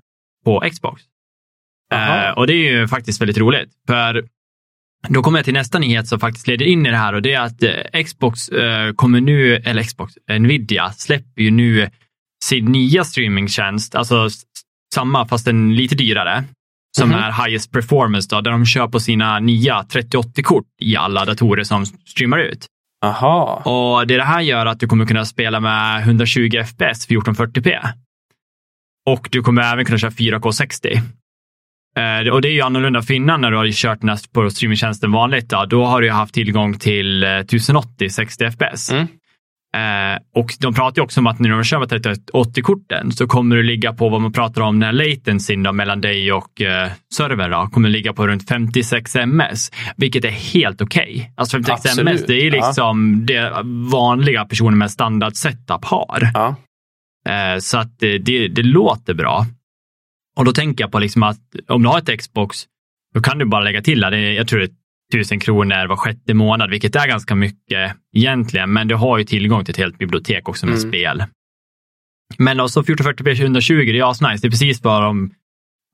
på 0.45 0.63
Xbox. 0.71 1.01
Eh, 1.93 2.29
och 2.37 2.47
det 2.47 2.53
är 2.53 2.71
ju 2.71 2.87
faktiskt 2.87 3.21
väldigt 3.21 3.37
roligt, 3.37 3.69
för 3.87 4.23
då 5.07 5.23
kommer 5.23 5.39
jag 5.39 5.45
till 5.45 5.53
nästa 5.53 5.79
nyhet 5.79 6.07
som 6.07 6.19
faktiskt 6.19 6.47
leder 6.47 6.65
in 6.65 6.85
i 6.85 6.89
det 6.89 6.97
här 6.97 7.13
och 7.13 7.21
det 7.21 7.33
är 7.33 7.41
att 7.41 7.63
eh, 7.63 8.03
Xbox 8.03 8.49
eh, 8.49 8.93
kommer 8.93 9.21
nu, 9.21 9.55
eller 9.55 9.83
Xbox, 9.83 10.13
Nvidia 10.39 10.91
släpper 10.91 11.41
ju 11.41 11.51
nu 11.51 11.89
sin 12.43 12.65
nya 12.65 13.03
streamingtjänst, 13.03 13.95
alltså 13.95 14.29
samma 14.95 15.27
fast 15.27 15.45
den 15.45 15.75
lite 15.75 15.95
dyrare 15.95 16.43
som 16.97 17.11
mm 17.11 17.21
-hmm. 17.21 17.27
är 17.27 17.45
highest 17.45 17.71
performance, 17.71 18.27
då, 18.31 18.41
där 18.41 18.51
de 18.51 18.65
kör 18.65 18.87
på 18.87 18.99
sina 18.99 19.39
nya 19.39 19.81
3080-kort 19.81 20.65
i 20.81 20.95
alla 20.95 21.25
datorer 21.25 21.63
som 21.63 21.85
streamar 21.85 22.39
ut. 22.39 22.65
Aha. 23.05 23.61
Och 23.65 24.07
det, 24.07 24.17
det 24.17 24.23
här 24.23 24.41
gör 24.41 24.65
att 24.65 24.79
du 24.79 24.87
kommer 24.87 25.05
kunna 25.05 25.25
spela 25.25 25.59
med 25.59 26.01
120 26.01 26.63
FPS 26.65 27.09
1440p. 27.09 27.87
Och 29.09 29.27
du 29.31 29.41
kommer 29.41 29.61
även 29.73 29.85
kunna 29.85 29.97
köra 29.97 30.11
4K 30.11 30.51
60. 30.51 31.01
Eh, 31.97 32.33
och 32.33 32.41
det 32.41 32.47
är 32.47 32.51
ju 32.51 32.61
annorlunda 32.61 33.01
för 33.01 33.13
innan 33.13 33.41
när 33.41 33.51
du 33.51 33.57
har 33.57 33.71
kört 33.71 34.01
näst 34.01 34.33
på 34.33 34.49
streamingtjänsten 34.49 35.11
vanligt. 35.11 35.49
Då, 35.49 35.65
då 35.65 35.85
har 35.85 36.01
du 36.01 36.11
haft 36.11 36.33
tillgång 36.33 36.79
till 36.79 37.23
1080 37.23 38.09
60 38.09 38.51
FPS. 38.51 38.91
Mm. 38.91 39.07
Eh, 39.77 40.41
och 40.41 40.53
de 40.59 40.73
pratar 40.73 41.01
ju 41.01 41.03
också 41.03 41.19
om 41.19 41.27
att 41.27 41.39
när 41.39 41.49
de 41.49 41.63
kör 41.63 41.79
med 41.79 41.89
3080-korten 41.89 43.11
så 43.11 43.27
kommer 43.27 43.55
det 43.55 43.63
ligga 43.63 43.93
på 43.93 44.09
vad 44.09 44.21
man 44.21 44.31
pratar 44.31 44.61
om 44.61 44.79
när 44.79 44.91
latencyn 44.91 45.63
då, 45.63 45.73
mellan 45.73 46.01
dig 46.01 46.31
och 46.31 46.61
eh, 46.61 46.91
servern 47.13 47.51
då, 47.51 47.69
kommer 47.73 47.89
ligga 47.89 48.13
på 48.13 48.27
runt 48.27 48.49
56 48.49 49.15
ms, 49.15 49.71
vilket 49.97 50.25
är 50.25 50.29
helt 50.29 50.81
okej. 50.81 51.13
Okay. 51.15 51.31
Alltså 51.35 51.57
56 51.57 51.85
Absolut. 51.85 52.09
ms, 52.09 52.25
det 52.25 52.47
är 52.47 52.51
liksom 52.51 53.25
ja. 53.27 53.33
det 53.33 53.61
vanliga 53.91 54.45
personer 54.45 54.77
med 54.77 54.91
standard 54.91 55.35
setup 55.35 55.85
har. 55.85 56.29
Ja. 56.33 56.55
Eh, 57.29 57.59
så 57.59 57.77
att 57.77 57.99
det, 57.99 58.17
det, 58.17 58.47
det, 58.47 58.63
låter 58.63 59.13
bra. 59.13 59.45
Och 60.37 60.45
då 60.45 60.51
tänker 60.51 60.83
jag 60.83 60.91
på 60.91 60.99
liksom 60.99 61.23
att 61.23 61.39
om 61.67 61.83
du 61.83 61.89
har 61.89 61.99
ett 61.99 62.19
Xbox, 62.19 62.57
då 63.13 63.21
kan 63.21 63.37
du 63.37 63.45
bara 63.45 63.63
lägga 63.63 63.81
till 63.81 63.99
det. 63.99 64.33
Jag 64.33 64.47
tror 64.47 64.59
det 64.59 64.65
är 64.65 64.78
tusen 65.11 65.39
kronor 65.39 65.87
var 65.87 65.95
sjätte 65.95 66.33
månad, 66.33 66.69
vilket 66.69 66.95
är 66.95 67.07
ganska 67.07 67.35
mycket 67.35 67.95
egentligen, 68.15 68.73
men 68.73 68.87
du 68.87 68.95
har 68.95 69.17
ju 69.17 69.23
tillgång 69.23 69.65
till 69.65 69.71
ett 69.71 69.77
helt 69.77 69.97
bibliotek 69.97 70.49
också 70.49 70.65
med 70.65 70.75
mm. 70.75 70.89
spel. 70.89 71.23
Men 72.37 72.59
också 72.59 72.81
1440p 72.81 73.41
120, 73.41 73.73
det 73.73 73.99
är 73.99 74.11
asnice. 74.11 74.41
Det 74.41 74.47
är 74.47 74.51
precis 74.51 74.83
vad 74.83 75.01
de, 75.03 75.31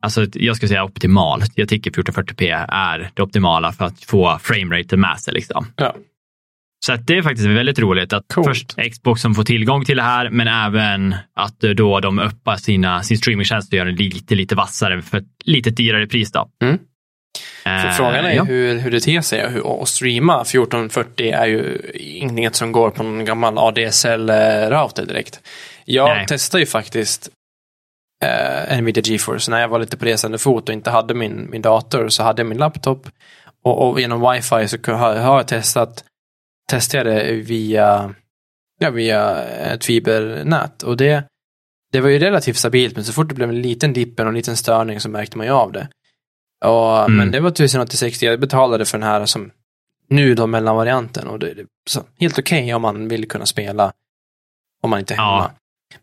alltså 0.04 0.25
jag 0.34 0.56
skulle 0.56 0.69
säga 0.69 0.84
optimalt. 0.84 1.51
Jag 1.56 1.69
tycker 1.69 1.91
1440p 1.91 2.65
är 2.69 3.12
det 3.13 3.23
optimala 3.23 3.71
för 3.71 3.86
att 3.86 4.04
få 4.04 4.39
framerate 4.41 4.97
med 4.97 5.19
sig. 5.19 5.34
Liksom. 5.34 5.67
Ja. 5.75 5.95
Så 6.86 6.95
det 6.95 7.17
är 7.17 7.21
faktiskt 7.21 7.47
väldigt 7.47 7.80
roligt 7.80 8.13
att 8.13 8.25
Coolt. 8.34 8.47
först 8.47 8.75
Xbox 8.91 9.21
som 9.21 9.36
får 9.36 9.43
tillgång 9.43 9.86
till 9.86 9.97
det 9.97 10.04
här, 10.04 10.30
men 10.30 10.47
även 10.47 11.15
att 11.36 11.60
då 11.60 11.99
de 11.99 12.19
öppar 12.19 12.56
sina, 12.56 13.04
sin 13.04 13.17
streamingtjänst 13.17 13.73
och 13.73 13.78
gör 13.78 13.86
den 13.86 13.95
lite, 13.95 14.36
lite 14.36 14.56
vassare 14.56 15.01
för 15.01 15.17
ett 15.17 15.25
lite 15.43 15.69
dyrare 15.69 16.08
pris. 16.08 16.32
Då. 16.32 16.49
Mm. 16.63 16.78
För 17.65 17.89
frågan 17.89 18.25
är 18.25 18.32
ja. 18.32 18.43
hur, 18.43 18.80
hur 18.80 18.91
det 18.91 18.99
ter 18.99 19.21
sig 19.21 19.60
och 19.60 19.88
streama 19.88 20.41
1440 20.41 21.32
är 21.32 21.45
ju 21.45 21.91
inget 21.93 22.56
som 22.56 22.71
går 22.71 22.89
på 22.89 23.04
någon 23.04 23.25
gammal 23.25 23.58
ADSL-router 23.58 25.06
direkt. 25.06 25.39
Jag 25.86 26.10
Nej. 26.10 26.28
testade 26.28 26.62
ju 26.62 26.65
faktiskt 26.65 27.30
eh, 28.23 28.82
Nvidia 28.82 29.04
GeForce 29.06 29.51
när 29.51 29.62
jag 29.62 29.67
var 29.67 29.80
lite 29.80 29.97
på 29.97 30.06
resande 30.06 30.38
fot 30.38 30.69
och 30.69 30.73
inte 30.73 30.89
hade 30.89 31.13
min, 31.13 31.49
min 31.49 31.62
dator 31.62 32.10
så 32.10 32.23
hade 32.23 32.41
jag 32.41 32.47
min 32.47 32.58
laptop 32.58 33.10
och, 33.63 33.89
och 33.89 33.99
genom 33.99 34.32
wifi 34.32 34.67
så 34.67 34.91
har, 34.93 35.15
har 35.15 35.38
jag 35.38 35.47
testat 35.47 36.04
testade 36.69 37.13
det 37.13 37.34
via, 37.34 38.13
ja, 38.80 38.89
via 38.89 39.43
ett 39.43 39.86
fibernät 39.86 40.84
och 40.84 40.97
det, 40.97 41.23
det 41.91 42.01
var 42.01 42.10
ju 42.10 42.19
relativt 42.19 42.58
stabilt 42.58 42.95
men 42.95 43.06
så 43.06 43.13
fort 43.13 43.30
det 43.30 43.36
blev 43.36 43.49
en 43.49 43.62
liten 43.62 43.93
dipp 43.93 44.19
och 44.19 44.28
en 44.28 44.34
liten 44.34 44.58
störning 44.58 44.99
så 44.99 45.10
märkte 45.10 45.38
man 45.38 45.47
ju 45.47 45.54
av 45.54 45.71
det. 45.71 45.88
Och, 46.65 47.00
mm. 47.00 47.18
Men 47.18 47.32
det 47.32 47.39
var 47.39 47.50
1080-60, 47.50 48.26
jag 48.26 48.39
betalade 48.39 48.86
för 48.86 48.98
den 48.98 49.08
här 49.08 49.26
som 49.26 49.52
nu 50.10 50.36
då 50.36 50.48
mellanvarianten 50.48 51.28
och 51.28 51.39
det 51.39 51.50
är 51.50 51.65
helt 52.20 52.39
okej 52.39 52.63
okay 52.63 52.74
om 52.74 52.82
man 52.82 53.08
vill 53.08 53.28
kunna 53.28 53.46
spela 53.46 53.91
om 54.84 54.89
man 54.89 55.00
inte 55.00 55.13
är 55.13 55.18
hemma. 55.18 55.30
Ja. 55.30 55.52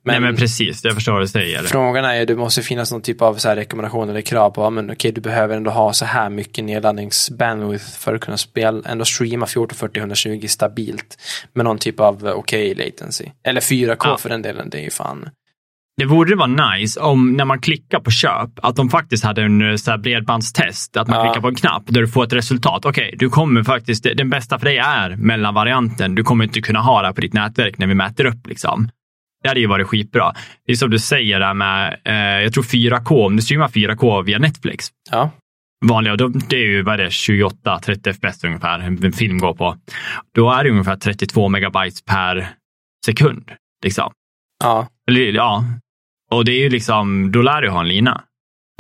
Men, 0.03 0.13
Nej, 0.13 0.21
men 0.21 0.37
precis, 0.37 0.85
jag 0.85 0.95
förstår 0.95 1.13
vad 1.13 1.23
du 1.23 1.29
säger. 1.29 1.63
Frågan 1.63 2.05
är 2.05 2.15
ju, 2.15 2.25
det 2.25 2.37
måste 2.37 2.63
finnas 2.63 2.93
någon 2.93 3.03
typ 3.03 3.23
av 3.23 3.35
så 3.35 3.49
här 3.49 3.57
rekommendation 3.57 4.11
eller 4.11 4.21
krav 4.21 4.51
på, 4.51 4.71
men 4.71 4.85
okej, 4.85 4.95
okay, 4.95 5.11
du 5.11 5.21
behöver 5.21 5.57
ändå 5.57 5.71
ha 5.71 5.93
så 5.93 6.05
här 6.05 6.31
mycket 6.31 6.65
nedladdningsbandwidth 6.65 7.85
för 7.85 8.15
att 8.15 8.21
kunna 8.21 8.37
spela, 8.37 8.89
ändå 8.89 9.05
streama 9.05 9.47
1440 9.47 10.01
120 10.01 10.47
stabilt 10.49 11.19
med 11.53 11.65
någon 11.65 11.79
typ 11.79 12.01
av 12.01 12.27
okej 12.27 12.73
okay 12.73 12.87
latency. 12.87 13.25
Eller 13.45 13.61
4K 13.61 13.97
ja. 14.05 14.17
för 14.17 14.29
den 14.29 14.43
delen, 14.43 14.71
det 14.71 14.79
är 14.79 14.83
ju 14.83 14.91
fan. 14.91 15.29
Det 15.97 16.07
borde 16.07 16.37
vara 16.37 16.75
nice 16.75 17.01
om 17.01 17.33
när 17.33 17.45
man 17.45 17.61
klickar 17.61 18.01
på 18.01 18.11
köp, 18.11 18.51
att 18.63 18.77
de 18.77 18.91
faktiskt 18.91 19.25
hade 19.25 19.43
en 19.43 19.71
eh, 19.71 19.77
så 19.77 19.91
här 19.91 19.99
bredbandstest. 19.99 20.97
Att 20.97 21.09
man 21.09 21.19
ja. 21.19 21.25
klickar 21.25 21.41
på 21.41 21.49
en 21.49 21.55
knapp 21.55 21.83
där 21.87 22.01
du 22.01 22.09
får 22.09 22.25
ett 22.25 22.33
resultat. 22.33 22.85
Okej, 22.85 23.07
okay, 23.07 23.17
du 23.19 23.31
kommer 23.31 23.63
faktiskt, 23.63 24.07
den 24.17 24.31
bästa 24.31 24.59
för 24.59 24.67
dig 24.67 24.79
är 24.79 25.17
mellanvarianten. 25.17 26.15
Du 26.15 26.25
kommer 26.25 26.45
inte 26.45 26.61
kunna 26.61 26.81
ha 26.81 27.03
det 27.03 27.13
på 27.13 27.21
ditt 27.21 27.33
nätverk 27.33 27.79
när 27.79 27.87
vi 27.87 27.95
mäter 27.95 28.27
upp. 28.27 28.47
Liksom. 28.47 28.89
Det 29.43 29.49
hade 29.49 29.61
ju 29.61 29.67
varit 29.67 29.87
skitbra. 29.87 30.33
Det 30.67 30.73
är 30.73 30.77
som 30.77 30.91
du 30.91 30.99
säger 30.99 31.41
där 31.41 31.55
med, 31.55 32.01
eh, 32.05 32.43
jag 32.43 32.53
tror 32.53 32.65
4K, 32.65 33.27
om 33.27 33.37
du 33.37 33.43
streamar 33.43 33.69
4K 33.69 34.23
via 34.23 34.39
Netflix. 34.39 34.87
Ja. 35.11 35.31
Vanliga, 35.85 36.17
då, 36.17 36.29
det 36.29 36.57
är 36.57 36.67
ju 36.67 36.83
vad 36.83 36.95
är 36.95 36.99
det, 37.05 37.09
28-30 37.09 38.13
FPS 38.13 38.45
ungefär 38.45 38.79
en 38.79 39.13
film 39.13 39.39
går 39.39 39.55
på. 39.55 39.77
Då 40.35 40.51
är 40.51 40.65
det 40.65 40.71
ungefär 40.71 40.97
32 40.97 41.49
megabytes 41.49 42.05
per 42.05 42.49
sekund. 43.07 43.51
Liksom. 43.85 44.13
Ja. 44.63 44.89
Eller, 45.09 45.21
ja. 45.21 45.65
Och 46.31 46.45
det 46.45 46.53
är 46.53 46.61
ju 46.61 46.69
liksom, 46.71 47.33
då 47.33 47.43
lär 47.43 47.63
du 47.63 47.71
ha 47.71 47.81
en 47.81 47.89
lina. 47.89 48.25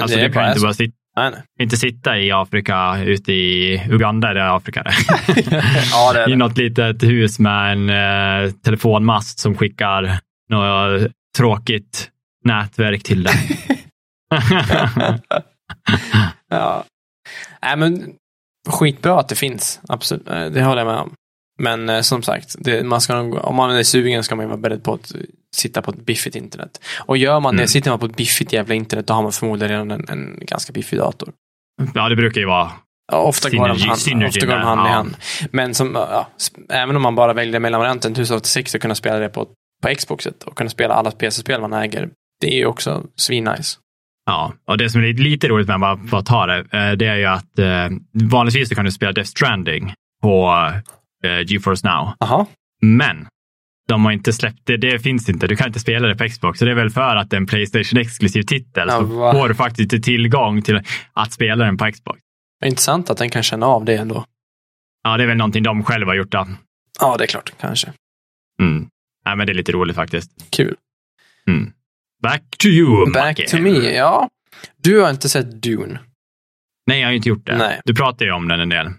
Alltså 0.03 0.19
du 0.19 0.33
kan 0.33 0.49
inte 0.49 0.61
bara 0.61 0.75
sitta, 0.75 0.95
nej, 1.17 1.31
nej. 1.31 1.43
inte 1.61 1.77
sitta 1.77 2.19
i 2.19 2.33
Afrika, 2.33 3.03
ute 3.05 3.33
i 3.33 3.83
Uganda 3.91 4.29
är 4.29 4.35
det 4.35 4.53
Afrika 4.53 4.83
det. 4.83 4.93
ja, 5.93 6.13
det 6.13 6.21
är 6.21 6.27
det. 6.27 6.33
I 6.33 6.37
något 6.37 6.59
litet 6.59 7.03
hus 7.03 7.39
med 7.39 7.73
en 7.73 7.91
eh, 7.91 8.51
telefonmast 8.53 9.39
som 9.39 9.57
skickar 9.57 10.19
något 10.51 11.11
tråkigt 11.37 12.11
nätverk 12.45 13.03
till 13.03 13.23
dig. 13.23 13.59
ja. 16.49 16.85
Nej, 17.63 17.77
men 17.77 18.15
skitbra 18.69 19.21
att 19.21 19.29
det 19.29 19.35
finns. 19.37 19.81
Absolut. 19.89 20.27
Det 20.27 20.63
håller 20.63 20.81
jag 20.81 20.87
med 20.87 21.01
om. 21.01 21.15
Men 21.59 21.89
eh, 21.89 22.01
som 22.01 22.23
sagt, 22.23 22.57
det, 22.59 22.85
man 22.85 23.01
ska, 23.01 23.21
om 23.21 23.57
man 23.57 23.77
är 23.77 23.83
sugen 23.83 24.25
ska 24.25 24.37
man 24.37 24.45
ju 24.45 24.49
vara 24.49 24.61
beredd 24.61 24.85
på 24.85 24.95
att 24.95 25.13
sitta 25.57 25.83
på 25.83 25.91
ett 25.91 26.07
biffigt 26.07 26.37
internet. 26.37 26.81
Och 27.07 27.17
gör 27.17 27.41
man 27.41 27.55
det, 27.57 27.61
Mm. 27.63 27.69
sitter 27.69 27.91
man 27.91 27.99
på 27.99 28.07
ett 28.07 28.17
biffigt 28.17 28.53
jävla 28.53 28.75
internet, 28.75 29.07
då 29.07 29.15
har 29.15 29.23
man 29.23 29.33
förmodligen 29.33 29.71
redan 29.71 29.91
en, 29.91 30.09
en 30.09 30.39
ganska 30.47 30.73
biffig 30.73 30.99
dator. 30.99 31.33
Ja, 31.95 32.09
det 32.09 32.17
brukar 32.17 32.41
ju 32.41 32.47
vara. 32.47 32.71
Ofta 33.13 33.51
går 33.51 33.69
de 33.69 33.81
hand, 33.81 33.99
synergy 33.99 34.29
ofta 34.29 34.47
går 34.47 34.55
de 34.55 34.63
hand 34.63 34.87
i 34.87 34.91
hand. 34.91 35.17
Men 35.51 35.75
som, 35.75 35.93
ja, 35.95 36.29
även 36.69 36.97
om 36.97 37.03
man 37.03 37.15
bara 37.15 37.33
väljer 37.33 37.61
mellanvarianten 37.61 38.13
1086 38.13 38.75
och 38.75 38.81
kunna 38.81 38.95
spela 38.95 39.19
det 39.19 39.29
på, 39.29 39.45
på 39.83 39.95
Xboxet 39.97 40.43
och 40.43 40.57
kunna 40.57 40.71
spela 40.71 40.95
alla 40.95 41.11
PC-spel 41.11 41.61
man 41.61 41.73
äger, 41.73 42.09
det 42.41 42.47
är 42.55 42.57
ju 42.59 42.67
också 42.67 43.05
svinnice. 43.17 43.79
Ja, 44.27 44.53
och 44.69 44.79
det 44.79 44.91
som 44.91 45.01
är 45.05 45.13
lite 45.13 45.49
roligt 45.49 45.69
med 45.69 45.83
att 45.85 46.01
bara, 46.11 46.23
ta 46.23 46.47
det, 46.47 46.59
eh, 46.59 46.93
det 46.93 47.07
är 47.07 47.17
ju 47.17 47.25
att 47.27 47.59
eh, 47.59 47.89
vanligtvis 48.31 48.69
så 48.69 48.75
kan 48.75 48.85
du 48.85 48.91
spela 48.93 49.13
Death 49.13 49.31
Stranding 49.31 49.93
på 50.23 50.53
eh, 51.25 51.41
GeForce 51.47 51.89
Now. 51.89 52.13
Jaha, 52.21 52.47
Men 52.83 53.27
de 53.89 54.05
har 54.05 54.13
inte 54.13 54.33
släppt 54.33 54.61
det. 54.65 54.77
Det 54.77 54.99
finns 54.99 55.29
inte. 55.29 55.47
Du 55.47 55.57
kan 55.57 55.67
inte 55.67 55.81
spela 55.81 56.09
det 56.09 56.17
på 56.17 56.29
Xbox. 56.29 56.59
Så 56.59 56.65
det 56.65 56.71
är 56.71 56.75
väl 56.75 56.91
för 56.91 57.17
att 57.17 57.31
det 57.31 57.37
är 57.37 57.41
en 57.41 57.47
Playstation-exklusiv 57.47 58.43
titel. 58.43 58.89
Ja, 58.89 58.99
så 59.01 59.07
får 59.07 59.49
du 59.49 59.55
faktiskt 59.55 59.93
inte 59.93 60.05
tillgång 60.05 60.63
till 60.63 60.81
att 61.13 61.33
spela 61.33 61.65
den 61.65 61.77
på 61.77 61.93
Xbox. 61.93 62.21
intressant 62.65 63.11
att 63.11 63.19
den 63.19 63.31
kan 63.31 63.43
känna 63.43 63.67
av 63.67 63.85
det 63.85 63.95
ändå. 63.97 64.25
Ja, 65.05 65.17
det 65.17 65.23
är 65.23 65.27
väl 65.27 65.37
någonting 65.37 65.63
de 65.63 65.85
själva 65.85 66.11
har 66.11 66.17
gjort. 66.17 66.33
Då. 66.33 66.49
Ja, 67.01 67.17
det 67.17 67.25
är 67.25 67.29
klart, 67.29 67.53
kanske. 67.61 67.93
Mm. 68.61 68.89
Ja, 69.25 69.35
men 69.37 69.47
det 69.47 69.53
är 69.53 69.55
lite 69.55 69.73
roligt 69.73 69.97
faktiskt. 69.97 70.31
Kul. 70.51 70.77
Mm. 71.47 71.73
Back 72.23 72.43
to 72.59 72.67
you, 72.69 73.13
Back 73.13 73.25
Macke. 73.39 73.49
to 73.49 73.59
me, 73.59 73.95
ja. 73.95 74.29
Du 74.83 75.01
har 75.01 75.11
inte 75.11 75.29
sett 75.29 75.63
Dune. 75.63 75.99
Nej, 76.87 77.01
jag 77.01 77.09
har 77.09 77.13
inte 77.13 77.29
gjort 77.29 77.47
det. 77.47 77.57
Nej. 77.57 77.81
Du 77.85 77.95
pratar 77.95 78.25
ju 78.25 78.33
om 78.33 78.49
den 78.49 78.61
en 78.61 78.69
del. 78.69 78.91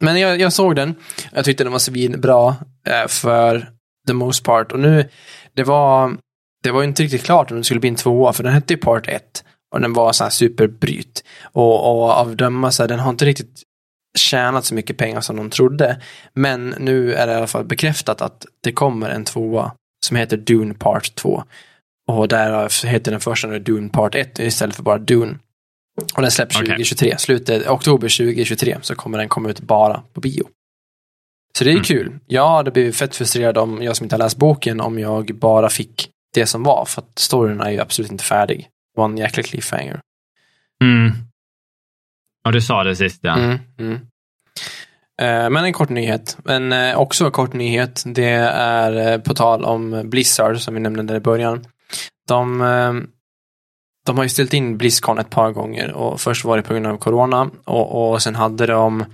Men 0.00 0.20
jag, 0.20 0.40
jag 0.40 0.52
såg 0.52 0.76
den. 0.76 0.94
Jag 1.32 1.44
tyckte 1.44 1.64
den 1.64 1.72
var 1.72 1.78
svinbra 1.78 2.56
eh, 2.86 3.08
för 3.08 3.68
the 4.06 4.12
most 4.12 4.44
part. 4.44 4.72
Och 4.72 4.80
nu, 4.80 5.08
det 5.54 5.62
var, 5.62 6.16
det 6.62 6.70
var 6.70 6.82
inte 6.82 7.02
riktigt 7.02 7.24
klart 7.24 7.50
om 7.50 7.56
det 7.56 7.64
skulle 7.64 7.80
bli 7.80 7.88
en 7.88 7.96
tvåa, 7.96 8.32
för 8.32 8.42
den 8.42 8.52
hette 8.52 8.74
ju 8.74 8.80
part 8.80 9.08
1. 9.08 9.44
Och 9.74 9.80
den 9.80 9.92
var 9.92 10.12
så 10.12 10.24
här 10.24 10.30
superbryt. 10.30 11.24
Och, 11.42 11.90
och 11.90 12.10
av 12.10 12.36
döma 12.36 12.70
så 12.70 12.82
här, 12.82 12.88
den 12.88 12.98
har 12.98 13.10
inte 13.10 13.24
riktigt 13.24 13.62
tjänat 14.18 14.64
så 14.64 14.74
mycket 14.74 14.96
pengar 14.96 15.20
som 15.20 15.36
de 15.36 15.50
trodde. 15.50 16.00
Men 16.32 16.74
nu 16.78 17.14
är 17.14 17.26
det 17.26 17.32
i 17.32 17.36
alla 17.36 17.46
fall 17.46 17.64
bekräftat 17.64 18.22
att 18.22 18.46
det 18.60 18.72
kommer 18.72 19.10
en 19.10 19.24
tvåa 19.24 19.72
som 20.06 20.16
heter 20.16 20.36
Dune 20.36 20.74
Part 20.74 21.14
2. 21.14 21.44
Och 22.08 22.28
där 22.28 22.86
heter 22.86 23.10
den 23.10 23.20
första 23.20 23.48
nu 23.48 23.58
Dune 23.58 23.88
Part 23.88 24.14
1 24.14 24.38
istället 24.38 24.76
för 24.76 24.82
bara 24.82 24.98
Dune. 24.98 25.38
Och 26.14 26.22
den 26.22 26.30
släpps 26.30 26.56
Okej. 26.56 26.66
2023, 26.66 27.18
slutet 27.18 27.68
oktober 27.68 28.08
2023 28.18 28.78
så 28.82 28.94
kommer 28.94 29.18
den 29.18 29.28
komma 29.28 29.50
ut 29.50 29.60
bara 29.60 30.02
på 30.12 30.20
bio. 30.20 30.48
Så 31.58 31.64
det 31.64 31.70
är 31.70 31.72
Mm. 31.72 31.84
kul. 31.84 32.18
Jag 32.26 32.48
hade 32.48 32.70
blivit 32.70 32.96
fett 32.96 33.16
frustrerad 33.16 33.58
om 33.58 33.82
jag 33.82 33.96
som 33.96 34.04
inte 34.04 34.14
har 34.14 34.18
läst 34.18 34.36
boken 34.36 34.80
om 34.80 34.98
jag 34.98 35.26
bara 35.34 35.68
fick 35.68 36.10
det 36.34 36.46
som 36.46 36.62
var 36.62 36.84
för 36.84 37.02
att 37.02 37.18
storyn 37.18 37.60
är 37.60 37.70
ju 37.70 37.80
absolut 37.80 38.10
inte 38.12 38.24
färdig. 38.24 38.58
Det 38.94 39.00
var 39.00 39.04
en 39.04 39.18
jäkla 39.18 39.42
cliffhanger. 39.42 40.00
Mm. 40.82 41.12
Ja, 42.44 42.50
du 42.50 42.60
sa 42.60 42.84
det 42.84 42.96
sist, 42.96 43.18
ja. 43.22 43.36
Mm, 43.38 43.58
mm. 43.78 43.94
Eh, 45.22 45.50
Men 45.50 45.64
en 45.64 45.72
kort 45.72 45.88
nyhet. 45.88 46.38
Men 46.44 46.72
eh, 46.72 46.96
också 46.98 47.24
en 47.24 47.30
kort 47.32 47.52
nyhet. 47.52 48.02
Det 48.06 48.28
är 48.54 49.12
eh, 49.12 49.18
på 49.20 49.34
tal 49.34 49.64
om 49.64 50.02
Blizzard 50.10 50.60
som 50.60 50.74
vi 50.74 50.80
nämnde 50.80 51.02
där 51.02 51.14
i 51.16 51.20
början. 51.20 51.64
De, 52.28 52.58
de 54.06 54.16
har 54.16 54.22
ju 54.24 54.28
ställt 54.28 54.52
in 54.54 54.78
Blizzcon 54.78 55.18
ett 55.18 55.30
par 55.30 55.50
gånger 55.50 55.92
och 55.92 56.20
först 56.20 56.44
var 56.44 56.56
det 56.56 56.62
på 56.62 56.72
grund 56.74 56.86
av 56.86 56.96
corona 56.96 57.50
och, 57.64 58.12
och 58.12 58.22
sen 58.22 58.34
hade 58.34 58.66
de, 58.66 59.04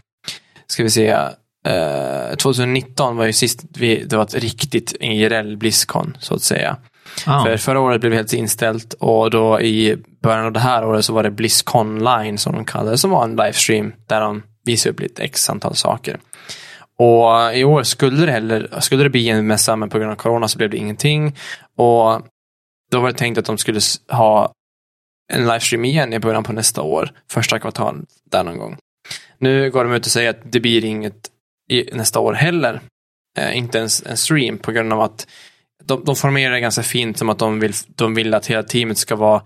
ska 0.66 0.83
vi 0.83 0.90
se, 0.90 1.18
eh, 1.66 2.37
2019 2.37 3.16
var 3.16 3.25
ju 3.25 3.33
sist 3.33 3.64
vi, 3.70 4.05
det 4.05 4.16
var 4.16 4.25
ett 4.25 4.35
riktigt 4.35 4.96
IRL 5.01 5.57
Blizzcon 5.57 6.16
så 6.20 6.35
att 6.35 6.42
säga. 6.42 6.77
Ja. 7.27 7.44
För 7.44 7.57
förra 7.57 7.81
året 7.81 8.01
blev 8.01 8.11
det 8.11 8.16
helt 8.16 8.33
inställt 8.33 8.92
och 8.92 9.31
då 9.31 9.61
i 9.61 9.96
början 10.23 10.46
av 10.46 10.53
det 10.53 10.61
här 10.61 10.87
året 10.87 11.05
så 11.05 11.12
var 11.12 11.23
det 11.23 11.31
Blizzcon 11.31 12.05
Line 12.05 12.38
som 12.38 12.55
de 12.55 12.64
kallade 12.64 12.90
det, 12.90 12.99
som 12.99 13.11
var 13.11 13.25
en 13.25 13.37
livestream 13.37 13.92
där 14.07 14.20
de 14.20 14.42
visade 14.64 14.92
upp 14.92 15.01
lite 15.01 15.23
x 15.23 15.51
antal 15.51 15.75
saker. 15.77 16.20
Och 16.99 17.55
i 17.55 17.64
år 17.64 17.83
skulle 17.83 18.27
det 18.27 18.33
heller, 18.33 18.81
skulle 18.81 19.03
det 19.03 19.11
bli 19.11 19.29
en 19.29 19.46
mässa 19.46 19.77
men 19.77 19.88
på 19.88 19.99
grund 19.99 20.12
av 20.12 20.16
corona 20.16 20.49
så 20.49 20.59
blev 20.59 20.70
det 20.70 20.77
ingenting. 20.77 21.37
Och 21.77 22.23
då 22.90 23.01
var 23.01 23.07
det 23.07 23.18
tänkt 23.18 23.38
att 23.38 23.44
de 23.44 23.59
skulle 23.59 23.81
ha 24.09 24.53
en 25.33 25.46
livestream 25.46 25.85
igen 25.85 26.12
i 26.12 26.18
början 26.18 26.44
på 26.44 26.53
nästa 26.53 26.83
år, 26.83 27.11
första 27.31 27.59
kvartalet 27.59 28.05
där 28.31 28.44
någon 28.44 28.59
gång. 28.59 28.77
Nu 29.38 29.70
går 29.70 29.85
de 29.85 29.92
ut 29.92 30.07
och 30.07 30.12
säger 30.12 30.31
att 30.31 30.53
det 30.53 30.61
blir 30.61 30.85
inget 30.85 31.30
i 31.71 31.91
nästa 31.93 32.21
år 32.21 32.33
heller. 32.33 32.81
Eh, 33.39 33.57
inte 33.57 33.79
ens 33.79 34.07
en 34.07 34.17
stream 34.17 34.59
på 34.59 34.73
grund 34.73 34.93
av 34.93 35.01
att 35.01 35.27
de, 35.85 36.05
de 36.05 36.17
formerar 36.17 36.55
det 36.55 36.61
ganska 36.61 36.83
fint 36.83 37.19
som 37.19 37.29
att 37.29 37.39
de 37.39 37.61
vill, 37.61 37.73
de 37.87 38.15
vill 38.15 38.35
att 38.35 38.47
hela 38.47 38.63
teamet 38.63 38.99
ska 38.99 39.17
vara 39.17 39.43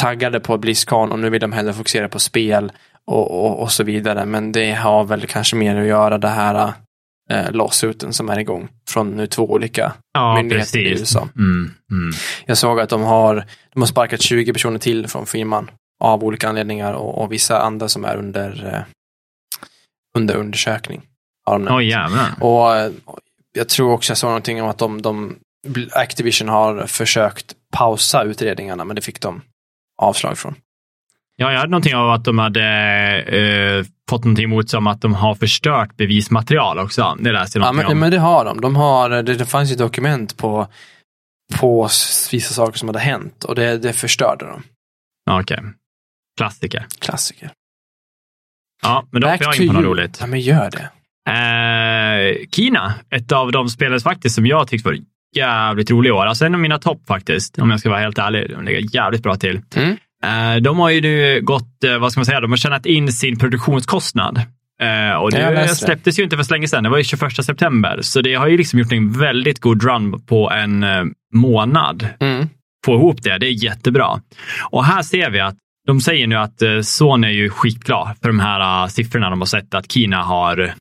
taggade 0.00 0.40
på 0.40 0.58
Blizzcon 0.58 1.12
och 1.12 1.18
nu 1.18 1.30
vill 1.30 1.40
de 1.40 1.52
hellre 1.52 1.72
fokusera 1.72 2.08
på 2.08 2.18
spel 2.18 2.72
och, 3.04 3.44
och, 3.44 3.62
och 3.62 3.72
så 3.72 3.84
vidare. 3.84 4.26
Men 4.26 4.52
det 4.52 4.72
har 4.72 5.04
väl 5.04 5.26
kanske 5.26 5.56
mer 5.56 5.76
att 5.76 5.86
göra 5.86 6.18
det 6.18 6.28
här 6.28 6.72
eh, 7.30 7.52
lawsuiten 7.52 8.12
som 8.12 8.28
är 8.28 8.38
igång 8.38 8.68
från 8.90 9.16
nu 9.16 9.26
två 9.26 9.50
olika. 9.50 9.92
ja, 10.12 10.36
myndigheter 10.36 10.78
i 10.78 10.84
precis. 10.84 11.00
USA. 11.00 11.28
Mm, 11.36 11.70
mm. 11.90 12.12
Jag 12.46 12.58
såg 12.58 12.80
att 12.80 12.88
de 12.88 13.02
har, 13.02 13.44
de 13.72 13.82
har 13.82 13.86
sparkat 13.86 14.22
20 14.22 14.52
personer 14.52 14.78
till 14.78 15.08
från 15.08 15.26
firman 15.26 15.70
av 16.00 16.24
olika 16.24 16.48
anledningar 16.48 16.92
och, 16.92 17.22
och 17.22 17.32
vissa 17.32 17.60
andra 17.60 17.88
som 17.88 18.04
är 18.04 18.16
under, 18.16 18.74
eh, 18.74 18.82
under 20.16 20.36
undersökning. 20.36 21.02
Har. 21.48 21.76
Oj, 21.78 21.88
jävlar. 21.88 22.34
Och 22.40 22.76
eh, 22.76 22.90
jag 23.54 23.68
tror 23.68 23.92
också 23.92 24.10
jag 24.10 24.18
såg 24.18 24.28
någonting 24.28 24.62
om 24.62 24.68
att 24.68 24.78
de, 24.78 25.02
de 25.02 25.36
Activision 25.92 26.48
har 26.48 26.86
försökt 26.86 27.54
pausa 27.72 28.22
utredningarna 28.22 28.84
men 28.84 28.96
det 28.96 29.02
fick 29.02 29.20
de 29.20 29.42
avslag 30.02 30.38
från. 30.38 30.54
Ja, 31.36 31.52
jag 31.52 31.58
hade 31.58 31.70
någonting 31.70 31.94
av 31.94 32.10
att 32.10 32.24
de 32.24 32.38
hade 32.38 32.62
eh, 33.22 33.84
fått 34.10 34.24
någonting 34.24 34.44
emot 34.44 34.70
som 34.70 34.86
att 34.86 35.00
de 35.00 35.14
har 35.14 35.34
förstört 35.34 35.96
bevismaterial 35.96 36.78
också. 36.78 37.16
Det 37.20 37.32
läste 37.32 37.58
jag 37.58 37.66
Ja, 37.66 37.72
men, 37.72 37.86
om. 37.86 37.98
men 37.98 38.10
det 38.10 38.18
har 38.18 38.44
de. 38.44 38.60
de 38.60 38.76
har, 38.76 39.10
det, 39.10 39.22
det 39.22 39.46
fanns 39.46 39.72
ju 39.72 39.74
dokument 39.76 40.36
på, 40.36 40.66
på 41.58 41.88
vissa 42.30 42.54
saker 42.54 42.78
som 42.78 42.88
hade 42.88 42.98
hänt 42.98 43.44
och 43.44 43.54
det, 43.54 43.78
det 43.78 43.92
förstörde 43.92 44.46
de. 44.46 44.62
Ja, 45.24 45.40
Okej. 45.40 45.58
Klassiker. 46.36 46.86
Klassiker. 46.98 47.50
Ja, 48.82 49.06
men 49.10 49.20
då 49.20 49.28
får 49.28 49.36
jag 49.40 49.60
in 49.60 49.68
på 49.68 49.74
något 49.74 49.84
roligt. 49.84 50.16
Ja, 50.20 50.26
men 50.26 50.40
gör 50.40 50.70
det. 50.70 50.90
Eh, 51.28 52.36
Kina, 52.52 52.94
ett 53.10 53.32
av 53.32 53.52
de 53.52 53.68
spelare 53.68 54.00
faktiskt 54.00 54.34
som 54.34 54.46
jag 54.46 54.68
tyckte 54.68 54.88
var 54.88 54.96
jävligt 55.36 55.90
rolig 55.90 56.08
i 56.08 56.12
år. 56.12 56.26
Alltså 56.26 56.44
en 56.44 56.54
av 56.54 56.60
mina 56.60 56.78
topp 56.78 57.00
faktiskt, 57.08 57.58
om 57.58 57.70
jag 57.70 57.80
ska 57.80 57.90
vara 57.90 58.00
helt 58.00 58.18
ärlig. 58.18 58.50
De 58.50 58.64
ligger 58.64 58.96
jävligt 58.96 59.22
bra 59.22 59.36
till. 59.36 59.60
Mm. 59.76 59.96
Eh, 60.24 60.62
de 60.62 60.78
har 60.78 60.90
ju 60.90 61.00
nu 61.00 61.40
gått, 61.42 61.84
eh, 61.84 61.98
vad 61.98 62.12
ska 62.12 62.18
man 62.18 62.26
säga, 62.26 62.40
de 62.40 62.50
har 62.50 62.56
tjänat 62.56 62.86
in 62.86 63.12
sin 63.12 63.38
produktionskostnad. 63.38 64.42
Eh, 64.80 65.16
och 65.16 65.30
det 65.30 65.68
släpptes 65.68 66.18
ju 66.18 66.22
inte 66.22 66.36
för 66.36 66.42
så 66.42 66.54
länge 66.54 66.68
sedan, 66.68 66.82
det 66.82 66.90
var 66.90 66.98
ju 66.98 67.04
21 67.04 67.44
september. 67.44 67.98
Så 68.02 68.20
det 68.20 68.34
har 68.34 68.46
ju 68.48 68.56
liksom 68.56 68.78
gjort 68.78 68.92
en 68.92 69.12
väldigt 69.12 69.60
god 69.60 69.82
run 69.82 70.20
på 70.26 70.50
en 70.50 70.82
eh, 70.82 71.04
månad. 71.34 72.08
Mm. 72.20 72.48
Få 72.86 72.94
ihop 72.94 73.22
det, 73.22 73.38
det 73.38 73.46
är 73.46 73.64
jättebra. 73.64 74.20
Och 74.70 74.84
här 74.84 75.02
ser 75.02 75.30
vi 75.30 75.40
att 75.40 75.56
de 75.86 76.00
säger 76.00 76.26
nu 76.26 76.36
att 76.36 76.62
eh, 76.62 76.80
Sony 76.80 77.26
är 77.26 77.32
ju 77.32 77.50
skitglad 77.50 78.08
för 78.22 78.28
de 78.28 78.40
här 78.40 78.88
siffrorna 78.88 79.30
de 79.30 79.40
har 79.40 79.46
sett 79.46 79.74
att 79.74 79.92
Kina 79.92 80.22
har 80.22 80.74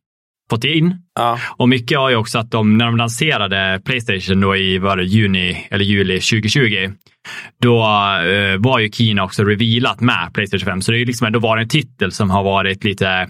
fått 0.50 0.64
in. 0.64 0.96
Ja. 1.16 1.40
Och 1.58 1.70
mycket 1.70 1.98
var 1.98 2.10
ju 2.10 2.16
också 2.16 2.40
att 2.40 2.52
de, 2.52 2.78
när 2.78 2.86
de 2.86 2.98
lanserade 2.98 3.82
Playstation 3.86 4.42
då 4.42 4.56
i 4.56 4.78
var 4.78 4.98
det 4.98 5.04
juni 5.04 5.68
eller 5.72 5.86
juli 5.86 6.14
2020, 6.20 6.92
då 7.62 7.78
eh, 8.26 8.58
var 8.58 8.80
ju 8.80 8.90
Kina 8.92 9.24
också 9.24 9.44
revealat 9.44 10.02
med 10.02 10.30
Playstation 10.34 10.66
5. 10.66 10.82
Så 10.82 10.92
det 10.92 11.02
är 11.02 11.06
liksom 11.06 11.28
ändå 11.28 11.40
varit 11.40 11.64
en 11.64 11.70
titel 11.70 12.12
som 12.12 12.30
har 12.30 12.44
varit 12.44 12.84
lite, 12.84 13.30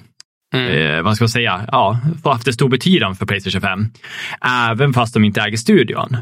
Mm. 0.53 0.97
eh, 0.97 1.01
vad 1.01 1.15
ska 1.15 1.23
man 1.23 1.29
säga, 1.29 1.65
ja, 1.71 1.99
haft 2.23 2.47
en 2.47 2.53
stor 2.53 2.69
betydelse 2.69 3.19
för 3.19 3.25
Playstation 3.25 3.61
5. 3.61 3.85
Även 4.69 4.93
fast 4.93 5.13
de 5.13 5.23
inte 5.23 5.41
äger 5.41 5.57
studion. 5.57 6.17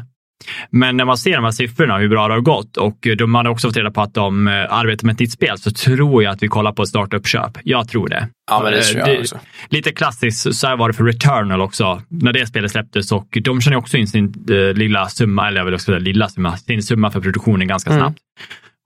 Men 0.70 0.96
när 0.96 1.04
man 1.04 1.18
ser 1.18 1.32
de 1.34 1.44
här 1.44 1.50
siffrorna, 1.50 1.98
hur 1.98 2.08
bra 2.08 2.28
det 2.28 2.34
har 2.34 2.40
gått 2.40 2.76
och 2.76 3.06
de 3.18 3.34
hade 3.34 3.48
också 3.48 3.68
fått 3.68 3.76
reda 3.76 3.90
på 3.90 4.00
att 4.00 4.14
de 4.14 4.48
eh, 4.48 4.54
arbetar 4.54 5.06
med 5.06 5.12
ett 5.12 5.18
nytt 5.20 5.32
spel, 5.32 5.58
så 5.58 5.70
tror 5.70 6.22
jag 6.22 6.32
att 6.32 6.42
vi 6.42 6.48
kollar 6.48 6.72
på 6.72 6.82
ett 6.82 6.88
startup-köp. 6.88 7.58
Jag 7.64 7.88
tror 7.88 8.08
det. 8.08 8.28
ja, 8.50 8.60
men 8.62 8.72
det 8.72 8.78
Eh, 8.78 8.84
tror 8.84 9.08
jag 9.08 9.20
också. 9.20 9.38
Lite 9.68 9.92
klassiskt, 9.92 10.54
så 10.54 10.66
här 10.66 10.76
var 10.76 10.88
det 10.88 10.94
för 10.94 11.04
Returnal 11.04 11.60
också, 11.60 12.02
när 12.08 12.32
det 12.32 12.46
spelet 12.46 12.70
släpptes 12.70 13.12
och 13.12 13.38
de 13.42 13.60
känner 13.60 13.76
också 13.76 13.96
in 13.96 14.08
sin 14.08 14.46
eh, 14.50 14.74
lilla 14.74 15.08
summa, 15.08 15.48
eller 15.48 15.60
jag 15.60 15.64
vill 15.64 15.74
också 15.74 15.84
säga 15.84 15.98
lilla 15.98 16.28
summa, 16.28 16.56
sin 16.56 16.82
summa 16.82 17.10
för 17.10 17.20
produktionen 17.20 17.68
ganska 17.68 17.90
Mm. 17.90 18.00
snabbt. 18.02 18.18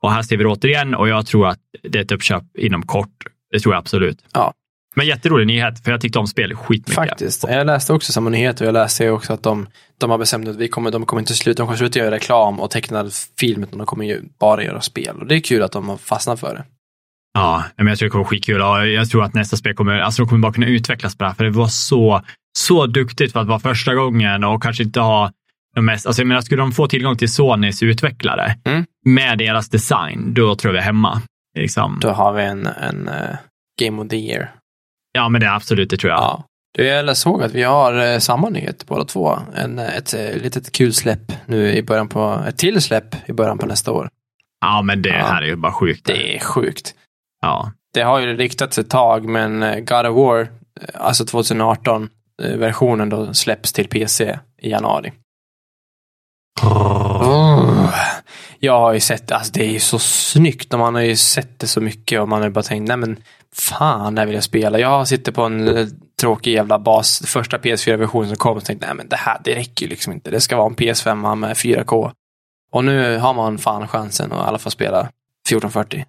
Och 0.02 0.12
här 0.12 0.22
ser 0.22 0.36
vi 0.36 0.42
det 0.44 0.48
återigen 0.50 0.94
och 0.94 1.08
jag 1.08 1.26
tror 1.26 1.48
att 1.48 1.58
det 1.82 1.98
är 1.98 2.02
ett 2.02 2.12
uppköp 2.12 2.42
inom 2.58 2.82
kort. 2.82 3.08
Det 3.52 3.60
tror 3.60 3.74
jag 3.74 3.78
absolut. 3.78 4.18
Ja. 4.34 4.52
Men 4.96 5.06
jätterolig 5.06 5.46
nyhet, 5.46 5.84
för 5.84 5.90
jag 5.90 6.00
tyckte 6.00 6.18
om 6.18 6.26
spelet 6.26 6.58
skitmycket. 6.58 6.94
Faktiskt. 6.94 7.44
Jag 7.48 7.66
läste 7.66 7.92
också 7.92 8.12
samma 8.12 8.30
nyhet 8.30 8.60
och 8.60 8.66
jag 8.66 8.72
läste 8.72 9.10
också 9.10 9.32
att 9.32 9.42
de, 9.42 9.66
de 9.98 10.10
har 10.10 10.18
bestämt 10.18 10.48
att 10.48 10.56
vi 10.56 10.68
kommer, 10.68 10.90
de 10.90 11.06
kommer 11.06 11.20
inte 11.20 11.34
sluta, 11.34 11.62
de 11.62 11.66
kommer 11.66 11.78
sluta 11.78 11.98
göra 11.98 12.10
reklam 12.10 12.60
och 12.60 12.70
tecknad 12.70 13.12
film, 13.40 13.62
utan 13.62 13.78
de 13.78 13.86
kommer 13.86 14.04
ju 14.04 14.22
bara 14.40 14.64
göra 14.64 14.80
spel. 14.80 15.16
Och 15.20 15.26
det 15.26 15.34
är 15.36 15.40
kul 15.40 15.62
att 15.62 15.72
de 15.72 15.88
har 15.88 15.96
fastnat 15.96 16.40
för 16.40 16.54
det. 16.54 16.64
Ja, 17.34 17.64
men 17.76 17.86
jag 17.86 17.98
tror 17.98 18.06
det 18.06 18.10
kommer 18.10 18.24
vara 18.24 18.30
skitkul 18.30 18.60
jag 18.94 19.10
tror 19.10 19.24
att 19.24 19.34
nästa 19.34 19.56
spel 19.56 19.74
kommer, 19.74 19.98
alltså 19.98 20.22
de 20.22 20.28
kommer 20.28 20.42
bara 20.42 20.52
kunna 20.52 20.66
utvecklas 20.66 21.16
på 21.16 21.24
det 21.24 21.28
här, 21.28 21.34
för 21.34 21.44
det 21.44 21.50
var 21.50 21.68
så, 21.68 22.22
så 22.58 22.86
duktigt 22.86 23.32
för 23.32 23.40
att 23.40 23.46
vara 23.46 23.60
första 23.60 23.94
gången 23.94 24.44
och 24.44 24.62
kanske 24.62 24.82
inte 24.82 25.00
ha 25.00 25.32
de 25.74 25.84
mest, 25.84 26.06
alltså 26.06 26.22
jag 26.22 26.26
menar, 26.26 26.40
skulle 26.40 26.62
de 26.62 26.72
få 26.72 26.86
tillgång 26.86 27.16
till 27.16 27.32
Sonys 27.32 27.82
utvecklare 27.82 28.56
Mm. 28.64 28.84
med 29.06 29.38
deras 29.38 29.68
design, 29.68 30.34
då 30.34 30.56
tror 30.56 30.68
jag 30.68 30.72
vi 30.72 30.78
är 30.78 30.84
hemma. 30.86 31.22
Liksom. 31.58 31.98
Då 32.00 32.10
har 32.10 32.32
vi 32.32 32.42
en, 32.42 32.66
en 32.66 33.08
eh, 33.08 33.36
Game 33.80 34.02
of 34.02 34.08
the 34.08 34.16
Year. 34.16 34.50
Ja, 35.12 35.28
men 35.28 35.40
det 35.40 35.46
är 35.46 35.54
absolut, 35.54 35.90
det 35.90 35.96
tror 35.96 36.10
jag. 36.12 36.20
Ja. 36.20 36.44
Du, 36.72 36.84
jag 36.84 37.16
såg 37.16 37.42
att 37.42 37.52
vi 37.52 37.62
har 37.62 38.12
eh, 38.12 38.18
samma 38.18 38.48
nyhet 38.48 38.86
båda 38.86 39.04
två. 39.04 39.38
En, 39.56 39.78
eh, 39.78 39.96
ett 39.96 40.14
eh, 40.14 40.36
litet 40.42 40.72
kul 40.72 40.94
släpp 40.94 41.32
nu 41.46 41.72
i 41.72 41.82
början 41.82 42.08
på, 42.08 42.44
ett 42.48 42.58
till 42.58 42.82
släpp 42.82 43.28
i 43.28 43.32
början 43.32 43.58
på 43.58 43.66
nästa 43.66 43.92
år. 43.92 44.08
Ja, 44.60 44.82
men 44.82 45.02
det 45.02 45.08
Ja. 45.08 45.24
här 45.26 45.42
är 45.42 45.46
ju 45.46 45.56
bara 45.56 45.72
sjukt. 45.72 46.06
Det 46.06 46.36
är 46.36 46.40
sjukt. 46.40 46.94
Ja. 47.42 47.72
Det 47.94 48.02
har 48.02 48.18
ju 48.20 48.36
riktats 48.36 48.78
ett 48.78 48.90
tag, 48.90 49.24
men 49.28 49.84
God 49.84 50.06
of 50.06 50.16
War, 50.16 50.48
alltså 50.94 51.24
2018-versionen 51.24 53.08
då 53.08 53.34
släpps 53.34 53.72
till 53.72 53.88
PC 53.88 54.38
i 54.62 54.70
januari. 54.70 55.12
Oh. 56.62 57.94
Jag 58.58 58.80
har 58.80 58.92
ju 58.92 59.00
sett, 59.00 59.32
alltså 59.32 59.52
det 59.52 59.64
är 59.64 59.70
ju 59.72 59.80
så 59.80 59.98
snyggt 59.98 60.72
och 60.72 60.78
man 60.78 60.94
har 60.94 61.02
ju 61.02 61.16
sett 61.16 61.58
det 61.58 61.66
så 61.66 61.80
mycket 61.80 62.20
och 62.20 62.28
man 62.28 62.38
har 62.40 62.46
ju 62.48 62.52
bara 62.52 62.62
tänkt, 62.62 62.88
nej 62.88 62.96
men 62.96 63.16
fan, 63.56 64.14
det 64.14 64.20
här 64.20 64.26
vill 64.26 64.34
jag 64.34 64.44
spela. 64.44 64.78
Jag 64.78 65.08
sitter 65.08 65.32
på 65.32 65.42
en 65.42 65.76
eh, 65.76 65.86
tråkig 66.20 66.52
jävla 66.52 66.78
bas, 66.78 67.22
första 67.26 67.58
PS4-versionen 67.58 68.28
som 68.28 68.36
kom 68.36 68.56
och 68.56 68.64
tänkte, 68.64 68.86
nej 68.86 68.96
men 68.96 69.08
det 69.08 69.16
här, 69.16 69.38
det 69.44 69.54
räcker 69.54 69.86
ju 69.86 69.90
liksom 69.90 70.12
inte. 70.12 70.30
Det 70.30 70.40
ska 70.40 70.56
vara 70.56 70.66
en 70.66 70.76
PS5 70.76 71.34
med 71.34 71.56
4K. 71.56 72.12
Och 72.72 72.84
nu 72.84 73.18
har 73.18 73.34
man 73.34 73.58
fan 73.58 73.88
chansen 73.88 74.32
att 74.32 74.38
i 74.38 74.48
alla 74.48 74.58
fall 74.58 74.72
spela 74.72 75.00
1440. 75.00 76.04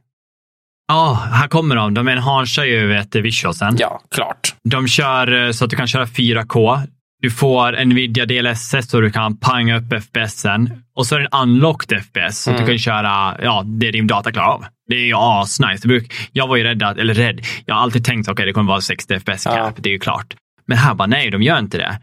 Ja, 0.87 1.27
här 1.31 1.47
kommer 1.47 1.75
de. 1.75 1.93
De 1.93 2.07
enhanchar 2.07 2.63
ju 2.63 2.87
vet, 2.87 3.15
visualsen. 3.15 3.75
Ja, 3.79 4.01
klart. 4.09 4.55
De 4.63 4.87
kör 4.87 5.45
eh, 5.45 5.51
så 5.51 5.63
att 5.63 5.69
du 5.69 5.77
kan 5.77 5.87
köra 5.87 6.05
4K. 6.05 6.79
Du 7.21 7.31
får 7.31 7.85
Nvidia 7.85 8.25
DLSS 8.25 8.89
så 8.89 9.01
du 9.01 9.11
kan 9.11 9.37
panga 9.37 9.77
upp 9.77 9.93
FPSen. 9.93 10.83
Och 10.95 11.07
så 11.07 11.15
är 11.15 11.19
det 11.19 11.25
en 11.31 11.41
unlocked 11.41 12.01
FPS 12.03 12.43
så 12.43 12.51
Mm. 12.51 12.61
du 12.61 12.67
kan 12.71 12.77
köra 12.79 13.37
ja, 13.43 13.63
det 13.65 13.91
din 13.91 14.07
data 14.07 14.31
klarar 14.31 14.47
av. 14.47 14.65
Det 14.87 14.95
är 14.95 15.05
ju 15.05 15.13
asnice. 15.17 15.87
Jag 16.31 16.47
var 16.47 16.55
ju 16.55 16.63
rädd, 16.63 16.83
att, 16.83 16.97
eller 16.97 17.13
rädd, 17.13 17.41
jag 17.65 17.75
har 17.75 17.81
alltid 17.81 18.05
tänkt 18.05 18.27
att 18.27 18.33
okay, 18.33 18.45
det 18.45 18.53
kommer 18.53 18.71
vara 18.71 18.81
60 18.81 19.19
FPS 19.19 19.43
cap, 19.43 19.55
Ja. 19.55 19.73
det 19.77 19.89
är 19.89 19.93
ju 19.93 19.99
klart. 19.99 20.33
Men 20.67 20.77
här 20.77 20.93
bara 20.93 21.07
nej, 21.07 21.31
de 21.31 21.41
gör 21.41 21.59
inte 21.59 21.77
det. 21.77 21.99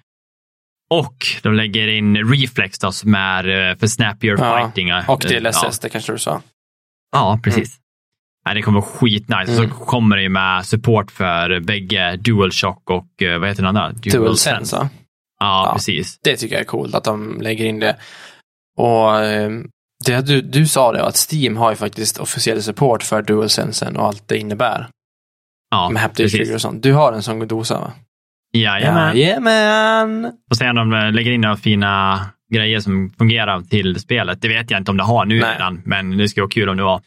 Och 0.91 1.27
de 1.43 1.55
lägger 1.55 1.89
in 1.89 2.17
Reflex 2.17 2.79
då, 2.79 2.93
som 2.93 3.15
är 3.15 3.49
eh, 3.71 3.77
för 3.77 3.87
snappier 3.87 4.37
Ja, 4.39 4.59
fighting. 4.63 4.93
Och 5.09 5.21
DLSS, 5.21 5.61
Ja, 5.63 5.71
det 5.83 5.89
kanske 5.89 6.13
du 6.13 6.19
sa. 6.19 6.43
ja 7.13 7.41
precis. 7.45 7.77
Nej, 8.47 8.55
det 8.55 8.63
kommer 8.63 8.81
vara 8.81 8.91
skitnice. 8.91 9.53
Mm. 9.53 9.71
Så 9.71 9.77
kommer 9.85 10.17
det 10.17 10.23
ju 10.23 10.29
med 10.29 10.67
support 10.67 11.11
för 11.11 11.61
bägge 11.61 12.17
DualShock 12.17 12.91
och 12.91 13.23
eh, 13.23 13.39
vad 13.39 13.49
heter 13.49 13.63
den 13.63 13.77
andra? 13.77 13.93
DualSense, 13.93 14.77
va? 14.77 14.89
Ja, 15.39 15.71
precis. 15.75 16.19
Det 16.19 16.37
tycker 16.37 16.55
jag 16.55 16.61
är 16.61 16.67
coolt 16.67 16.95
att 16.95 17.05
de 17.05 17.41
lägger 17.41 17.65
in 17.65 17.81
det. 17.81 17.97
Och 18.77 19.21
eh, 19.21 19.51
det, 20.07 20.27
du, 20.27 20.41
du 20.41 20.67
sa 20.67 20.93
det, 20.93 21.05
att 21.05 21.33
Steam 21.33 21.57
har 21.57 21.71
ju 21.71 21.77
faktiskt 21.77 22.19
officiell 22.19 22.63
support 22.63 23.03
för 23.03 23.23
DualSensen 23.23 23.97
och 23.97 24.07
allt 24.07 24.29
det 24.29 24.39
innebär. 24.39 24.89
Ja, 25.71 25.91
med 25.91 26.03
haptic 26.03 26.33
precis. 26.33 26.55
och 26.55 26.61
sånt. 26.61 26.83
Du 26.83 26.93
har 26.93 27.13
en 27.13 27.23
sån 27.23 27.49
dosa 27.49 27.81
va? 27.81 27.93
Jajamän. 28.53 29.19
Jajamän! 29.19 30.33
Och 30.51 30.57
sen 30.57 30.79
om 30.79 30.91
de 30.91 31.11
lägger 31.15 31.31
in 31.31 31.41
några 31.41 31.57
fina 31.57 32.21
grejer 32.53 32.81
som 32.81 33.11
fungerar 33.19 33.61
till 33.61 34.01
spelet. 34.01 34.43
Det 34.43 34.49
vet 34.49 34.71
jag 34.71 34.81
inte 34.81 34.91
om 34.91 34.97
det 34.97 35.03
har 35.03 35.25
nu 35.25 35.41
Nej. 35.41 35.53
redan, 35.53 35.83
men 35.85 36.19
det 36.19 36.29
skulle 36.29 36.43
vara 36.43 36.51
kul 36.51 36.69
om 36.69 36.77
det 36.77 36.83
var. 36.83 37.01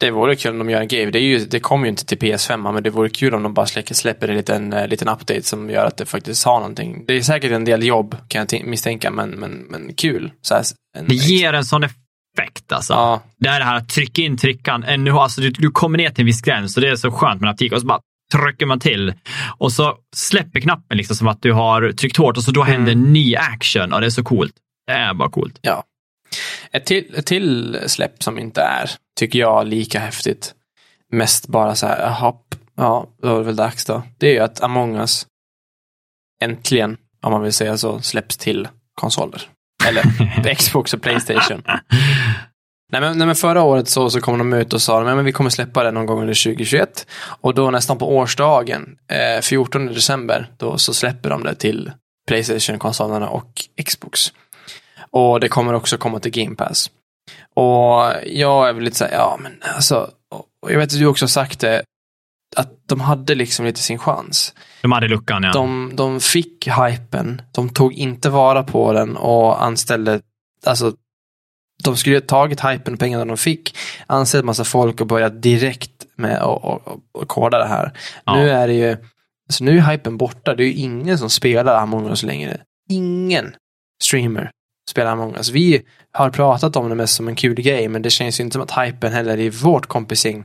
Det 0.00 0.10
vore 0.10 0.36
kul 0.36 0.52
om 0.52 0.58
de 0.58 0.70
gör 0.70 0.80
en 0.80 0.88
grej. 0.88 1.10
Det, 1.10 1.18
är 1.18 1.22
ju, 1.22 1.38
det 1.38 1.60
kommer 1.60 1.84
ju 1.86 1.90
inte 1.90 2.06
till 2.06 2.18
PS5, 2.18 2.72
men 2.72 2.82
det 2.82 2.90
vore 2.90 3.08
kul 3.08 3.34
om 3.34 3.42
de 3.42 3.54
bara 3.54 3.66
släpper 3.66 4.28
en 4.28 4.36
liten, 4.36 4.72
eh, 4.72 4.88
liten 4.88 5.08
update 5.08 5.42
som 5.42 5.70
gör 5.70 5.86
att 5.86 5.96
det 5.96 6.06
faktiskt 6.06 6.44
har 6.44 6.58
någonting. 6.60 7.04
Det 7.06 7.14
är 7.16 7.22
säkert 7.22 7.52
en 7.52 7.64
del 7.64 7.84
jobb, 7.84 8.16
kan 8.28 8.46
jag 8.50 8.64
misstänka, 8.66 9.10
men, 9.10 9.30
men, 9.30 9.50
men 9.50 9.94
kul. 9.94 10.32
Så 10.42 10.54
här, 10.54 10.64
en, 10.98 11.08
Det 11.08 11.14
ger 11.14 11.52
en 11.52 11.64
sån 11.64 11.84
effekt 11.84 12.72
alltså. 12.72 12.92
Ja, 12.92 13.22
Det 13.38 13.48
är 13.48 13.58
det 13.58 13.64
här 13.64 13.76
att 13.76 13.88
trycka 13.88 14.22
in 14.22 14.36
tryckan. 14.36 14.84
ännu- 14.84 15.10
Alltså, 15.18 15.40
du, 15.40 15.50
du 15.50 15.70
kommer 15.70 15.98
ner 15.98 16.10
till 16.10 16.20
en 16.22 16.26
viss 16.26 16.42
gräns 16.42 16.76
och 16.76 16.80
det 16.82 16.88
är 16.88 16.96
så 16.96 17.10
skönt 17.10 17.40
med 17.40 17.50
aptik. 17.50 17.72
Och 17.72 17.80
så 17.80 17.86
bara 17.86 18.00
trycker 18.32 18.66
man 18.66 18.80
till 18.80 19.14
och 19.58 19.72
så 19.72 19.94
släpper 20.16 20.60
knappen 20.60 20.96
liksom 20.98 21.16
som 21.16 21.28
att 21.28 21.42
du 21.42 21.52
har 21.52 21.92
tryckt 21.92 22.16
hårt 22.16 22.36
och 22.36 22.42
så 22.44 22.50
då 22.50 22.62
Mm. 22.62 22.72
händer 22.74 22.94
ny 22.94 23.36
action 23.36 23.92
och 23.92 24.00
det 24.00 24.06
är 24.06 24.10
så 24.10 24.22
coolt. 24.24 24.52
Det 24.86 24.92
är 24.92 25.14
bara 25.14 25.30
coolt. 25.30 25.58
Ja. 25.62 25.84
Ett 26.76 26.86
till, 26.86 27.14
ett 27.14 27.26
till 27.26 27.78
släpp 27.86 28.22
som 28.22 28.38
inte 28.38 28.60
är, 28.62 28.90
tycker 29.18 29.38
jag, 29.38 29.66
lika 29.66 29.98
häftigt. 29.98 30.54
Mest 31.12 31.48
bara 31.48 31.74
så 31.74 31.86
här, 31.86 32.10
hopp, 32.10 32.54
ja, 32.76 33.08
då 33.22 33.34
är 33.34 33.38
det 33.38 33.44
väl 33.44 33.56
dags 33.56 33.84
då. 33.84 34.02
Det 34.18 34.26
är 34.26 34.32
ju 34.32 34.38
att 34.38 34.62
Among 34.62 34.96
Us 34.96 35.26
äntligen, 36.42 36.96
om 37.22 37.32
man 37.32 37.42
vill 37.42 37.52
säga 37.52 37.78
så, 37.78 38.00
släpps 38.00 38.36
till 38.36 38.68
konsoler. 38.94 39.42
Eller 39.88 40.54
Xbox 40.54 40.94
och 40.94 41.02
Playstation. 41.02 41.62
Nej 42.92 43.00
men, 43.00 43.18
nej 43.18 43.26
men 43.26 43.36
förra 43.36 43.62
året 43.62 43.88
så, 43.88 44.10
så 44.10 44.20
kom 44.20 44.38
de 44.38 44.52
ut 44.52 44.72
och 44.72 44.82
sa 44.82 45.00
att 45.00 45.16
men 45.16 45.24
vi 45.24 45.32
kommer 45.32 45.50
släppa 45.50 45.84
det 45.84 45.90
någon 45.90 46.06
gång 46.06 46.20
under 46.20 46.44
2021. 46.44 47.06
Och 47.40 47.54
då 47.54 47.70
nästan 47.70 47.98
på 47.98 48.16
årsdagen, 48.16 48.96
eh, 49.10 49.42
14 49.42 49.86
december, 49.86 50.50
då 50.58 50.78
så 50.78 50.94
släpper 50.94 51.30
de 51.30 51.42
det 51.42 51.54
till 51.54 51.92
Playstation-konsolerna 52.28 53.28
och 53.28 53.50
Xbox. 53.84 54.32
Och 55.14 55.40
det 55.40 55.48
kommer 55.48 55.74
också 55.74 55.98
komma 55.98 56.20
till 56.20 56.30
Game 56.30 56.56
Pass. 56.56 56.90
Och 57.54 58.12
jag 58.26 58.68
är 58.68 58.72
väl 58.72 58.84
lite 58.84 58.96
så 58.96 59.04
här, 59.04 59.12
ja 59.12 59.38
men 59.42 59.52
alltså, 59.74 60.10
jag 60.68 60.78
vet 60.78 60.92
att 60.92 60.98
du 60.98 61.06
också 61.06 61.24
har 61.24 61.28
sagt 61.28 61.60
det, 61.60 61.82
att 62.56 62.88
de 62.88 63.00
hade 63.00 63.34
liksom 63.34 63.64
lite 63.66 63.80
sin 63.80 63.98
chans. 63.98 64.54
De 64.82 64.92
hade 64.92 65.08
luckan, 65.08 65.42
ja. 65.42 65.52
De, 65.52 65.92
de 65.94 66.20
fick 66.20 66.68
hypen, 66.68 67.42
de 67.52 67.68
tog 67.68 67.92
inte 67.92 68.30
vara 68.30 68.62
på 68.62 68.92
den 68.92 69.16
och 69.16 69.64
anställde, 69.64 70.20
alltså 70.66 70.92
de 71.84 71.96
skulle 71.96 72.16
ha 72.16 72.20
tagit 72.20 72.64
hypen 72.64 72.94
och 72.94 73.00
pengarna 73.00 73.24
de 73.24 73.36
fick, 73.36 73.76
anställt 74.06 74.44
massa 74.44 74.64
folk 74.64 75.00
och 75.00 75.06
börjat 75.06 75.42
direkt 75.42 76.06
med 76.16 76.36
att 76.38 76.44
och, 76.44 76.64
och, 76.64 77.00
och 77.12 77.28
koda 77.28 77.58
det 77.58 77.68
här. 77.68 77.92
Ja. 78.24 78.36
Nu 78.36 78.50
är 78.50 78.68
det 78.68 78.74
ju, 78.74 78.96
alltså 79.48 79.64
nu 79.64 79.78
är 79.78 79.90
hypen 79.90 80.16
borta, 80.16 80.54
det 80.54 80.64
är 80.64 80.66
ju 80.66 80.74
ingen 80.74 81.18
som 81.18 81.30
spelar 81.30 81.76
Among 81.76 82.08
us 82.08 82.22
längre. 82.22 82.60
Ingen 82.88 83.54
streamer 84.02 84.50
spelar 84.90 85.12
Among 85.12 85.36
us. 85.36 85.50
Vi 85.50 85.82
har 86.12 86.30
pratat 86.30 86.76
om 86.76 86.88
det 86.88 86.94
mest 86.94 87.14
som 87.14 87.28
en 87.28 87.34
kul 87.36 87.54
grej, 87.54 87.88
men 87.88 88.02
det 88.02 88.10
känns 88.10 88.40
ju 88.40 88.44
inte 88.44 88.54
som 88.54 88.62
att 88.62 88.86
hypen 88.86 89.12
heller 89.12 89.38
i 89.40 89.50
vårt 89.50 89.86
kompisgäng 89.86 90.44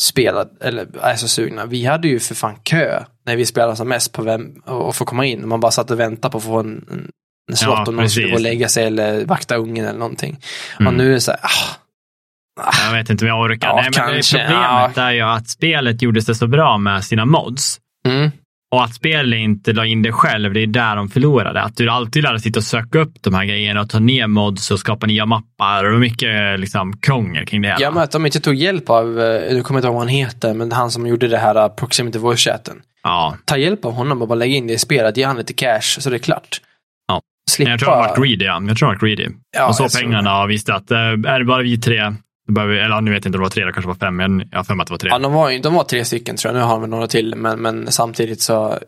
spelar, 0.00 0.48
eller 0.60 0.86
är 1.02 1.16
så 1.16 1.28
sugna. 1.28 1.66
Vi 1.66 1.84
hade 1.84 2.08
ju 2.08 2.20
för 2.20 2.34
fan 2.34 2.56
kö 2.62 3.02
när 3.26 3.36
vi 3.36 3.46
spelade 3.46 3.76
som 3.76 3.88
mest 3.88 4.12
på 4.12 4.22
vem, 4.22 4.62
och 4.64 4.96
få 4.96 5.04
komma 5.04 5.24
in. 5.26 5.48
Man 5.48 5.60
bara 5.60 5.72
satt 5.72 5.90
och 5.90 6.00
väntade 6.00 6.32
på 6.32 6.38
att 6.38 6.44
få 6.44 6.58
en, 6.58 6.86
en, 6.90 7.10
en 7.50 7.56
slott 7.56 7.78
Ja, 7.78 7.84
och 7.86 7.94
någon 7.94 8.10
skulle 8.10 8.28
gå 8.28 8.34
och 8.34 8.40
lägga 8.40 8.68
sig 8.68 8.84
eller 8.84 9.24
vakta 9.24 9.56
ungen 9.56 9.86
eller 9.86 9.98
någonting. 9.98 10.38
Mm. 10.80 10.86
Och 10.86 10.94
nu 10.94 11.10
är 11.10 11.14
det 11.14 11.20
så 11.20 11.30
här, 11.30 11.40
ah, 11.42 12.86
Jag 12.86 12.92
vet 12.92 13.10
inte 13.10 13.24
om 13.24 13.28
jag 13.28 13.40
orkar. 13.40 13.68
Ja, 13.68 13.74
Nej, 13.74 13.84
men 13.84 13.92
det 13.92 14.14
kanske, 14.14 14.38
problemet 14.38 14.98
är 14.98 15.10
ju 15.10 15.22
att 15.22 15.48
spelet 15.48 16.02
gjordes 16.02 16.26
det 16.26 16.34
så 16.34 16.46
bra 16.46 16.78
med 16.78 17.04
sina 17.04 17.24
mods. 17.24 17.80
mm, 18.06 18.30
Och 18.70 18.84
att 18.84 18.94
spelet 18.94 19.38
inte 19.38 19.72
la 19.72 19.86
in 19.86 20.02
det 20.02 20.12
själv, 20.12 20.52
det 20.52 20.60
är 20.60 20.66
där 20.66 20.96
de 20.96 21.08
förlorade. 21.08 21.62
Att 21.62 21.76
du 21.76 21.90
alltid 21.90 22.22
lärde 22.22 22.40
sitta 22.40 22.60
och 22.60 22.64
söka 22.64 22.98
upp 22.98 23.12
de 23.20 23.34
här 23.34 23.44
grejerna 23.44 23.80
och 23.80 23.90
ta 23.90 23.98
ner 23.98 24.26
mods 24.26 24.70
och 24.70 24.78
skapa 24.78 25.06
nya 25.06 25.26
mappar. 25.26 25.84
Och 25.84 26.00
mycket 26.00 26.60
liksom, 26.60 26.96
krångel 26.96 27.46
kring 27.46 27.62
det 27.62 27.68
hela. 27.68 27.80
Ja, 27.80 27.90
men 27.90 28.02
att 28.02 28.10
de 28.10 28.26
inte 28.26 28.40
tog 28.40 28.54
hjälp 28.54 28.90
av, 28.90 29.20
eh, 29.20 29.54
nu 29.54 29.62
kommer 29.62 29.78
jag 29.78 29.80
inte 29.80 29.86
ihåg 29.86 29.94
vad 29.94 30.02
han 30.02 30.08
heter, 30.08 30.54
men 30.54 30.72
han 30.72 30.90
som 30.90 31.06
gjorde 31.06 31.28
det 31.28 31.38
här 31.38 31.64
uh, 31.64 31.68
proximity 31.68 32.18
voice-chatten. 32.18 32.76
ja. 33.02 33.36
Ta 33.44 33.56
hjälp 33.56 33.84
av 33.84 33.92
honom 33.92 34.22
och 34.22 34.28
bara 34.28 34.34
lägga 34.34 34.56
in 34.56 34.66
det 34.66 34.72
i 34.72 34.78
spelet, 34.78 35.16
ge 35.16 35.24
han 35.24 35.36
lite 35.36 35.52
cash 35.52 35.80
så 36.00 36.10
det 36.10 36.16
är 36.16 36.18
klart. 36.18 36.60
Ja. 37.08 37.20
Slippa... 37.50 37.70
Jag 37.70 37.80
tror 37.80 37.90
de 37.90 37.98
var 37.98 38.16
greedy. 38.16 38.44
Ja. 38.44 38.62
Jag 38.66 38.76
tror 38.76 38.88
de 38.88 38.94
var 38.94 39.06
greedy. 39.06 39.28
Ja, 39.56 39.68
och 39.68 39.74
så 39.74 39.88
pengarna 40.00 40.42
och 40.42 40.50
visste 40.50 40.74
att 40.74 40.90
eh, 40.90 40.98
är 40.98 41.38
det 41.38 41.44
bara 41.44 41.62
vi 41.62 41.78
tre, 41.78 42.14
behöver 42.52 42.74
eller 42.74 43.00
nu 43.00 43.10
vet 43.10 43.24
jag 43.24 43.28
inte 43.28 43.38
om 43.38 43.42
det 43.42 43.46
var 43.46 43.50
tre, 43.50 43.64
det 43.64 43.72
kanske 43.72 43.88
var 43.88 43.94
fem, 43.94 44.16
men 44.16 44.48
jag 44.50 44.58
har 44.58 44.64
för 44.64 44.74
mig 44.74 44.82
att 44.82 44.88
det 44.88 44.92
var 44.92 44.98
tre. 44.98 45.10
Ja, 45.10 45.18
de 45.18 45.32
var, 45.32 45.62
de 45.62 45.74
var 45.74 45.84
tre 45.84 46.04
stycken 46.04 46.36
tror 46.36 46.54
jag. 46.54 46.60
Nu 46.60 46.66
har 46.66 46.80
de 46.80 46.90
några 46.90 47.06
till, 47.06 47.34
men, 47.34 47.62
men 47.62 47.92
samtidigt 47.92 48.40
så 48.40 48.78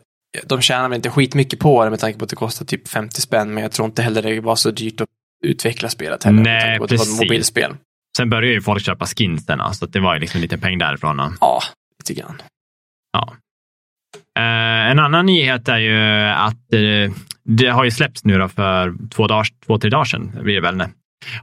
de 0.45 0.61
tjänar 0.61 0.89
väl 0.89 0.95
inte 0.95 1.09
skitmycket 1.09 1.59
på 1.59 1.83
det 1.83 1.89
med 1.89 1.99
tanke 1.99 2.19
på 2.19 2.23
att 2.23 2.29
det 2.29 2.35
kostar 2.35 2.65
typ 2.65 2.87
50 2.87 3.21
spänn, 3.21 3.53
men 3.53 3.63
jag 3.63 3.71
tror 3.71 3.85
inte 3.85 4.01
heller 4.01 4.21
det 4.21 4.39
var 4.39 4.55
så 4.55 4.71
dyrt 4.71 5.01
att 5.01 5.07
utveckla 5.43 5.89
spelet 5.89 6.23
heller. 6.23 6.43
Nej, 6.43 6.79
på 6.79 6.87
precis. 6.87 7.21
mobilspel. 7.21 7.75
Sen 8.17 8.29
började 8.29 8.53
ju 8.53 8.61
folk 8.61 8.85
köpa 8.85 9.05
skinsen, 9.05 9.59
så 9.73 9.85
att 9.85 9.93
det 9.93 9.99
var 9.99 10.13
ju 10.13 10.19
liksom 10.19 10.37
en 10.37 10.41
liten 10.41 10.59
peng 10.59 10.77
därifrån. 10.77 11.37
Ja, 11.41 11.61
lite 11.99 12.21
grann. 12.21 12.41
Eh, 14.37 14.91
en 14.91 14.99
annan 14.99 15.25
nyhet 15.25 15.69
är 15.69 15.77
ju 15.77 15.99
att 16.29 16.73
eh, 16.73 17.13
det 17.43 17.67
har 17.67 17.83
ju 17.83 17.91
släppts 17.91 18.25
nu 18.25 18.37
då 18.37 18.47
för 18.47 18.93
två, 19.09 19.27
dagar, 19.27 19.47
två 19.65 19.77
tre 19.77 19.89
dagar 19.89 20.05
sedan. 20.05 20.31
Blir 20.43 20.55
det 20.55 20.61
väl. 20.61 20.83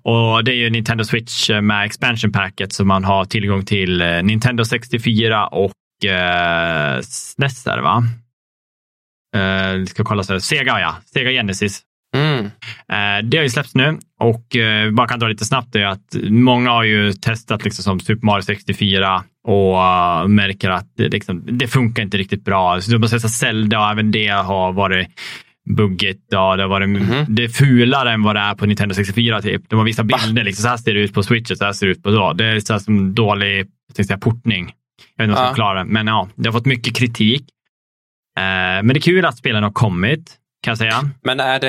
Och 0.03 0.45
det 0.45 0.53
är 0.53 0.57
ju 0.57 0.71
Nintendo 0.71 1.05
Switch 1.05 1.51
eh, 1.51 1.61
med 1.61 1.87
expansion 1.87 2.33
packet 2.33 2.73
så 2.73 2.85
man 2.85 3.05
har 3.05 3.25
tillgång 3.25 3.65
till 3.65 4.01
eh, 4.01 4.23
Nintendo 4.23 4.65
64 4.65 5.47
och 5.47 6.05
eh, 6.05 7.01
SNES 7.01 7.67
är 7.67 7.77
det 7.77 7.83
va? 7.83 8.05
Eh, 9.37 9.85
ska 9.85 10.05
kolla 10.05 10.23
så 10.23 10.33
här. 10.33 10.41
Sega 10.41 10.81
ja, 10.81 10.97
Sega 11.13 11.31
Genesis. 11.31 11.83
Mm. 12.17 12.45
Eh, 12.93 13.25
det 13.25 13.37
har 13.37 13.43
ju 13.43 13.51
släppts 13.51 13.75
nu 13.75 13.99
och 14.21 14.57
eh, 14.57 14.91
bara 14.91 15.09
kan 15.09 15.19
dra 15.19 15.29
lite 15.29 15.45
snabbt 15.45 15.77
är 15.77 15.85
att 15.85 16.17
många 16.23 16.71
har 16.71 16.85
ju 16.85 17.13
testat 17.13 17.65
liksom 17.65 17.83
som 17.83 18.01
Super 18.01 18.27
Mario 18.27 18.43
64 18.43 19.25
och 19.47 19.83
eh, 19.83 20.27
märker 20.27 20.71
att 20.71 20.97
det, 20.97 21.09
liksom, 21.09 21.59
det 21.59 21.69
funkar 21.69 22.03
inte 22.03 22.19
riktigt 22.19 22.45
bra. 22.45 22.81
Så 22.81 22.91
de 22.91 23.03
har 23.03 23.09
testat 23.09 23.31
Zelda 23.31 23.81
och 23.81 23.91
även 23.91 24.11
det 24.11 24.29
har 24.29 24.73
varit 24.73 25.09
buggigt. 25.77 26.25
Ja, 26.31 26.57
det, 26.57 26.67
var 26.67 26.81
det, 26.81 26.87
Mhm. 26.87 27.25
det 27.29 27.45
är 27.45 27.49
fulare 27.49 28.13
än 28.13 28.23
vad 28.23 28.37
det 28.37 28.41
är 28.41 28.55
på 28.55 28.67
Nintendo 28.67 28.95
64. 28.95 29.43
Typ. 29.43 29.63
De 29.69 29.77
har 29.79 29.87
vissa 29.87 30.05
bilder. 30.05 30.45
Liksom, 30.45 30.63
så 30.63 30.69
här 30.69 30.77
ser 30.77 30.95
det 30.95 31.01
ut 31.01 31.15
på 31.15 31.23
Switch 31.23 31.51
så 31.55 31.65
här 31.65 31.73
ser 31.73 31.87
det 31.87 31.93
ut 31.93 32.03
på 32.03 32.11
då. 32.11 32.33
Det 32.33 32.45
är 32.45 32.61
så 32.61 32.73
här 32.73 32.81
som 32.81 33.15
dålig 33.15 33.67
säga, 33.97 34.19
portning. 34.19 34.73
Jag 35.17 35.25
vet 35.25 35.31
inte 35.31 35.39
om 35.39 35.45
jag 35.45 35.51
Ja. 35.51 35.55
ska 35.55 35.55
klara 35.55 35.79
det. 35.79 35.85
Men 35.91 36.07
ja, 36.07 36.29
det 36.35 36.49
har 36.49 36.53
fått 36.53 36.67
mycket 36.67 36.97
kritik. 36.97 37.43
Eh, 38.39 38.43
men 38.83 38.89
det 38.89 38.97
är 38.99 39.01
kul 39.01 39.25
att 39.25 39.37
spelen 39.39 39.63
har 39.63 39.71
kommit, 39.73 40.35
kan 40.63 40.71
jag 40.71 40.79
säga. 40.79 41.11
Men 41.25 41.41
är 41.41 41.61
det, 41.61 41.69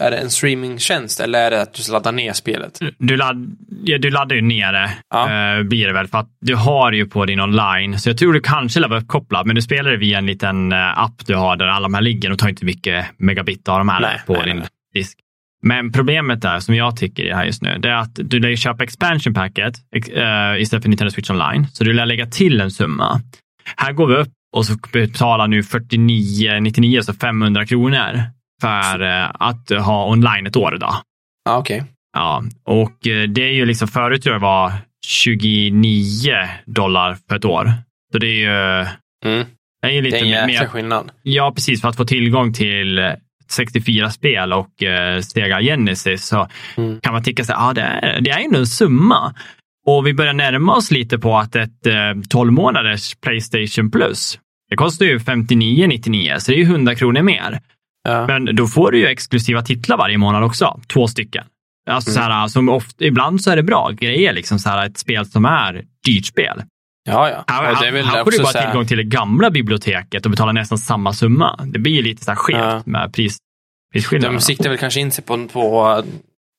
är 0.00 0.10
det 0.10 0.16
en 0.16 0.30
streamingtjänst 0.30 1.20
eller 1.20 1.38
är 1.38 1.50
det 1.50 1.62
att 1.62 1.74
du 1.74 1.92
laddar 1.92 2.12
ner 2.12 2.32
spelet? 2.32 2.78
Du, 2.98 3.16
ladd, 3.16 3.56
ja, 3.84 3.98
du 3.98 4.10
laddar 4.10 4.36
ju 4.36 4.42
ner 4.42 4.72
det, 4.72 4.90
Ja. 5.10 5.56
eh, 5.58 5.62
blir 5.62 5.86
det 5.86 5.92
väl, 5.92 6.06
för 6.06 6.18
att 6.18 6.28
du 6.40 6.54
har 6.54 6.92
ju 6.92 7.06
på 7.06 7.24
din 7.26 7.40
online. 7.40 7.98
Så 7.98 8.08
jag 8.08 8.18
tror 8.18 8.32
du 8.32 8.40
kanske 8.40 8.80
lär 8.80 8.88
vara 8.88 9.00
uppkopplad, 9.00 9.46
men 9.46 9.56
du 9.56 9.62
spelar 9.62 9.90
det 9.90 9.96
via 9.96 10.18
en 10.18 10.26
liten 10.26 10.72
eh, 10.72 10.98
app 10.98 11.26
du 11.26 11.34
har 11.34 11.56
där 11.56 11.66
alla 11.66 11.82
de 11.84 11.94
här 11.94 12.00
ligger 12.02 12.32
och 12.32 12.38
tar 12.38 12.48
inte 12.48 12.64
mycket 12.64 13.06
megabit 13.16 13.68
av 13.68 13.78
de 13.78 13.88
här 13.88 14.00
Nej, 14.00 14.20
på 14.26 14.32
nej, 14.32 14.44
din 14.44 14.56
nej. 14.56 14.68
disk. 14.94 15.18
Men 15.62 15.92
problemet 15.92 16.40
där, 16.42 16.60
som 16.60 16.74
jag 16.74 16.96
tycker 16.96 17.24
är 17.24 17.34
här 17.34 17.44
just 17.44 17.62
nu, 17.62 17.78
det 17.78 17.88
är 17.88 17.94
att 17.94 18.14
du 18.14 18.40
lär 18.40 18.56
köpa 18.56 18.84
expansion 18.84 19.34
packet 19.34 19.74
eh, 19.96 20.62
istället 20.62 20.82
för 20.82 20.88
Nintendo 20.88 21.10
Switch 21.10 21.30
Online. 21.30 21.66
Så 21.72 21.84
du 21.84 21.92
lär 21.92 22.06
lägga 22.06 22.26
till 22.26 22.60
en 22.60 22.70
summa. 22.70 23.20
Här 23.76 23.92
går 23.92 24.06
vi 24.06 24.14
upp 24.14 24.28
och 24.56 24.66
så 24.66 24.74
betalar 24.92 25.48
nu 25.48 25.60
49,99, 25.62 27.00
så 27.02 27.14
500 27.14 27.66
kronor 27.66 28.22
för 28.60 29.02
eh, 29.02 29.30
att 29.34 29.70
ha 29.70 30.10
online 30.10 30.46
ett 30.46 30.56
år. 30.56 30.76
Då. 30.80 30.94
Ja, 31.44 31.56
okej. 31.56 31.84
Ja, 32.12 32.42
och 32.64 33.06
eh, 33.06 33.22
det 33.28 33.42
är 33.42 33.52
ju 33.52 33.66
liksom 33.66 33.88
förut 33.88 34.22
tror 34.22 34.34
jag 34.34 34.40
var 34.40 34.72
29 35.06 36.32
dollar 36.66 37.16
för 37.28 37.36
ett 37.36 37.44
år. 37.44 37.72
Så 38.12 38.18
det 38.18 38.26
är 38.26 38.40
ju 38.80 38.86
Mm. 39.24 39.46
det 39.82 39.88
är 39.88 39.92
ju 39.92 40.00
Det 40.00 40.04
lite 40.04 40.16
är 40.18 40.22
en 40.22 40.28
jäkla 40.28 40.46
mer. 40.46 40.66
skillnad. 40.68 41.10
Ja, 41.22 41.52
precis. 41.54 41.80
För 41.80 41.88
att 41.88 41.96
få 41.96 42.04
tillgång 42.04 42.52
till 42.52 42.98
eh, 42.98 43.10
64-spel 43.58 44.52
och 44.52 44.82
eh, 44.82 45.20
Sega 45.20 45.60
Genesis 45.60 46.26
så 46.26 46.48
Mm. 46.76 47.00
kan 47.00 47.12
man 47.12 47.22
tycka 47.22 47.42
att 47.42 47.50
ah, 47.50 47.72
det, 47.72 47.80
är, 47.82 48.20
det 48.20 48.30
är 48.30 48.38
ändå 48.44 48.58
en 48.58 48.66
summa. 48.66 49.34
Och 49.86 50.06
vi 50.06 50.14
börjar 50.14 50.32
närma 50.32 50.74
oss 50.74 50.90
lite 50.90 51.18
på 51.18 51.36
att 51.38 51.56
ett 51.56 51.86
eh, 51.86 51.94
12 52.28 52.52
månaders 52.52 53.14
Playstation 53.14 53.90
Plus, 53.90 54.38
det 54.70 54.76
kostar 54.76 55.06
ju 55.06 55.18
59,99 55.18 56.38
så 56.38 56.50
det 56.50 56.56
är 56.56 56.58
ju 56.58 56.64
100 56.64 56.94
kronor 56.94 57.22
mer. 57.22 57.60
Ja. 58.08 58.26
Men 58.26 58.56
då 58.56 58.66
får 58.66 58.90
du 58.90 58.98
ju 58.98 59.06
exklusiva 59.06 59.62
titlar 59.62 59.96
varje 59.96 60.18
månad 60.18 60.44
också. 60.44 60.80
Två 60.92 61.08
stycken. 61.08 61.44
Alltså 61.90 62.10
så 62.10 62.20
här, 62.20 62.48
som 62.48 62.68
ofta, 62.68 63.04
ibland 63.04 63.40
så 63.40 63.50
är 63.50 63.56
det 63.56 63.62
bra 63.62 63.90
grejer, 63.90 64.32
liksom 64.32 64.58
så 64.58 64.68
här, 64.68 64.86
ett 64.86 64.98
spel 64.98 65.26
som 65.26 65.44
är 65.44 65.84
dyrt 66.06 66.26
spel. 66.26 66.62
ja, 67.08 67.30
ja. 67.30 67.44
Här, 67.46 67.72
Och 67.72 67.78
det 67.80 67.86
är 67.88 67.92
väl 67.92 68.04
här 68.04 68.24
får 68.24 68.30
du 68.30 68.38
bara 68.38 68.52
här- 68.58 68.66
tillgång 68.66 68.86
till 68.86 68.96
det 68.96 69.04
gamla 69.04 69.50
biblioteket 69.50 70.24
och 70.24 70.30
betala 70.30 70.52
nästan 70.52 70.78
samma 70.78 71.12
summa. 71.12 71.60
Det 71.66 71.78
blir 71.78 71.92
ju 71.92 72.02
lite 72.02 72.24
så 72.24 72.30
här 72.30 72.36
skevt 72.36 72.58
Ja. 72.58 72.82
med 72.86 73.14
pris, 73.14 73.38
prisskillnaderna. 73.92 74.38
De 74.38 74.44
siktar 74.44 74.68
väl 74.68 74.78
kanske 74.78 75.00
in 75.00 75.10
sig 75.10 75.24
på, 75.24 75.48
på 75.48 76.02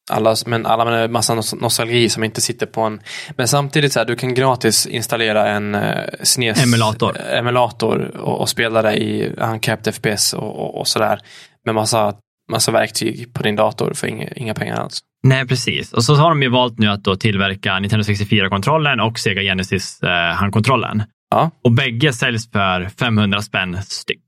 alla, 0.10 0.36
men 0.46 0.66
alla 0.66 0.86
med 0.86 1.12
massa 1.12 1.36
nos- 1.36 1.62
nostalgi 1.62 2.10
som 2.10 2.24
inte 2.24 2.42
sitter 2.42 2.66
på 2.66 2.82
en... 2.82 3.00
Men 3.38 3.48
samtidigt 3.48 3.94
så 3.94 4.00
här, 4.00 4.06
du 4.06 4.16
kan 4.16 4.34
gratis 4.34 4.86
installera 4.86 5.48
en 5.48 5.76
uh, 5.76 5.82
SNES 6.24 6.64
Emulator. 6.64 7.18
emulator 7.32 8.18
och, 8.18 8.42
och 8.42 8.50
spela 8.50 8.82
det 8.82 8.96
i 8.96 9.34
uncapped 9.38 9.96
FPS 9.96 10.34
och, 10.34 10.60
och, 10.60 10.80
och 10.80 10.88
sådär. 10.88 11.20
Med 11.66 11.76
massa, 11.76 12.14
massa 12.52 12.72
verktyg 12.72 13.34
på 13.34 13.44
din 13.44 13.56
dator 13.56 13.94
för 13.94 14.08
inga, 14.08 14.28
inga 14.28 14.54
pengar 14.54 14.76
alls. 14.76 15.00
Nej, 15.24 15.48
precis. 15.48 15.94
Och 15.94 16.04
så 16.04 16.16
har 16.16 16.30
de 16.30 16.44
ju 16.44 16.50
valt 16.50 16.80
nu 16.80 16.88
att 16.88 17.04
då 17.04 17.16
tillverka 17.16 17.80
Nintendo 17.80 18.04
64-kontrollen 18.04 19.00
och 19.00 19.20
Sega 19.20 19.42
Genesis 19.42 20.04
eh. 20.04 20.10
Ja. 21.30 21.52
Och 21.64 21.72
bägge 21.72 22.14
säljs 22.14 22.52
för 22.52 22.90
500 23.00 23.42
spänn 23.42 23.78
styck. 23.84 24.20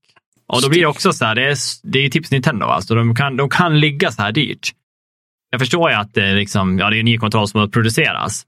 Och 0.48 0.62
då 0.62 0.70
blir 0.70 0.82
det 0.82 0.88
också 0.88 1.14
så 1.14 1.26
här, 1.26 1.36
det 1.36 1.48
är, 1.48 1.56
det 1.84 2.00
är 2.00 2.04
ju 2.04 2.10
tips 2.10 2.32
Nintendo, 2.32 2.66
alltså 2.66 2.96
de 2.96 3.16
kan, 3.16 3.38
de 3.38 3.50
kan 3.50 3.80
ligga 3.80 4.12
så 4.12 4.22
här 4.22 4.32
dyrt. 4.32 4.72
Jag 5.50 5.62
förstår 5.62 5.90
ju 5.90 5.96
att 5.96 6.14
det 6.14 6.26
är, 6.26 6.36
liksom, 6.36 6.80
ja, 6.80 6.90
det 6.90 6.96
är 6.98 7.00
en 7.00 7.06
ny 7.06 7.18
kontroll 7.18 7.48
som 7.48 7.60
har 7.60 7.68
produceras. 7.68 8.46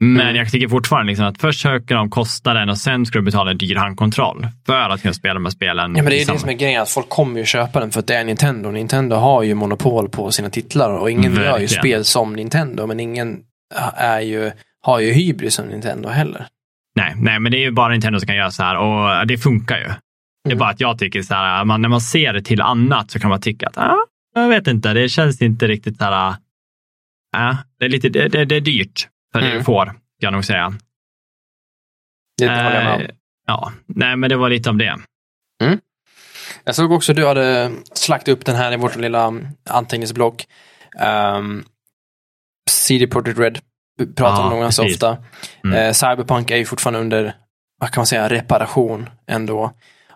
Men 0.00 0.20
Mm. 0.20 0.36
jag 0.36 0.50
tycker 0.50 0.68
fortfarande 0.68 1.10
liksom 1.10 1.26
att 1.26 1.40
först 1.40 1.60
söker 1.60 1.94
de 1.94 2.10
kostnaden 2.10 2.68
och 2.68 2.78
sen 2.78 3.06
ska 3.06 3.18
du 3.18 3.24
betala 3.24 3.50
en 3.50 3.58
dyr 3.58 3.76
handkontroll 3.76 4.46
för 4.66 4.90
att 4.90 5.02
kunna 5.02 5.14
spela 5.14 5.34
de 5.34 5.44
här 5.44 5.50
spelen. 5.50 5.96
Ja, 5.96 6.02
men 6.02 6.04
det 6.04 6.16
är 6.16 6.18
ju 6.18 6.32
det 6.32 6.38
som 6.38 6.48
är 6.48 6.52
grejen, 6.52 6.82
att 6.82 6.88
folk 6.90 7.08
kommer 7.08 7.38
ju 7.40 7.46
köpa 7.46 7.80
den 7.80 7.90
för 7.90 8.00
att 8.00 8.06
det 8.06 8.14
är 8.14 8.24
Nintendo. 8.24 8.70
Nintendo 8.70 9.16
har 9.16 9.42
ju 9.42 9.54
monopol 9.54 10.08
på 10.08 10.30
sina 10.30 10.50
titlar 10.50 10.90
och 10.98 11.10
ingen 11.10 11.34
gör 11.34 11.58
ju 11.58 11.68
spel 11.68 12.04
som 12.04 12.32
Nintendo, 12.32 12.86
men 12.86 13.00
ingen 13.00 13.38
är 13.96 14.20
ju, 14.20 14.50
har 14.82 15.00
ju 15.00 15.12
hybris 15.12 15.54
som 15.54 15.66
Nintendo 15.66 16.08
heller. 16.08 16.46
Nej, 16.96 17.12
nej, 17.16 17.40
men 17.40 17.52
det 17.52 17.58
är 17.58 17.62
ju 17.62 17.70
bara 17.70 17.88
Nintendo 17.92 18.18
som 18.20 18.26
kan 18.26 18.36
göra 18.36 18.50
så 18.50 18.62
här 18.62 18.76
och 18.76 19.26
det 19.26 19.38
funkar 19.38 19.76
ju. 19.78 19.84
Det 19.84 20.48
är 20.48 20.52
Mm. 20.52 20.58
bara 20.58 20.70
att 20.70 20.80
jag 20.80 20.98
tycker 20.98 21.22
så 21.22 21.34
här, 21.34 21.64
man, 21.64 21.82
när 21.82 21.88
man 21.88 22.00
ser 22.00 22.32
det 22.32 22.42
till 22.42 22.60
annat 22.60 23.10
så 23.10 23.20
kan 23.20 23.30
man 23.30 23.40
tycka 23.40 23.66
att, 23.66 23.78
ah, 23.78 23.96
jag 24.34 24.48
vet 24.48 24.66
inte, 24.66 24.92
det 24.92 25.08
känns 25.08 25.42
inte 25.42 25.66
riktigt 25.68 25.98
så 25.98 26.04
här, 26.04 26.34
ah, 27.32 27.54
det, 27.78 27.84
är 27.84 27.88
lite, 27.88 28.08
det, 28.08 28.28
det, 28.28 28.44
det 28.44 28.56
är 28.56 28.60
dyrt 28.60 29.08
för 29.32 29.40
det 29.40 29.46
Mm. 29.46 29.58
du 29.58 29.64
får, 29.64 29.84
kan 29.86 29.96
jag 30.18 30.32
nog 30.32 30.44
säga. 30.44 30.72
Det 32.38 32.48
håller 32.48 32.74
jag 32.74 32.84
med 32.84 32.94
om. 32.94 33.00
Eh, 33.02 33.08
Ja, 33.46 33.72
nej, 33.86 34.16
men 34.16 34.30
det 34.30 34.36
var 34.36 34.48
lite 34.50 34.70
om 34.70 34.78
det. 34.78 34.98
Jag 36.64 36.74
såg 36.74 36.92
också 36.92 37.12
att 37.12 37.16
du 37.16 37.26
hade 37.26 37.70
slagit 37.94 38.28
upp 38.28 38.44
den 38.44 38.56
här 38.56 38.72
i 38.72 38.76
vårt 38.76 38.96
lilla 38.96 39.32
anteckningsblock. 39.70 40.46
Um, 41.36 41.64
CD 42.70 43.06
Projekt 43.06 43.38
Red. 43.38 43.58
Pratar 44.16 44.42
Ja, 44.42 44.52
om 44.52 44.60
ganska 44.60 44.82
ofta. 44.82 45.18
Mm. 45.64 45.78
Eh, 45.78 45.92
Cyberpunk 45.92 46.50
är 46.50 46.56
ju 46.56 46.64
fortfarande 46.64 47.00
under, 47.00 47.34
vad 47.80 47.90
kan 47.90 48.00
man 48.00 48.06
säga, 48.06 48.28
reparation 48.28 49.08
ändå. 49.26 49.72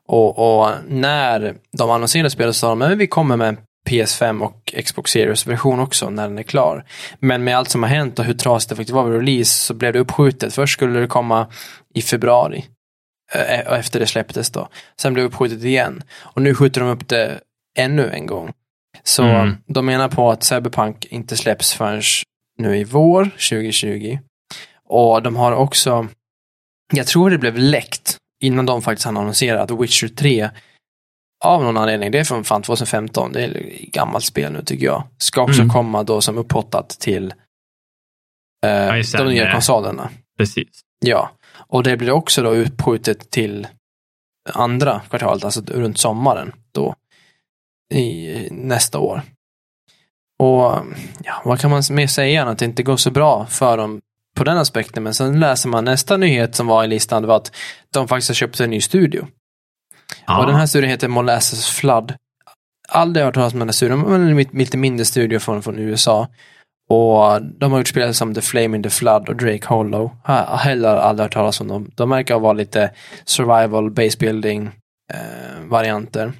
Och, 0.06 0.60
och 0.60 0.70
när 0.88 1.56
de 1.78 1.90
annonserade 1.90 2.30
spelet 2.30 2.56
sa 2.56 2.68
de 2.68 2.82
att 2.82 2.98
vi 2.98 3.06
kommer 3.06 3.36
med 3.36 3.48
en 3.48 3.58
PS5 3.86 4.40
och 4.42 4.74
Xbox 4.84 5.10
Series-version 5.10 5.80
också 5.80 6.10
när 6.10 6.28
den 6.28 6.38
är 6.38 6.42
klar. 6.42 6.84
Men 7.18 7.44
med 7.44 7.56
allt 7.56 7.68
som 7.70 7.82
har 7.82 7.90
hänt 7.90 8.18
och 8.18 8.24
hur 8.24 8.34
trasigt 8.34 8.68
det 8.70 8.76
faktiskt 8.76 8.94
var 8.94 9.04
vid 9.04 9.20
release 9.20 9.50
så 9.64 9.74
blev 9.74 9.92
det 9.92 9.98
uppskjutet. 9.98 10.54
Först 10.54 10.72
skulle 10.72 11.00
det 11.00 11.06
komma 11.06 11.46
i 11.94 12.02
februari. 12.02 12.64
eh, 13.34 13.66
Och 13.68 13.76
efter 13.76 14.00
det 14.00 14.06
släpptes 14.06 14.50
då. 14.50 14.68
Sen 15.00 15.14
blev 15.14 15.22
det 15.24 15.28
uppskjutet 15.28 15.64
igen. 15.64 16.02
Och 16.20 16.42
nu 16.42 16.54
skjuter 16.54 16.80
de 16.80 16.90
upp 16.90 17.08
det 17.08 17.40
ännu 17.78 18.10
en 18.10 18.26
gång. 18.26 18.52
Så 19.02 19.22
Mm. 19.22 19.56
de 19.66 19.86
menar 19.86 20.08
på 20.08 20.30
att 20.30 20.42
Cyberpunk 20.44 21.04
inte 21.04 21.36
släpps 21.36 21.74
förrän 21.74 22.02
nu 22.58 22.76
i 22.76 22.84
vår 22.84 23.24
2020. 23.24 24.18
Och 24.88 25.22
de 25.22 25.36
har 25.36 25.52
också, 25.52 26.08
jag 26.92 27.06
tror 27.06 27.30
det 27.30 27.38
blev 27.38 27.58
läckt 27.58 28.16
innan 28.42 28.66
de 28.66 28.82
faktiskt 28.82 29.04
hann 29.06 29.16
annonsera 29.16 29.62
att 29.62 29.70
Witcher 29.70 30.08
3 30.08 30.50
av 31.44 31.62
någon 31.62 31.76
anledning, 31.76 32.10
det 32.10 32.18
är 32.18 32.24
från 32.24 32.44
fan 32.44 32.62
2015, 32.62 33.32
det 33.32 33.44
är 33.44 33.78
gammalt 33.92 34.24
spel 34.24 34.52
nu 34.52 34.62
tycker 34.62 34.86
jag, 34.86 35.02
ska 35.18 35.42
också 35.42 35.60
Mm. 35.62 35.72
komma 35.72 36.02
då 36.02 36.20
som 36.20 36.38
upphottat 36.38 36.88
till 36.88 37.30
eh, 38.66 38.92
det, 38.92 39.18
de 39.18 39.28
nya 39.28 39.52
konsolerna. 39.52 40.10
Precis. 40.38 40.80
Ja, 41.04 41.30
och 41.56 41.82
det 41.82 41.96
blir 41.96 42.10
också 42.10 42.42
då 42.42 42.50
uppskjutet 42.50 43.30
till 43.30 43.66
andra 44.52 45.00
kvartalet, 45.08 45.44
alltså 45.44 45.60
runt 45.60 45.98
sommaren 45.98 46.52
då 46.72 46.94
i 47.94 48.34
nästa 48.50 48.98
år. 48.98 49.22
Och 50.38 50.84
ja, 51.24 51.42
vad 51.44 51.60
kan 51.60 51.70
man 51.70 51.82
mer 51.90 52.06
säga 52.06 52.42
än 52.42 52.48
att 52.48 52.58
det 52.58 52.64
inte 52.64 52.82
går 52.82 52.96
så 52.96 53.10
bra 53.10 53.46
för 53.46 53.76
dem 53.76 54.00
på 54.36 54.44
den 54.44 54.58
aspekten. 54.58 55.02
Men 55.02 55.14
sen 55.14 55.40
läser 55.40 55.68
man 55.68 55.84
nästa 55.84 56.16
nyhet 56.16 56.54
som 56.54 56.66
var 56.66 56.84
i 56.84 56.86
listan, 56.86 57.22
det 57.22 57.28
var 57.28 57.36
att 57.36 57.56
de 57.92 58.08
faktiskt 58.08 58.28
har 58.30 58.34
köpt 58.34 58.60
en 58.60 58.70
ny 58.70 58.80
studio. 58.80 59.26
Ja. 60.26 60.40
Och 60.40 60.46
den 60.46 60.56
här 60.56 60.66
studion 60.66 60.90
heter 60.90 61.08
Molasses 61.08 61.68
Flood. 61.68 62.14
Aldrig 62.88 63.24
hört 63.24 63.34
talas 63.34 63.52
om 63.52 63.58
den 63.58 63.68
här 63.68 63.72
studion, 63.72 64.00
men 64.00 64.28
en 64.28 64.36
lite- 64.36 64.76
mindre 64.76 65.04
studio 65.04 65.38
från, 65.38 65.62
från 65.62 65.78
USA. 65.78 66.28
Och 66.88 67.42
de 67.42 67.72
har 67.72 67.78
gjort 67.78 67.88
spel 67.88 68.14
som 68.14 68.34
The 68.34 68.40
Flame 68.40 68.76
in 68.76 68.82
the 68.82 68.90
Flood 68.90 69.28
och 69.28 69.36
Drake 69.36 69.66
Hollow. 69.66 70.16
Har 70.24 70.42
har 70.42 70.56
heller 70.56 70.96
aldrig 70.96 71.24
hört 71.24 71.32
talas 71.32 71.60
om 71.60 71.68
dem. 71.68 71.90
De 71.94 72.10
verkar 72.10 72.38
vara 72.38 72.52
lite 72.52 72.90
survival, 73.24 73.90
base 73.90 74.18
building 74.18 74.66
eh, 75.12 75.64
varianter. 75.68 76.32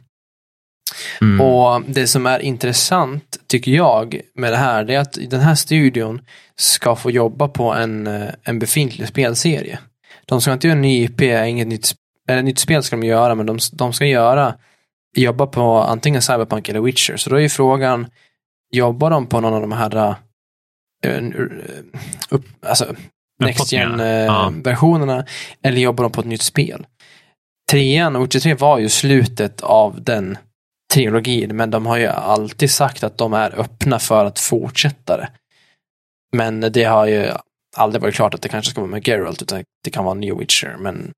Mm. 1.20 1.40
Och 1.40 1.82
det 1.88 2.06
som 2.06 2.26
är 2.26 2.38
intressant, 2.38 3.38
tycker 3.46 3.72
jag, 3.72 4.20
med 4.34 4.52
det 4.52 4.56
här, 4.56 4.84
det 4.84 4.94
är 4.94 5.00
att 5.00 5.18
den 5.30 5.40
här 5.40 5.54
studion 5.54 6.20
ska 6.56 6.96
få 6.96 7.10
jobba 7.10 7.48
på 7.48 7.72
en, 7.72 8.06
eh, 8.06 8.28
en 8.42 8.58
befintlig 8.58 9.08
spelserie. 9.08 9.78
De 10.26 10.40
ska 10.40 10.52
inte 10.52 10.66
göra 10.66 10.76
en 10.76 10.82
ny 10.82 11.04
IP, 11.04 11.20
inget 11.20 11.68
nytt, 11.68 11.94
eller 12.26 12.42
nytt 12.42 12.58
spel 12.58 12.82
ska 12.82 12.96
de 12.96 13.06
göra, 13.06 13.34
men 13.34 13.46
de, 13.46 13.58
de 13.72 13.92
ska 13.92 14.06
göra, 14.06 14.54
jobba 15.16 15.46
på 15.46 15.78
antingen 15.78 16.22
Cyberpunk 16.22 16.68
eller 16.68 16.80
Witcher. 16.80 17.16
Så 17.16 17.30
då 17.30 17.36
är 17.36 17.40
ju 17.40 17.48
frågan, 17.48 18.06
jobbar 18.72 19.10
de 19.10 19.26
på 19.26 19.40
någon 19.40 19.54
av 19.54 19.60
de 19.60 19.72
här 19.72 19.96
eh, 19.96 21.12
eh, 21.12 21.24
upp, 22.30 22.44
alltså, 22.60 22.94
Next 23.38 23.60
Upphoppningarna. 23.60 24.06
Ja. 24.06 24.44
Gen-versionerna, 24.44 25.24
eller 25.62 25.80
jobbar 25.80 26.04
de 26.04 26.12
på 26.12 26.20
ett 26.20 26.26
nytt 26.26 26.42
spel? 26.42 26.86
Trean 27.70 28.16
och 28.16 28.22
Witcher 28.22 28.40
3 28.40 28.54
var 28.54 28.78
ju 28.78 28.88
slutet 28.88 29.60
av 29.60 30.02
den 30.02 30.38
trilogin, 30.94 31.56
men 31.56 31.70
de 31.70 31.86
har 31.86 31.96
ju 31.96 32.06
alltid 32.06 32.70
sagt 32.70 33.04
att 33.04 33.18
de 33.18 33.32
är 33.32 33.60
öppna 33.60 33.98
för 33.98 34.24
att 34.24 34.38
fortsätta 34.38 35.16
det. 35.16 35.28
Men 36.32 36.60
det 36.60 36.84
har 36.84 37.06
ju 37.06 37.30
aldrig 37.76 38.02
varit 38.02 38.14
klart 38.14 38.34
att 38.34 38.42
det 38.42 38.48
kanske 38.48 38.70
ska 38.70 38.80
vara 38.80 38.90
med 38.90 39.08
Geralt, 39.08 39.42
utan 39.42 39.64
det 39.84 39.90
kan 39.90 40.04
vara 40.04 40.14
en 40.14 40.20
ny 40.20 40.32
Witcher, 40.32 40.76
men 40.78 41.12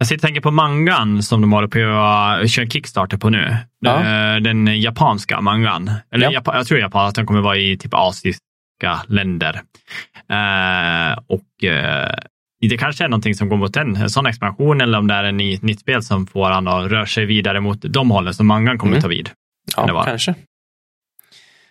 Jag 0.00 0.06
sitter 0.06 0.18
och 0.18 0.22
tänker 0.22 0.40
på 0.40 0.50
mangan 0.50 1.22
som 1.22 1.40
de 1.40 1.52
håller 1.52 1.68
på 1.68 2.00
att 2.42 2.50
köra 2.50 2.66
Kickstarter 2.66 3.16
på 3.16 3.30
nu. 3.30 3.56
Ja. 3.80 3.96
Eh, 4.34 4.40
Den 4.40 4.80
japanska 4.80 5.40
mangan. 5.40 5.90
Eller 6.14 6.26
Ja. 6.26 6.32
Japan, 6.32 6.56
jag 6.56 6.66
tror 6.66 6.80
Japan, 6.80 7.06
att 7.08 7.14
den 7.14 7.26
kommer 7.26 7.40
vara 7.40 7.56
i 7.56 7.76
typ 7.76 7.94
asiska 7.94 8.40
länder. 9.08 9.54
Eh, 10.30 11.18
och 11.26 11.64
eh, 11.64 12.14
det 12.60 12.78
kanske 12.78 13.04
är 13.04 13.08
någonting 13.08 13.34
som 13.34 13.48
går 13.48 13.56
mot 13.56 13.76
en, 13.76 13.96
en 13.96 14.10
sån 14.10 14.26
expansion 14.26 14.80
eller 14.80 14.98
om 14.98 15.06
det 15.06 15.14
är 15.14 15.32
ny, 15.32 15.58
nytt 15.62 15.80
spel 15.80 16.02
som 16.02 16.26
får 16.26 16.50
han 16.50 16.68
att 16.68 16.90
röra 16.90 17.06
sig 17.06 17.24
vidare 17.26 17.60
mot 17.60 17.78
de 17.82 18.10
hållen 18.10 18.34
som 18.34 18.46
mangan 18.46 18.78
kommer 18.78 18.92
Mm. 18.92 19.02
ta 19.02 19.08
vid. 19.08 19.30
Ja, 19.76 20.02
kanske. 20.06 20.34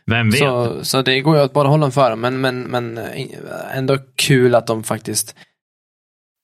Vem 0.05 0.29
vet? 0.29 0.39
Så, 0.39 0.79
så 0.85 1.01
det 1.01 1.19
går 1.21 1.37
ju 1.37 1.43
åt 1.43 1.53
båda 1.53 1.69
hållen 1.69 1.91
för 1.91 2.15
men, 2.15 2.41
men, 2.41 2.61
men 2.61 2.99
ändå 3.73 3.97
kul 4.15 4.55
att 4.55 4.67
de 4.67 4.83
faktiskt 4.83 5.35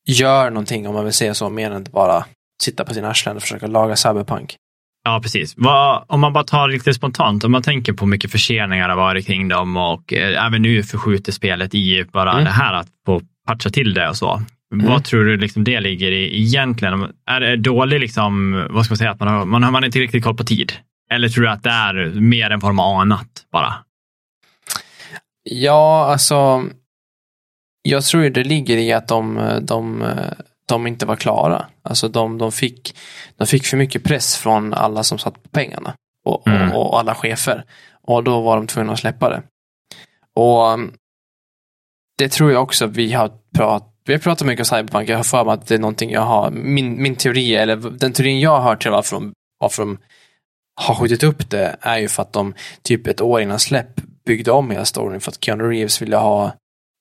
gör 0.06 0.50
någonting 0.50 0.88
om 0.88 0.94
man 0.94 1.04
vill 1.04 1.14
säga 1.14 1.34
så, 1.34 1.50
mer 1.50 1.72
än 1.72 1.82
att 1.82 1.92
bara 1.92 2.26
sitta 2.64 2.86
på 2.86 2.94
sina 2.94 3.10
arslen 3.10 3.36
och 3.36 3.42
försöka 3.42 3.68
laga 3.68 3.96
cyberpunk. 3.96 4.56
Ja, 5.04 5.20
precis. 5.24 5.54
Vad, 5.58 6.06
om 6.08 6.20
man 6.20 6.34
bara 6.34 6.44
tar 6.44 6.68
riktigt 6.70 6.96
spontant, 6.96 7.44
om 7.44 7.52
man 7.52 7.64
tänker 7.64 7.94
på 7.94 8.06
mycket 8.06 8.32
förseningar 8.32 8.90
har 8.90 8.96
varit 8.96 9.26
kring 9.28 9.48
dem 9.48 9.78
och 9.78 10.14
eh, 10.14 10.46
även 10.46 10.62
nu 10.62 10.84
förskjuter 10.84 11.32
spelet 11.32 11.76
i 11.76 12.06
bara 12.14 12.32
Mm. 12.32 12.44
det 12.44 12.50
här 12.52 12.74
att 12.74 12.88
få 13.06 13.22
patcha 13.48 13.70
till 13.70 13.94
det 13.94 14.10
och 14.10 14.18
så. 14.18 14.42
Mm. 14.74 14.88
Vad 14.88 15.04
tror 15.04 15.24
du 15.26 15.38
liksom 15.38 15.64
det 15.64 15.80
ligger 15.80 16.12
i 16.12 16.42
egentligen? 16.42 17.12
Är 17.28 17.40
det 17.40 17.58
dålig, 17.58 18.00
liksom, 18.00 18.52
vad 18.70 18.86
ska 18.86 18.92
man 18.92 18.98
säga, 18.98 19.12
att 19.12 19.20
man 19.20 19.28
har, 19.28 19.46
man 19.46 19.64
har 19.64 19.86
inte 19.86 20.00
riktigt 20.00 20.24
koll 20.24 20.38
på 20.38 20.44
tid? 20.44 20.74
Eller 21.12 21.30
tror 21.30 21.44
du 21.44 21.50
att 21.50 21.64
det 21.64 21.70
är 21.70 22.12
mer 22.20 22.50
vad 22.50 22.70
de 22.70 22.80
har 22.80 23.02
anat 23.02 23.28
bara? 23.52 23.74
Ja, 25.44 26.12
alltså. 26.12 26.64
Jag 27.88 28.04
tror 28.04 28.30
det 28.30 28.44
ligger 28.44 28.78
i 28.78 28.92
att 28.92 29.08
de, 29.08 29.50
de, 29.62 30.04
de 30.66 30.88
inte 30.88 31.06
var 31.06 31.16
klara. 31.16 31.66
Alltså 31.82 32.08
de, 32.08 32.38
de, 32.38 32.52
fick, 32.52 32.96
de 33.38 33.48
fick 33.48 33.66
för 33.66 33.78
mycket 33.78 34.04
press 34.04 34.36
från 34.36 34.74
alla 34.74 35.04
som 35.04 35.18
satt 35.18 35.44
på 35.44 35.50
pengarna. 35.50 35.94
Och, 36.26 36.48
Mm. 36.48 36.72
och, 36.72 36.92
och 36.94 37.00
alla 37.00 37.16
chefer. 37.16 37.64
Och 38.02 38.24
då 38.24 38.42
var 38.42 38.56
de 38.56 38.68
tvungna 38.68 38.94
att 38.94 39.00
släppa 39.00 39.30
det. 39.30 39.44
Och 40.36 40.74
um, 40.74 40.94
det 42.18 42.30
tror 42.30 42.52
jag 42.52 42.64
också 42.64 42.88
vi 42.88 43.14
har 43.14 43.32
pratat 43.56 43.92
vi 44.08 44.14
har 44.14 44.20
pratat 44.20 44.48
mycket 44.48 44.72
om 44.72 44.78
Cyberpunk. 44.78 45.10
Jag 45.10 45.18
har 45.18 45.24
för 45.24 45.46
mig 45.46 45.54
att 45.54 45.68
det 45.68 45.76
är 45.76 45.80
någonting 45.80 46.12
jag 46.12 46.22
har, 46.22 46.52
min, 46.52 47.02
min 47.02 47.16
teori, 47.16 47.56
eller 47.56 47.76
den 47.76 48.14
teorin 48.14 48.40
jag 48.40 48.52
har 48.52 48.62
hört 48.62 48.82
till 48.82 48.92
varför 48.92 49.16
de, 49.16 49.34
varför 49.60 49.84
de 49.84 49.98
har 50.82 50.96
skjutit 50.96 51.24
upp 51.24 51.50
det 51.50 51.76
är 51.82 51.98
ju 51.98 52.08
för 52.08 52.22
att 52.22 52.34
de 52.34 52.54
typ 52.82 53.08
ett 53.08 53.22
år 53.22 53.42
innan 53.42 53.60
släpp 53.60 54.02
byggde 54.26 54.52
om 54.52 54.72
hela 54.72 54.86
storyn 54.86 55.20
för 55.22 55.32
att 55.32 55.44
Keanu 55.44 55.64
Reeves 55.64 56.02
ville 56.02 56.18
ha, 56.18 56.52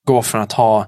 gå 0.06 0.22
från 0.22 0.40
att 0.40 0.52
ha 0.52 0.86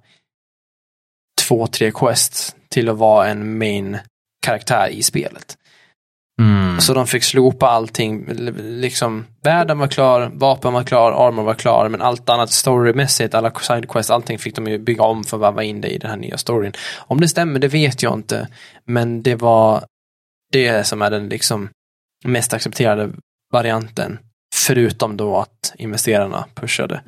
två, 1.43 1.67
tre 1.67 1.93
quests 1.93 2.57
till 2.69 2.89
att 2.89 2.99
vara 2.99 3.29
en 3.29 3.59
main 3.59 3.99
karaktär 4.47 4.89
i 4.89 5.03
spelet. 5.03 5.57
Mm. 6.41 6.81
Så 6.81 6.95
de 6.95 7.07
fick 7.07 7.25
slopa 7.25 7.67
allting, 7.67 8.27
liksom 8.59 9.27
världen 9.43 9.79
var 9.79 9.89
klar, 9.89 10.31
vapen 10.35 10.73
var 10.73 10.85
klar, 10.85 11.29
armor 11.29 11.43
var 11.43 11.55
klar, 11.55 11.89
men 11.89 12.03
allt 12.03 12.29
annat 12.29 12.51
storymässigt, 12.51 13.35
alla 13.35 13.51
sidequests, 13.51 14.11
allting 14.11 14.39
fick 14.39 14.57
de 14.57 14.67
ju 14.67 14.79
bygga 14.79 15.05
om 15.05 15.25
för 15.25 15.37
att 15.37 15.41
varva 15.41 15.63
in 15.63 15.81
det 15.81 15.89
i 15.89 15.99
den 15.99 16.11
här 16.11 16.17
nya 16.17 16.39
storyn. 16.39 16.73
Om 16.97 17.21
det 17.21 17.29
stämmer, 17.29 17.59
det 17.59 17.69
vet 17.69 18.03
jag 18.03 18.15
inte, 18.15 18.49
men 18.85 19.23
det 19.23 19.35
var 19.35 19.85
det 20.53 20.87
som 20.87 21.03
är 21.03 21.11
den 21.11 21.29
liksom 21.29 21.69
mest 22.25 22.55
accepterade 22.55 23.13
varianten, 23.53 24.19
förutom 24.55 25.17
då 25.17 25.37
att 25.37 25.75
investerarna 25.79 26.45
pushade. 26.55 27.01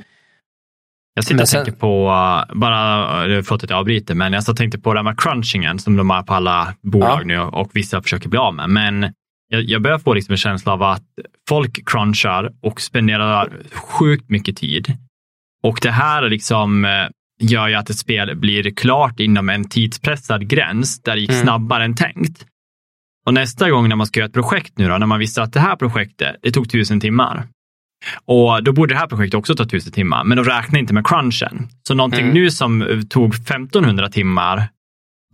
Jag 1.18 1.24
sitter 1.24 1.42
och 1.42 1.48
sen- 1.48 1.64
tänker 1.64 1.80
på, 1.80 2.08
uh, 2.08 2.58
bara, 2.58 3.26
uh, 3.26 3.42
förlåt 3.42 3.64
att 3.64 3.70
jag 3.70 3.78
avbryter, 3.78 4.14
men 4.14 4.32
jag 4.32 4.56
tänkte 4.56 4.78
på 4.78 4.94
det 4.94 4.98
här 4.98 5.04
med 5.04 5.20
crunchingen 5.20 5.78
som 5.78 5.96
de 5.96 6.10
har 6.10 6.22
på 6.22 6.34
alla 6.34 6.74
bolag 6.82 7.20
Ja. 7.20 7.24
nu 7.24 7.38
och 7.40 7.70
vissa 7.74 8.02
försöker 8.02 8.28
bli 8.28 8.38
av 8.38 8.54
med. 8.54 8.70
Men 8.70 9.12
jag, 9.48 9.62
jag 9.62 9.82
börjar 9.82 9.98
få 9.98 10.14
liksom 10.14 10.32
en 10.32 10.36
känsla 10.38 10.72
av 10.72 10.82
att 10.82 11.02
folk 11.48 11.88
crunchar 11.90 12.50
och 12.62 12.80
spenderar 12.80 13.52
sjukt 13.74 14.30
mycket 14.30 14.56
tid. 14.56 14.96
Och 15.62 15.78
det 15.82 15.90
här 15.90 16.22
liksom 16.28 16.84
eh, 16.84 16.90
gör 17.40 17.68
ju 17.68 17.74
att 17.74 17.90
ett 17.90 17.98
spel 17.98 18.36
blir 18.36 18.70
klart 18.74 19.20
inom 19.20 19.48
en 19.48 19.68
tidspressad 19.68 20.48
gräns 20.48 21.02
där 21.02 21.14
det 21.14 21.20
gick 21.20 21.30
Mm. 21.30 21.42
snabbare 21.42 21.84
än 21.84 21.94
tänkt. 21.94 22.46
Och 23.26 23.34
nästa 23.34 23.70
gång 23.70 23.88
när 23.88 23.96
man 23.96 24.06
ska 24.06 24.20
göra 24.20 24.26
ett 24.28 24.32
projekt 24.34 24.78
nu 24.78 24.88
då, 24.88 24.98
när 24.98 25.06
man 25.06 25.18
visste 25.18 25.42
att 25.42 25.52
det 25.52 25.60
här 25.60 25.76
projektet, 25.76 26.36
det 26.42 26.50
tog 26.50 26.70
tusen 26.70 27.00
timmar. 27.00 27.46
Och 28.24 28.64
då 28.64 28.72
borde 28.72 28.94
det 28.94 28.98
här 28.98 29.06
projektet 29.06 29.38
också 29.38 29.54
ta 29.54 29.64
tusen 29.64 29.92
timmar, 29.92 30.24
men 30.24 30.36
de 30.36 30.44
räknar 30.44 30.78
inte 30.80 30.94
med 30.94 31.06
crunchen. 31.06 31.68
Så 31.88 31.94
någonting 31.94 32.20
Mm. 32.20 32.34
nu 32.34 32.50
som 32.50 32.82
eh, 32.82 33.00
tog 33.00 33.34
1500 33.34 34.08
timmar, 34.08 34.68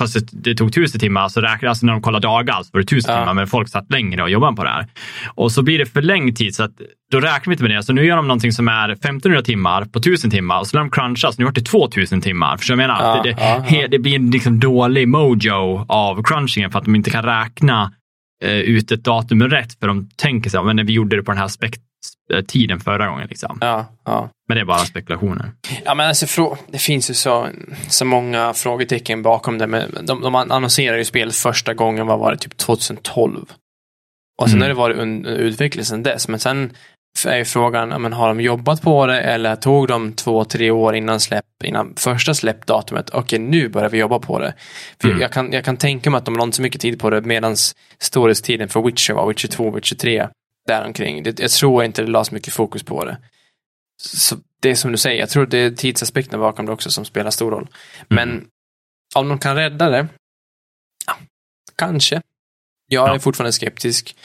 fast 0.01 0.17
det, 0.33 0.55
tog 0.55 0.73
tusen 0.73 1.01
timmar, 1.01 1.29
så 1.29 1.41
räknar, 1.41 1.69
alltså 1.69 1.87
när 1.87 1.93
de 1.93 2.03
kollar 2.03 2.21
dagar 2.21 2.63
så 2.63 2.71
var 2.73 2.81
det 2.81 2.87
tusen 2.87 3.15
Ja. 3.15 3.21
timmar, 3.21 3.35
men 3.35 3.47
folk 3.47 3.69
satt 3.69 3.91
längre 3.91 4.23
och 4.23 4.31
jobbade 4.31 4.57
på 4.57 4.65
det 4.65 4.71
här. 4.71 4.87
Och 5.27 5.53
så 5.53 5.63
blir 5.63 5.79
det 5.79 5.87
förlängd 5.87 6.37
tid, 6.37 6.55
så 6.55 6.63
att 6.63 6.73
då 7.13 7.21
räknar 7.21 7.45
vi 7.47 7.53
inte 7.53 7.63
med 7.65 7.71
det. 7.71 7.83
Så 7.83 7.93
nu 7.93 8.05
gör 8.07 8.17
de 8.17 8.29
någonting 8.29 8.53
som 8.53 8.69
är 8.69 8.89
1500 8.89 9.43
timmar 9.43 9.85
på 9.85 9.99
1000 9.99 10.31
timmar 10.31 10.59
och 10.61 10.67
så 10.67 10.77
när 10.77 10.81
de 10.85 10.91
crunchar, 10.91 11.31
så 11.31 11.37
nu 11.39 11.45
har 11.45 11.53
det 11.53 11.61
2000 11.63 12.21
timmar. 12.21 12.51
Vad 12.51 12.61
jag 12.69 12.77
menar? 12.77 13.03
Ja, 13.03 13.23
det, 13.23 13.33
det, 13.33 13.75
ja, 13.81 13.89
det 13.89 13.99
blir 13.99 14.15
en 14.17 14.31
liksom 14.31 14.61
dålig 14.61 15.09
mojo 15.09 15.85
av 15.89 16.23
crunchingen 16.23 16.71
för 16.71 16.79
att 16.79 16.85
de 16.85 16.95
inte 16.95 17.11
kan 17.11 17.25
räkna 17.25 17.93
eh, 18.45 18.51
ut 18.59 18.93
ett 18.93 19.05
datum 19.05 19.43
rätt, 19.43 19.79
för 19.81 19.87
de 19.87 20.09
tänker 20.17 20.51
sig, 20.51 20.65
men 20.65 20.77
när 20.77 20.85
vi 20.85 20.93
gjorde 20.93 21.17
det 21.17 21.23
på 21.23 21.31
den 21.33 21.39
här 21.41 21.49
spekt- 21.49 21.77
eh, 21.77 21.81
tiden 22.49 22.81
förra 22.81 23.07
gången. 23.09 23.27
Liksom. 23.29 23.59
Ja, 23.61 23.87
ja. 24.05 24.29
Men 24.49 24.55
det 24.57 24.61
är 24.61 24.65
bara 24.65 24.79
spekulationer. 24.79 25.53
Ja, 25.85 25.95
men 25.95 26.09
alltså, 26.09 26.57
det 26.69 26.79
finns 26.79 27.11
ju 27.11 27.15
så, 27.15 27.49
så 27.89 28.05
många 28.05 28.53
frågetecken 28.55 29.23
bakom 29.23 29.59
det. 29.59 29.67
Men 29.67 29.99
de, 30.07 30.21
de 30.21 30.35
annonserade 30.35 30.99
ju 30.99 31.05
spelet 31.05 31.37
första 31.37 31.75
gången, 31.75 32.07
vad 32.07 32.19
var 32.19 32.31
det, 32.33 32.39
typ 32.39 32.57
2012. 32.57 33.45
Och 34.43 34.49
sen 34.51 34.57
Mm. 34.59 34.63
har 34.63 34.69
det 34.69 34.75
varit 34.75 34.97
under 34.97 35.31
utveckling 35.31 35.85
sedan 35.85 36.03
dess. 36.03 36.29
Men 36.29 36.41
sen 36.41 36.73
är 37.27 37.37
ju 37.37 37.45
frågan, 37.45 37.91
ja, 37.91 37.99
men 37.99 38.13
har 38.13 38.29
de 38.29 38.41
jobbat 38.41 38.83
på 38.83 39.07
det 39.07 39.21
eller 39.21 39.57
tog 39.57 39.89
de 39.89 40.13
två, 40.13 40.45
tre 40.45 40.71
år 40.71 40.95
innan 40.95 41.21
släpp, 41.21 41.45
innan 41.65 41.95
första 41.97 42.35
släppdatumet? 42.35 43.11
Okej, 43.11 43.39
nu 43.39 43.69
börjar 43.69 43.89
vi 43.89 43.99
jobba 43.99 44.19
på 44.19 44.39
det. 44.39 44.55
För 45.01 45.09
Mm. 45.09 45.21
jag, 45.21 45.33
kan, 45.33 45.53
jag 45.53 45.65
kan 45.65 45.77
tänka 45.77 46.11
mig 46.11 46.19
att 46.19 46.25
de 46.25 46.41
inte 46.41 46.57
så 46.57 46.63
mycket 46.63 46.81
tid 46.81 47.01
på 47.01 47.11
det 47.11 47.21
medan 47.21 47.57
storhetstiden 48.01 48.69
för 48.69 48.83
Witcher 48.83 49.13
var 49.15 49.29
Witcher 49.29 49.49
2, 49.49 49.71
Witcher 49.71 49.95
3, 49.97 50.29
däromkring. 50.67 51.23
Det, 51.23 51.41
jag 51.41 51.51
tror 51.51 51.85
inte 51.85 52.03
det 52.03 52.09
lades 52.11 52.31
mycket 52.31 52.53
fokus 52.55 52.83
på 52.83 53.05
det. 53.05 53.19
Så 54.03 54.37
det 54.61 54.71
är 54.71 54.75
som 54.75 54.93
du 54.93 54.99
säger, 54.99 55.21
jag 55.21 55.31
tror 55.31 55.47
det 55.47 55.59
är 55.59 55.71
tidsaspekten 55.71 56.41
bakom 56.41 56.67
det 56.67 56.73
också 56.73 56.91
som 56.91 57.05
spelar 57.05 57.31
stor 57.31 57.51
roll. 57.51 57.69
Men 58.09 58.29
Mm. 58.31 58.47
om 59.15 59.29
de 59.29 59.39
kan 59.39 59.57
rädda 59.57 59.91
det, 59.91 60.07
ja, 61.07 61.17
kanske. 61.77 62.23
Jag 62.87 63.09
är 63.09 63.13
Ja. 63.13 63.19
fortfarande 63.21 63.53
skeptisk. 63.53 64.17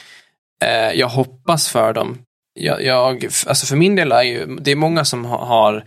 Eh, 0.64 0.92
jag 0.92 1.08
hoppas 1.08 1.68
för 1.68 1.92
dem. 1.92 2.18
Jag, 2.54 2.82
jag, 2.84 3.24
alltså 3.24 3.66
för 3.66 3.76
min 3.76 3.96
del 3.96 4.12
är 4.12 4.22
ju, 4.22 4.46
det 4.56 4.70
är 4.70 4.76
många 4.76 5.04
som 5.04 5.24
ha- 5.24 5.44
har, 5.44 5.84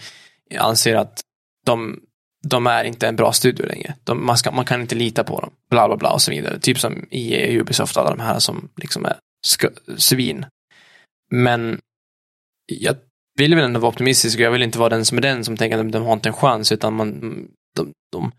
anser 0.60 0.96
att 0.96 1.22
de, 1.66 2.00
de 2.48 2.68
är 2.68 2.84
inte 2.84 3.08
en 3.08 3.16
bra 3.16 3.32
studio 3.34 3.66
längre. 3.66 3.96
De, 4.04 4.26
man, 4.26 4.38
ska, 4.38 4.52
man 4.52 4.66
kan 4.66 4.82
inte 4.82 4.96
lita 4.96 5.24
på 5.24 5.40
dem. 5.40 5.54
Bla 5.70 5.88
bla 5.88 5.98
bla 5.98 6.12
och 6.14 6.22
så 6.22 6.32
vidare. 6.32 6.60
Typ 6.60 6.80
som 6.80 7.08
EA, 7.12 7.62
Ubisoft, 7.62 7.98
alla 7.98 8.10
de 8.10 8.20
här 8.20 8.40
som 8.40 8.70
liksom 8.76 9.06
är 9.06 9.18
svin. 9.98 10.46
Men 11.32 11.80
jag 12.66 12.96
vill 13.40 13.56
väl 13.56 13.64
ändå 13.66 13.80
vara 13.80 13.90
optimistisk 13.90 14.38
och 14.38 14.42
jag 14.46 14.52
vill 14.52 14.64
inte 14.64 14.80
vara 14.80 14.90
den 14.90 15.06
som 15.06 15.18
är 15.18 15.22
den 15.22 15.44
som 15.46 15.58
tänker 15.58 15.78
att 15.78 15.92
de 15.92 16.04
har 16.04 16.14
inte 16.14 16.30
en 16.30 16.34
chans 16.34 16.72
utan 16.72 16.94
man, 16.94 17.20
de, 17.76 17.92
de, 18.12 18.32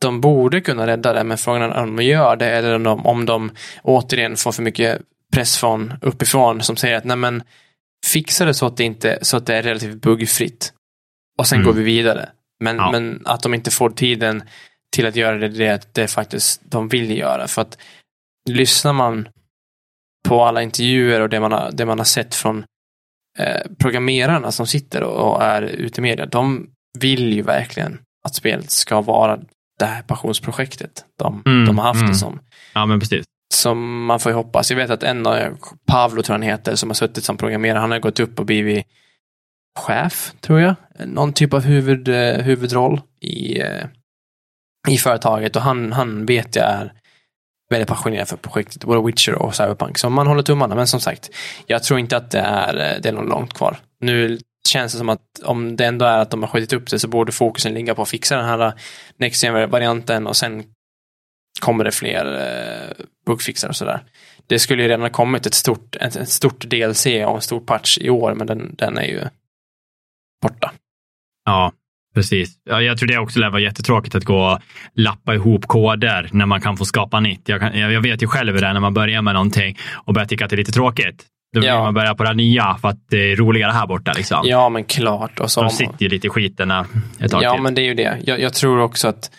de 0.00 0.20
borde 0.20 0.60
kunna 0.60 0.86
rädda 0.86 1.12
det 1.12 1.24
men 1.24 1.38
frågan 1.38 1.62
är 1.62 1.82
om 1.82 1.96
de 1.96 2.04
gör 2.04 2.36
det 2.36 2.46
eller 2.50 2.74
om 2.74 2.82
de, 2.82 3.06
om 3.06 3.26
de 3.26 3.50
återigen 3.82 4.36
får 4.36 4.52
för 4.52 4.62
mycket 4.62 5.02
press 5.32 5.56
från 5.58 5.92
uppifrån 6.02 6.62
som 6.62 6.76
säger 6.76 6.96
att 6.96 7.04
nej 7.04 7.16
men 7.16 7.42
fixa 8.06 8.44
det 8.44 8.54
så 8.54 8.66
att 8.66 8.76
det 8.76 8.84
inte 8.84 9.18
så 9.22 9.36
att 9.36 9.46
det 9.46 9.54
är 9.54 9.62
relativt 9.62 10.02
buggfritt 10.02 10.72
och 11.38 11.46
sen 11.46 11.56
Mm. 11.58 11.66
går 11.66 11.72
vi 11.72 11.82
vidare. 11.82 12.28
Men, 12.60 12.76
Ja. 12.76 12.90
men 12.92 13.22
att 13.24 13.42
de 13.42 13.54
inte 13.54 13.70
får 13.70 13.90
tiden 13.90 14.42
till 14.96 15.06
att 15.06 15.16
göra 15.16 15.38
det, 15.38 15.48
det, 15.48 15.94
det 15.94 16.08
faktiskt 16.08 16.60
de 16.64 16.88
vill 16.88 17.18
göra. 17.18 17.48
För 17.48 17.62
att 17.62 17.78
lyssnar 18.48 18.92
man 18.92 19.28
på 20.28 20.44
alla 20.44 20.62
intervjuer 20.62 21.20
och 21.20 21.28
det 21.28 21.40
man 21.40 21.52
har, 21.52 21.70
det 21.72 21.86
man 21.86 21.98
har 21.98 22.04
sett 22.04 22.34
från 22.34 22.64
eh, 23.38 23.60
programmerarna 23.78 24.52
som 24.52 24.66
sitter 24.66 25.02
och, 25.02 25.32
och 25.32 25.42
är 25.42 25.62
ute 25.62 26.00
i 26.00 26.02
media, 26.02 26.26
de 26.26 26.70
vill 26.98 27.32
ju 27.32 27.42
verkligen 27.42 27.98
att 28.24 28.34
spelet 28.34 28.70
ska 28.70 29.00
vara 29.00 29.38
det 29.78 29.84
här 29.84 30.02
passionsprojektet 30.02 31.04
de, 31.18 31.42
Mm, 31.46 31.66
de 31.66 31.78
har 31.78 31.84
haft 31.84 32.00
mm. 32.00 32.10
det 32.10 32.18
som. 32.18 32.40
Ja, 32.74 32.86
men 32.86 33.00
precis. 33.00 33.24
Som 33.54 34.04
man 34.04 34.20
får 34.20 34.32
ju 34.32 34.36
hoppas. 34.36 34.70
Jag 34.70 34.76
vet 34.76 34.90
att 34.90 35.02
en 35.02 35.26
av, 35.26 35.56
Pavlo 35.86 36.22
tror 36.22 36.34
han 36.34 36.42
heter, 36.42 36.74
som 36.74 36.88
har 36.88 36.94
suttit 36.94 37.24
som 37.24 37.36
programmerare, 37.36 37.78
han 37.78 37.90
har 37.90 37.98
gått 37.98 38.20
upp 38.20 38.38
och 38.38 38.46
blivit 38.46 38.86
chef, 39.78 40.32
tror 40.40 40.60
jag. 40.60 40.74
Någon 41.06 41.32
typ 41.32 41.54
av 41.54 41.60
huvud, 41.60 42.08
eh, 42.08 42.42
huvudroll 42.42 43.00
i, 43.20 43.60
eh, 43.60 43.86
i 44.88 44.98
företaget 44.98 45.56
och 45.56 45.62
han, 45.62 45.92
han 45.92 46.26
vet 46.26 46.56
jag 46.56 46.64
är 46.64 46.92
väldigt 47.70 47.88
passionerad 47.88 48.28
för 48.28 48.36
projektet, 48.36 48.84
både 48.84 49.06
Witcher 49.06 49.34
och 49.34 49.54
Cyberpunk. 49.54 49.98
Så 49.98 50.10
man 50.10 50.26
håller 50.26 50.42
tummarna, 50.42 50.74
men 50.74 50.86
som 50.86 51.00
sagt, 51.00 51.30
jag 51.66 51.82
tror 51.82 52.00
inte 52.00 52.16
att 52.16 52.30
det 52.30 52.38
är, 52.38 53.00
det 53.00 53.08
är 53.08 53.12
något 53.12 53.28
långt 53.28 53.54
kvar. 53.54 53.78
Nu 54.00 54.38
känns 54.68 54.92
det 54.92 54.98
som 54.98 55.08
att 55.08 55.42
om 55.44 55.76
det 55.76 55.86
ändå 55.86 56.04
är 56.04 56.18
att 56.18 56.30
de 56.30 56.42
har 56.42 56.48
skjutit 56.48 56.72
upp 56.72 56.90
det 56.90 56.98
så 56.98 57.08
borde 57.08 57.32
fokusen 57.32 57.74
ligga 57.74 57.94
på 57.94 58.02
att 58.02 58.08
fixa 58.08 58.36
den 58.36 58.44
här 58.44 58.72
Next 59.16 59.42
Gen-varianten 59.44 60.26
och 60.26 60.36
sen 60.36 60.64
kommer 61.60 61.84
det 61.84 61.92
fler 61.92 62.24
eh, 62.40 63.04
bugfixar 63.26 63.68
och 63.68 63.76
sådär. 63.76 64.04
Det 64.46 64.58
skulle 64.58 64.82
ju 64.82 64.88
redan 64.88 65.02
ha 65.02 65.10
kommit 65.10 65.46
ett 65.46 65.54
stort, 65.54 65.96
ett, 65.96 66.16
ett 66.16 66.28
stort 66.28 66.64
DLC 66.64 67.06
och 67.06 67.34
en 67.34 67.40
stor 67.40 67.60
patch 67.60 67.98
i 67.98 68.10
år, 68.10 68.34
men 68.34 68.46
den, 68.46 68.74
den 68.78 68.98
är 68.98 69.04
ju 69.04 69.20
borta. 70.42 70.72
Ja, 71.44 71.72
precis. 72.14 72.50
Ja, 72.70 72.82
jag 72.82 72.98
tror 72.98 73.06
det 73.08 73.18
också 73.18 73.38
lär 73.38 73.50
vara 73.50 73.60
jättetråkigt 73.62 74.14
att 74.14 74.24
gå 74.24 74.44
och 74.52 74.58
lappa 74.94 75.34
ihop 75.34 75.66
koder 75.66 76.28
när 76.32 76.46
man 76.46 76.60
kan 76.60 76.76
få 76.76 76.84
skapa 76.84 77.20
nytt. 77.20 77.48
Jag, 77.48 77.60
kan, 77.60 77.78
jag 77.78 78.00
vet 78.00 78.22
ju 78.22 78.26
själv 78.26 78.54
hur 78.54 78.60
det 78.60 78.66
är 78.66 78.72
när 78.72 78.80
man 78.80 78.94
börjar 78.94 79.22
med 79.22 79.34
någonting 79.34 79.78
och 79.94 80.14
börjar 80.14 80.26
tycka 80.26 80.44
att 80.44 80.50
det 80.50 80.54
är 80.54 80.58
lite 80.58 80.72
tråkigt. 80.72 81.26
Då 81.54 81.60
vill 81.60 81.68
Ja. 81.68 81.82
man 81.82 81.94
börja 81.94 82.14
på 82.14 82.24
det 82.24 82.34
nya 82.34 82.74
för 82.80 82.88
att 82.88 82.98
det 83.10 83.32
är 83.32 83.36
roligare 83.36 83.72
här 83.72 83.86
borta. 83.86 84.12
Liksom. 84.12 84.40
Ja, 84.44 84.68
men 84.68 84.84
klart. 84.84 85.40
Och 85.40 85.50
så 85.50 85.62
De 85.62 85.70
sitter 85.70 86.02
ju 86.02 86.08
lite 86.08 86.26
i 86.26 86.30
skiten 86.30 86.70
ett 86.70 87.30
tag 87.30 87.42
Ja, 87.42 87.52
till. 87.52 87.62
men 87.62 87.74
det 87.74 87.82
är 87.82 87.84
ju 87.84 87.94
det. 87.94 88.18
Jag, 88.24 88.40
jag 88.40 88.54
tror 88.54 88.80
också 88.80 89.08
att 89.08 89.30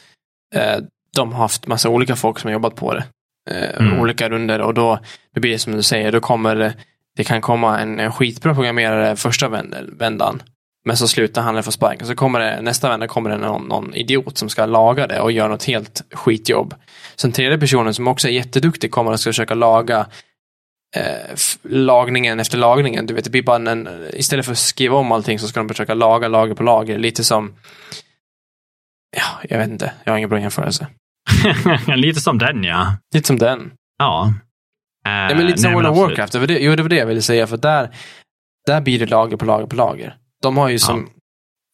eh, 0.55 0.77
de 1.15 1.31
har 1.33 1.39
haft 1.39 1.67
massa 1.67 1.89
olika 1.89 2.15
folk 2.15 2.39
som 2.39 2.47
har 2.47 2.53
jobbat 2.53 2.75
på 2.75 2.93
det. 2.93 3.03
Eh, 3.51 3.79
Mm. 3.79 3.99
Olika 3.99 4.29
runder 4.29 4.61
och 4.61 4.73
då 4.73 4.99
det 5.33 5.39
blir 5.39 5.51
det 5.51 5.59
som 5.59 5.73
du 5.73 5.83
säger, 5.83 6.11
då 6.11 6.19
kommer 6.19 6.73
det, 7.17 7.23
kan 7.23 7.41
komma 7.41 7.79
en, 7.79 7.99
en 7.99 8.11
skitbra 8.11 8.53
programmerare 8.53 9.15
första 9.15 9.47
vänd- 9.49 9.97
vändan. 9.99 10.41
Men 10.85 10.97
så 10.97 11.07
slutar 11.07 11.41
han 11.41 11.63
få 11.63 11.71
sparken. 11.71 12.07
Så 12.07 12.15
kommer 12.15 12.39
det, 12.39 12.61
nästa 12.61 12.89
vända 12.89 13.07
kommer 13.07 13.29
det 13.29 13.37
någon, 13.37 13.67
någon 13.67 13.93
idiot 13.93 14.37
som 14.37 14.49
ska 14.49 14.65
laga 14.65 15.07
det 15.07 15.19
och 15.19 15.31
göra 15.31 15.47
något 15.47 15.63
helt 15.63 16.03
skitjobb. 16.11 16.75
Sen 17.15 17.31
tredje 17.31 17.57
personen 17.57 17.93
som 17.93 18.07
också 18.07 18.27
är 18.27 18.31
jätteduktig 18.31 18.91
kommer 18.91 19.11
att 19.11 19.19
ska 19.19 19.29
försöka 19.29 19.53
laga 19.53 20.07
eh, 20.95 21.35
lagningen 21.63 22.39
efter 22.39 22.57
lagningen. 22.57 23.05
Du 23.05 23.13
vet, 23.13 23.23
det 23.23 23.29
blir 23.29 23.43
bara 23.43 23.71
en, 23.71 24.07
istället 24.13 24.45
för 24.45 24.51
att 24.51 24.57
skriva 24.57 24.97
om 24.97 25.11
allting 25.11 25.39
så 25.39 25.47
ska 25.47 25.59
de 25.59 25.69
försöka 25.69 25.93
laga 25.93 26.27
lager 26.27 26.53
på 26.53 26.63
lager. 26.63 26.97
Lite 26.97 27.23
som 27.23 27.55
Ja, 29.17 29.47
jag 29.49 29.57
vet 29.57 29.69
inte. 29.69 29.93
Jag 30.03 30.13
har 30.13 30.17
ingen 30.17 30.29
bra 30.29 30.39
jämförelse. 30.39 30.87
lite 31.95 32.19
som 32.19 32.37
den, 32.37 32.63
ja. 32.63 32.95
Lite 33.13 33.27
som 33.27 33.37
den. 33.37 33.71
Ja. 33.97 34.33
Eh, 35.05 35.11
Ja, 35.11 35.35
men 35.35 35.45
lite 35.45 35.57
som 35.57 35.71
nej, 35.71 35.75
World 35.75 35.89
of. 35.89 35.97
Warcraft. 35.97 36.33
Det 36.33 36.39
var 36.39 36.47
det, 36.47 36.59
jo, 36.59 36.75
det 36.75 36.81
var 36.81 36.89
det 36.89 36.95
jag 36.95 37.05
ville 37.05 37.21
säga. 37.21 37.47
För 37.47 37.57
där, 37.57 37.95
där 38.65 38.81
blir 38.81 38.99
det 38.99 39.05
lager 39.05 39.37
på 39.37 39.45
lager 39.45 39.65
på 39.65 39.75
lager. 39.75 40.17
De 40.41 40.57
har 40.57 40.69
ju 40.69 40.79
som, 40.79 41.09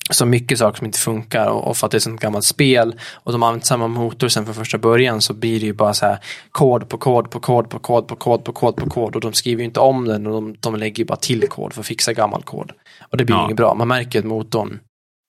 så 0.09 0.25
mycket 0.25 0.57
saker 0.59 0.77
som 0.77 0.85
inte 0.85 0.99
funkar 0.99 1.47
och, 1.49 1.67
och 1.67 1.77
för 1.77 1.85
att 1.87 1.91
det 1.91 2.05
är 2.07 2.13
ett 2.13 2.19
gammalt 2.21 2.45
spel 2.45 2.99
och 3.13 3.31
de 3.31 3.41
har 3.41 3.49
använt 3.49 3.65
samma 3.65 3.87
motor 3.87 4.27
sen 4.27 4.45
från 4.45 4.55
första 4.55 4.77
början 4.77 5.21
så 5.21 5.33
blir 5.33 5.59
det 5.59 5.65
ju 5.65 5.73
bara 5.73 5.93
så 5.93 6.05
här 6.05 6.17
kod 6.51 6.89
på 6.89 6.97
kod 6.97 7.31
på 7.31 7.39
kod 7.39 7.69
på 7.69 7.79
kod 7.79 8.07
på 8.07 8.15
kod 8.15 8.43
på 8.43 8.53
kod 8.53 8.75
på 8.75 8.89
kod 8.89 9.15
och 9.15 9.21
de 9.21 9.33
skriver 9.33 9.59
ju 9.61 9.65
inte 9.65 9.79
om 9.79 10.05
den 10.05 10.27
och 10.27 10.33
de, 10.33 10.55
de 10.59 10.75
lägger 10.75 10.99
ju 10.99 11.05
bara 11.05 11.17
till 11.17 11.47
kod 11.49 11.73
för 11.73 11.81
att 11.81 11.87
fixa 11.87 12.13
gammal 12.13 12.43
kod. 12.43 12.71
Och 13.11 13.17
det 13.17 13.25
blir 13.25 13.35
Ja. 13.35 13.45
inget 13.45 13.57
bra. 13.57 13.73
Man 13.73 13.87
märker 13.87 14.19
att 14.19 14.25
motorn, 14.25 14.79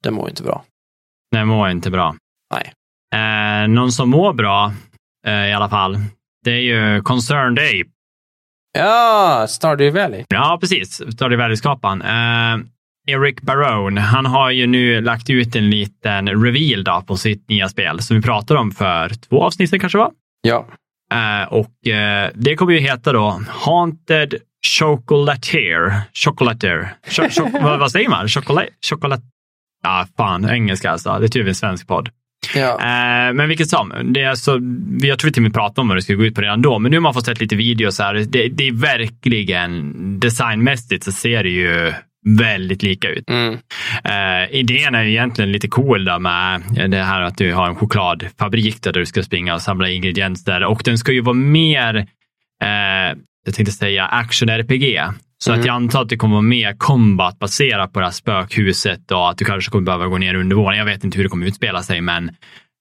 den 0.04 0.14
mår 0.14 0.28
inte 0.28 0.42
bra. 0.42 0.64
Det 1.30 1.44
mår 1.44 1.70
inte 1.70 1.90
bra. 1.90 2.14
Nej. 2.54 2.72
Eh, 3.14 3.68
någon 3.68 3.92
som 3.92 4.10
mår 4.10 4.32
bra 4.32 4.72
eh, 5.26 5.46
i 5.48 5.52
alla 5.52 5.68
fall, 5.68 5.98
det 6.44 6.50
är 6.50 6.60
ju 6.60 7.02
Concerned 7.02 7.58
Ape. 7.58 7.90
Ja, 8.78 9.46
Stardew 9.48 10.02
Valley. 10.02 10.24
Ja, 10.28 10.58
precis. 10.60 10.94
Stardew 10.94 11.36
Valley-skaparen. 11.36 12.02
Eh, 12.02 12.66
Eric 13.08 13.40
Barone, 13.40 14.00
han 14.00 14.26
har 14.26 14.50
ju 14.50 14.66
nu 14.66 15.00
lagt 15.00 15.30
ut 15.30 15.56
en 15.56 15.70
liten 15.70 16.28
reveal 16.44 16.84
då 16.84 17.04
på 17.06 17.16
sitt 17.16 17.48
nya 17.48 17.68
spel 17.68 18.00
som 18.02 18.16
vi 18.16 18.22
pratade 18.22 18.60
om 18.60 18.70
för 18.72 19.08
två 19.28 19.42
avsnitt 19.42 19.70
sedan 19.70 19.80
kanske 19.80 19.98
var. 19.98 20.10
Ja. 20.42 20.66
Eh, 21.12 21.48
och 21.52 21.86
eh, 21.88 22.30
det 22.34 22.56
kommer 22.56 22.72
ju 22.72 22.78
heta 22.80 23.12
då 23.12 23.42
Haunted 23.48 24.34
Chocolatier. 24.66 26.00
Chocolatier. 26.14 26.94
Cho- 27.08 27.28
cho- 27.28 27.62
vad, 27.62 27.78
vad 27.78 27.90
säger 27.92 28.08
man? 28.08 28.28
Chocolate? 28.28 29.22
Ja, 29.82 30.06
fan, 30.16 30.50
engelska 30.50 30.90
alltså. 30.90 31.18
Det 31.18 31.26
är 31.26 31.28
typ 31.28 31.46
en 31.48 31.54
svensk 31.54 31.86
podd. 31.88 32.08
Ja. 32.54 32.70
Eh, 32.80 33.32
men 33.34 33.48
vilket 33.48 33.68
som, 33.68 33.92
det 34.04 34.22
är 34.22 34.28
alltså, 34.28 34.58
vi- 35.00 35.08
jag 35.08 35.18
tror 35.18 35.28
vi 35.28 35.32
till 35.32 35.40
och 35.40 35.42
med 35.42 35.54
pratade 35.54 35.80
om 35.80 35.88
vad 35.88 35.96
det 35.96 36.02
skulle 36.02 36.18
gå 36.18 36.24
ut 36.24 36.34
på 36.34 36.40
redan 36.40 36.62
då, 36.62 36.78
men 36.78 36.90
nu 36.90 36.96
har 36.96 37.02
man 37.02 37.14
fått 37.14 37.24
sett 37.26 37.40
lite 37.40 37.56
videos 37.56 37.98
här. 37.98 38.14
Det, 38.14 38.48
det 38.48 38.68
är 38.68 38.72
verkligen 38.72 39.94
designmässigt 40.20 41.04
så 41.04 41.12
ser 41.12 41.42
det 41.42 41.48
ju 41.50 41.92
väldigt 42.26 42.82
lika 42.82 43.08
ut. 43.08 43.30
Mm. 43.30 43.54
Eh, 44.04 44.54
idén 44.56 44.94
är 44.94 45.04
egentligen 45.04 45.52
lite 45.52 45.68
cool 45.68 46.04
där 46.04 46.18
med 46.18 46.62
det 46.90 47.02
här 47.02 47.22
att 47.22 47.38
du 47.38 47.52
har 47.54 47.68
en 47.68 47.76
chokladfabrik 47.76 48.82
där 48.82 48.92
du 48.92 49.06
ska 49.06 49.22
springa 49.22 49.54
och 49.54 49.62
samla 49.62 49.88
ingredienser 49.88 50.64
och 50.64 50.82
den 50.84 50.98
ska 50.98 51.12
ju 51.12 51.20
vara 51.20 51.34
mer, 51.34 51.94
eh, 52.62 53.18
jag 53.46 53.54
tänkte 53.54 53.72
säga 53.72 54.06
action-RPG. 54.06 55.08
Så 55.44 55.50
Mm. 55.50 55.60
att 55.60 55.66
jag 55.66 55.74
antar 55.74 56.02
att 56.02 56.08
det 56.08 56.16
kommer 56.16 56.34
vara 56.34 56.42
mer 56.42 56.74
combat 56.78 57.38
baserat 57.38 57.92
på 57.92 58.00
det 58.00 58.06
här 58.06 58.12
spökhuset 58.12 59.10
och 59.10 59.30
att 59.30 59.38
du 59.38 59.44
kanske 59.44 59.70
kommer 59.70 59.84
behöva 59.84 60.06
gå 60.06 60.18
ner 60.18 60.34
under 60.34 60.56
våningen. 60.56 60.86
Jag 60.86 60.92
vet 60.94 61.04
inte 61.04 61.16
hur 61.16 61.24
det 61.24 61.28
kommer 61.30 61.46
utspela 61.46 61.82
sig, 61.82 62.00
men 62.00 62.28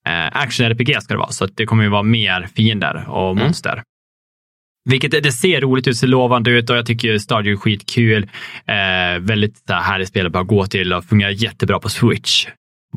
eh, 0.08 0.28
action-RPG 0.32 1.02
ska 1.02 1.14
det 1.14 1.18
vara. 1.18 1.30
Så 1.32 1.46
att 1.46 1.52
det 1.58 1.66
kommer 1.66 1.84
ju 1.84 1.90
vara 1.90 2.04
mer 2.04 2.48
fiender 2.56 3.10
och 3.10 3.32
Mm. 3.32 3.48
Vilket 4.90 5.24
det- 5.24 5.32
ser 5.32 5.62
roligt 5.62 5.88
ut, 5.88 5.98
ser 5.98 6.08
lovande 6.08 6.52
ut 6.52 6.70
och 6.70 6.78
jag 6.78 6.86
tycker 6.86 7.18
Stardew 7.18 7.52
är 7.52 7.58
skitkul. 7.58 8.24
Eh, 8.66 9.20
väldigt 9.20 9.58
så 9.68 9.74
här, 9.74 9.82
härligt 9.82 10.08
spel 10.08 10.26
att 10.26 10.32
bara 10.32 10.44
gå 10.44 10.66
till 10.66 10.94
och 10.94 11.06
fungerar 11.06 11.30
jättebra 11.32 11.80
på 11.80 11.90
Switch. 11.90 12.48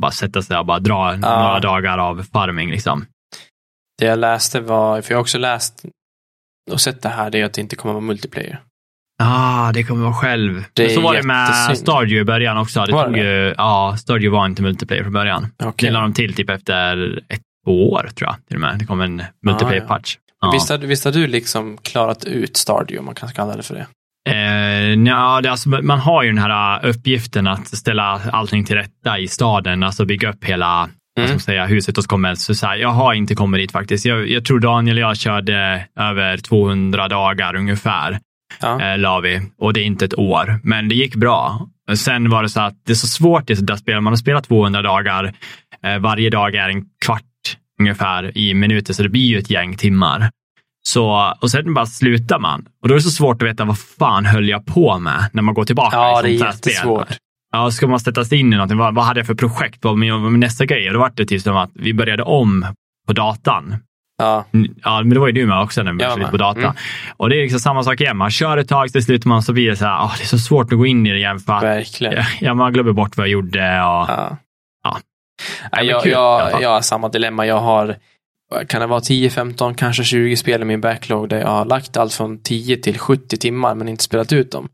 Bara 0.01 0.11
sätta 0.11 0.43
sig 0.43 0.57
och 0.59 0.66
bara 0.66 0.78
dra 0.78 1.16
några 1.16 1.61
dagar 1.61 1.99
av 1.99 2.22
farming. 2.32 2.70
Liksom. 2.70 3.07
Det 3.99 4.07
jag 4.07 4.18
läste 4.18 4.61
var, 4.61 5.03
för 5.03 5.12
jag 5.12 5.16
har 5.18 5.20
också 5.22 5.38
läst 5.38 5.84
och 6.70 6.80
sett 6.80 7.03
det 7.03 7.09
här, 7.09 7.30
det 7.30 7.41
är 7.41 7.45
att 7.45 7.53
det 7.53 7.61
inte 7.61 7.76
kommer 7.76 7.93
vara 7.93 8.05
multiplayer. 8.05 8.61
Ah, 9.22 9.72
det 9.72 9.82
kommer 9.82 10.03
vara 10.03 10.14
själv. 10.14 10.64
Det 10.72 10.88
så 10.88 11.01
var 11.01 11.14
det 11.14 11.22
med. 11.22 11.78
Stardew 11.78 12.20
i 12.20 12.24
början 12.24 12.59
också. 12.59 12.84
Det 12.86 12.93
Var 12.93 13.05
tog 13.05 13.12
det? 13.14 13.18
ju, 13.20 13.55
ja, 13.59 13.97
Stardew 13.99 14.28
var 14.36 14.47
inte 14.47 14.62
multiplayer 14.62 15.03
från 15.03 15.12
början. 15.12 15.47
Okej. 15.62 15.88
Det 15.88 15.93
lade 15.93 16.05
de 16.05 16.14
till 16.14 16.34
typ 16.34 16.51
efter 16.51 17.18
ett 17.28 17.41
år, 17.66 18.09
tror 18.14 18.28
jag. 18.30 18.36
Till 18.47 18.57
och 18.57 18.61
med. 18.61 18.78
Det 18.78 18.86
kom 18.86 19.01
en 19.01 19.22
multiplayer-patch. 19.47 20.16
Ja. 20.16 20.29
Visst, 20.53 20.70
har, 20.70 20.78
visst 20.78 21.05
har 21.05 21.12
du 21.12 21.26
liksom 21.26 21.78
klarat 21.82 22.24
ut 22.24 22.57
Stardew, 22.57 22.99
om 22.99 23.05
man 23.05 23.14
kan 23.14 23.28
kalla 23.28 23.57
det 23.57 23.62
för 23.62 23.74
det? 23.74 23.86
Eh, 24.30 24.99
nja, 24.99 25.41
det, 25.41 25.51
alltså, 25.51 25.68
man 25.68 25.99
har 25.99 26.22
ju 26.22 26.28
den 26.28 26.38
här 26.38 26.84
uh, 26.84 26.91
uppgiften 26.91 27.47
att 27.47 27.68
ställa 27.68 28.20
allting 28.32 28.64
till 28.64 28.76
rätta 28.76 29.18
i 29.18 29.28
staden, 29.28 29.82
alltså 29.82 30.05
bygga 30.05 30.30
upp 30.30 30.45
hela 30.45 30.88
Mm. 31.18 31.38
säga, 31.38 31.66
huset 31.66 31.99
och 31.99 32.05
så 32.05 32.09
kommer 32.11 32.34
så, 32.34 32.55
så 32.55 32.66
här, 32.66 32.76
Jag 32.76 32.88
har 32.88 33.14
inte 33.14 33.34
kommit 33.34 33.59
dit 33.61 33.72
faktiskt. 33.72 34.05
Jag, 34.07 34.28
jag 34.28 34.45
tror 34.45 34.61
Daniel 34.61 34.97
och 34.97 35.03
jag 35.03 35.16
körde 35.16 35.86
över 35.99 36.36
200 36.36 37.09
dagar 37.09 37.57
ungefär, 37.57 38.18
Ja. 38.61 38.80
eh, 38.82 38.99
la 38.99 39.20
vi. 39.20 39.41
Och 39.59 39.72
det 39.72 39.80
är 39.80 39.84
inte 39.84 40.05
ett 40.05 40.18
år, 40.18 40.61
men 40.62 40.88
det 40.88 40.95
gick 40.95 41.14
bra. 41.14 41.68
Sen 41.95 42.30
var 42.30 42.43
det 42.43 42.49
så 42.49 42.61
att 42.61 42.74
det 42.86 42.93
är 42.93 42.97
så 42.97 43.07
svårt 43.07 43.51
i 43.51 43.57
sådana 43.57 43.76
spel. 43.76 44.01
Man 44.01 44.12
har 44.12 44.16
spelat 44.16 44.49
200 44.49 44.82
dagar. 44.82 45.32
Eh, 45.84 45.99
varje 45.99 46.30
dag 46.30 46.55
är 46.55 46.68
en 46.68 46.84
kvart 47.05 47.24
ungefär 47.80 48.38
i 48.38 48.54
minuter, 48.54 48.92
så 48.94 49.02
det 49.02 49.08
blir 49.08 49.26
ju 49.26 49.38
ett 49.38 49.50
gäng 49.50 49.76
timmar. 49.76 50.30
Så, 50.82 51.34
och 51.40 51.50
sen 51.50 51.74
bara 51.74 51.86
slutar 51.86 52.38
man. 52.38 52.64
Och 52.82 52.88
då 52.88 52.94
är 52.94 52.98
det 52.98 53.02
så 53.02 53.10
svårt 53.10 53.42
att 53.42 53.48
veta 53.48 53.64
vad 53.64 53.78
fan 53.78 54.26
höll 54.26 54.48
jag 54.48 54.66
på 54.66 54.98
med 54.98 55.30
när 55.32 55.42
man 55.42 55.54
går 55.54 55.64
tillbaka. 55.64 55.96
Ja, 55.96 56.26
i 56.26 56.32
det 56.36 56.40
är 56.40 56.44
här 56.44 56.52
spel. 56.52 56.72
jättesvårt. 56.72 57.08
Ja, 57.52 57.70
ska 57.70 57.86
man 57.86 58.00
sätta 58.00 58.24
sig 58.24 58.38
in 58.38 58.52
i 58.52 58.56
någonting, 58.56 58.78
vad, 58.78 58.94
vad 58.94 59.04
hade 59.04 59.20
jag 59.20 59.26
för 59.26 59.34
projekt? 59.34 59.78
Vad 59.84 59.92
var 59.92 60.30
min, 60.30 60.40
nästa 60.40 60.64
grej? 60.66 60.86
Och 60.86 60.92
då 60.94 60.98
var 61.00 61.12
det 61.14 61.24
typ 61.26 61.42
som 61.42 61.56
att 61.56 61.70
vi 61.74 61.94
började 61.94 62.22
om 62.22 62.66
på 63.06 63.12
datan. 63.12 63.76
Ja. 64.18 64.44
Ja, 64.84 64.98
men 65.02 65.10
det 65.10 65.20
var 65.20 65.26
ju 65.26 65.32
du 65.32 65.46
med 65.46 65.60
också 65.60 65.82
när 65.82 65.92
vi 65.92 66.20
med. 66.20 66.30
på 66.30 66.36
data. 66.36 66.60
Mm. 66.60 66.72
Och 67.16 67.28
det 67.28 67.36
är 67.36 67.42
liksom 67.42 67.60
samma 67.60 67.82
sak 67.82 68.00
igen. 68.00 68.16
Man 68.16 68.30
kör 68.30 68.56
ett 68.56 68.68
tag, 68.68 68.92
till 68.92 69.04
slut 69.04 69.24
man 69.24 69.42
så 69.42 69.52
blir 69.52 69.70
det 69.70 69.76
så 69.76 69.84
här, 69.84 69.92
ah, 70.04 70.12
det 70.18 70.22
är 70.24 70.26
så 70.26 70.38
svårt 70.38 70.72
att 70.72 70.78
gå 70.78 70.86
in 70.86 71.06
i 71.06 71.10
det 71.10 71.16
igen 71.18 71.38
för 71.38 71.52
att 71.52 71.62
Verkligen. 71.62 72.24
ja, 72.40 72.54
man 72.54 72.72
glömmer 72.72 72.92
bort 72.92 73.16
vad 73.16 73.26
jag 73.26 73.32
gjorde. 73.32 73.58
Och, 73.60 74.08
Ja. 74.10 74.36
Ja. 74.84 74.98
Men 75.72 75.86
jag, 75.86 76.03
kul 76.03 76.12
jag, 76.12 76.62
jag 76.62 76.68
har 76.68 76.80
samma 76.80 77.09
dilemma. 77.09 77.47
Jag 77.47 77.61
har, 77.61 77.97
kan 78.68 78.80
det 78.80 78.86
vara 78.86 79.01
10, 79.01 79.30
15, 79.30 79.74
kanske 79.74 80.05
20 80.05 80.36
spel 80.36 80.62
i 80.62 80.64
min 80.64 80.80
backlog 80.80 81.28
där 81.28 81.41
jag 81.41 81.49
har 81.49 81.64
lagt 81.64 81.97
allt 81.97 82.12
från 82.14 82.43
10 82.43 82.76
till 82.76 82.99
70 82.99 83.36
timmar 83.36 83.74
men 83.74 83.88
inte 83.88 84.05
spelat 84.05 84.32
ut 84.32 84.53
dem. 84.53 84.68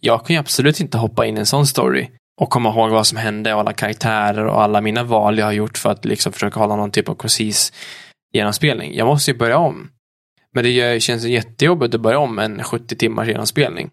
Jag 0.00 0.26
kan 0.26 0.34
ju 0.34 0.40
absolut 0.40 0.80
inte 0.80 0.98
hoppa 0.98 1.26
in 1.26 1.36
i 1.36 1.40
en 1.40 1.46
sån 1.46 1.66
story 1.66 2.10
och 2.40 2.50
komma 2.50 2.68
ihåg 2.70 2.90
vad 2.90 3.06
som 3.06 3.18
hände 3.18 3.54
och 3.54 3.60
alla 3.60 3.72
karaktärer 3.72 4.46
och 4.46 4.62
alla 4.62 4.80
mina 4.80 5.02
val 5.02 5.38
jag 5.38 5.46
har 5.46 5.52
gjort 5.52 5.78
för 5.78 5.90
att 5.90 6.04
liksom 6.04 6.32
försöka 6.32 6.60
hålla 6.60 6.76
någon 6.76 6.90
typ 6.90 7.08
av 7.08 7.14
koncis 7.14 7.72
genomspelning. 8.34 8.94
Jag 8.94 9.06
måste 9.06 9.30
ju 9.30 9.36
börja 9.36 9.58
om. 9.58 9.90
Men 10.54 10.64
det 10.64 11.02
känns 11.02 11.24
jättejobbigt 11.24 11.94
att 11.94 12.00
börja 12.00 12.18
om 12.18 12.38
en 12.38 12.62
70 12.64 12.96
timmars 12.96 13.28
genomspelning. 13.28 13.90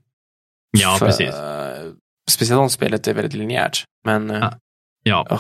ja, 0.78 0.96
För, 1.00 1.06
precis. 1.06 1.30
eh, 1.30 1.92
Speciellt 2.30 2.60
om 2.60 2.70
spelet 2.70 3.08
är 3.08 3.14
väldigt 3.14 3.34
linjärt. 3.34 3.84
Men 4.06 4.32
eh, 4.32 4.38
Ja. 5.04 5.26
Ja, 5.30 5.40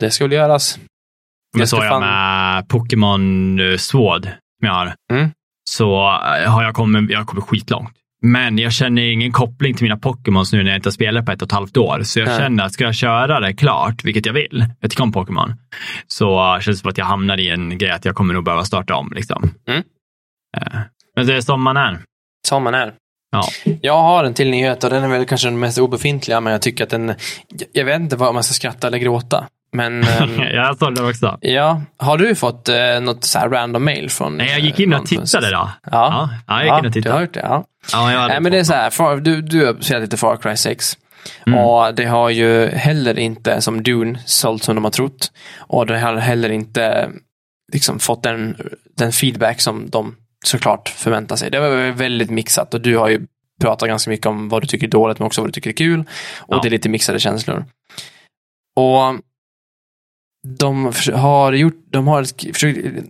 det 0.00 0.10
väl 0.20 0.32
göras. 0.32 0.78
men 1.56 1.66
så 1.68 1.76
jag 1.76 1.88
fan- 1.88 2.00
med 2.00 2.68
Pokémon 2.68 3.60
eh, 3.60 3.76
Sword, 3.76 4.22
som 4.24 4.66
jag 4.66 4.72
har, 4.72 4.94
Mm. 5.12 5.30
så 5.70 5.94
eh, 6.08 6.50
har 6.52 6.62
jag 6.62 6.74
kommit, 6.74 7.10
jag 7.10 7.18
har 7.18 7.24
kommit 7.26 7.44
skitlångt. 7.44 7.90
Men 8.22 8.58
jag 8.58 8.72
känner 8.72 9.02
ingen 9.02 9.32
koppling 9.32 9.74
till 9.74 9.82
mina 9.84 9.96
Pokémons 9.96 10.52
nu 10.52 10.62
när 10.62 10.70
jag 10.70 10.78
inte 10.78 10.86
har 10.86 10.92
spelat 10.92 11.26
på 11.26 11.32
ett 11.32 11.42
och 11.42 11.46
ett 11.48 11.52
halvt 11.52 11.76
år. 11.76 12.02
Så 12.02 12.18
jag 12.20 12.26
Nej. 12.28 12.38
känner 12.38 12.64
att 12.64 12.72
ska 12.72 12.84
jag 12.84 12.94
köra 12.94 13.40
det 13.40 13.52
klart, 13.54 14.04
vilket 14.04 14.26
jag 14.26 14.32
vill, 14.32 14.66
jag 14.80 14.90
tycker 14.90 15.02
om 15.02 15.12
Pokémon, 15.12 15.54
så 16.06 16.58
känns 16.60 16.76
det 16.76 16.80
som 16.82 16.90
att 16.90 16.98
jag 16.98 17.04
hamnar 17.04 17.40
i 17.40 17.50
en 17.50 17.78
grej 17.78 17.90
att 17.90 18.04
jag 18.04 18.14
kommer 18.14 18.34
nog 18.34 18.44
behöva 18.44 18.64
starta 18.64 18.94
om. 18.94 19.12
Liksom. 19.14 19.50
Mm. 19.68 19.82
Eh, 20.56 20.80
Men 21.16 21.26
det 21.26 21.34
är 21.36 21.40
som 21.40 21.62
man 21.62 21.76
är. 21.76 21.98
Som 22.48 22.62
man 22.62 22.74
är. 22.74 22.92
Ja. 23.30 23.44
Jag 23.82 24.02
har 24.02 24.24
en 24.24 24.34
till 24.34 24.50
nyhet 24.50 24.84
och 24.84 24.90
den 24.90 25.02
är 25.04 25.08
väl 25.08 25.24
kanske 25.26 25.46
den 25.48 25.58
mest 25.58 25.78
obefintliga, 25.78 26.40
men 26.40 26.52
jag 26.52 26.62
tycker 26.62 26.84
att 26.84 26.90
den... 26.90 27.14
Jag 27.72 27.84
vet 27.84 28.00
inte 28.00 28.16
vad 28.16 28.34
man 28.34 28.44
ska 28.44 28.54
skratta 28.54 28.86
eller 28.86 28.98
gråta. 28.98 29.48
Men 29.74 30.04
ehm, 30.20 30.40
jag 30.40 30.78
såg 30.78 30.94
det 30.94 31.02
också. 31.02 31.38
ja, 31.40 31.82
har 31.96 32.18
du 32.18 32.34
fått 32.34 32.68
eh, 32.68 33.00
något 33.00 33.24
så 33.24 33.38
här 33.38 33.48
random 33.48 33.84
mail 33.84 34.10
från... 34.10 34.36
Nej, 34.36 34.50
jag 34.50 34.60
gick 34.60 34.80
in 34.80 34.92
eh, 34.92 35.00
och 35.00 35.06
tittade 35.06 35.50
då. 35.50 35.56
Ja, 35.56 35.70
Ja, 35.90 36.28
ja, 36.46 36.64
jag 36.64 36.84
gick 36.84 36.96
in 36.96 37.00
och 37.00 37.04
du 37.04 37.10
har 37.10 37.20
gjort 37.20 37.34
det. 37.34 37.40
Ja. 37.40 37.64
Ja, 37.92 38.12
jag 38.12 38.28
Nej, 38.28 38.40
men 38.40 38.52
det 38.52 38.58
är 38.58 38.64
så 38.64 38.72
här, 38.72 38.90
Far, 38.90 39.16
du, 39.16 39.42
du 39.42 39.66
har 39.66 39.76
spelat 39.80 40.02
lite 40.02 40.16
Far 40.16 40.36
Cry 40.36 40.56
6. 40.56 40.96
Mm. 41.46 41.58
Och 41.58 41.94
det 41.94 42.04
har 42.04 42.30
ju 42.30 42.66
heller 42.66 43.18
inte, 43.18 43.60
som 43.60 43.82
Dune, 43.82 44.18
sålt 44.26 44.62
som 44.62 44.74
de 44.74 44.84
har 44.84 44.90
trott. 44.90 45.32
Och 45.58 45.86
det 45.86 45.98
har 45.98 46.16
heller 46.16 46.50
inte 46.50 47.10
liksom 47.72 47.98
fått 47.98 48.22
den, 48.22 48.56
den 48.96 49.12
feedback 49.12 49.60
som 49.60 49.90
de 49.90 50.16
såklart 50.44 50.88
förväntar 50.88 51.36
sig. 51.36 51.50
Det 51.50 51.60
var 51.60 51.90
väldigt 51.92 52.30
mixat 52.30 52.74
och 52.74 52.80
du 52.80 52.96
har 52.96 53.08
ju 53.08 53.26
pratat 53.60 53.88
ganska 53.88 54.10
mycket 54.10 54.26
om 54.26 54.48
vad 54.48 54.62
du 54.62 54.66
tycker 54.66 54.86
är 54.86 54.90
dåligt 54.90 55.18
men 55.18 55.26
också 55.26 55.40
vad 55.40 55.48
du 55.48 55.52
tycker 55.52 55.70
är 55.70 55.74
kul. 55.74 56.00
Och 56.38 56.56
Ja. 56.56 56.60
det 56.62 56.68
är 56.68 56.70
lite 56.70 56.88
mixade 56.88 57.20
känslor. 57.20 57.64
Och 58.76 59.00
de 60.44 60.92
har 61.14 61.52
gjort, 61.52 61.86
de 61.92 62.06
har 62.06 62.26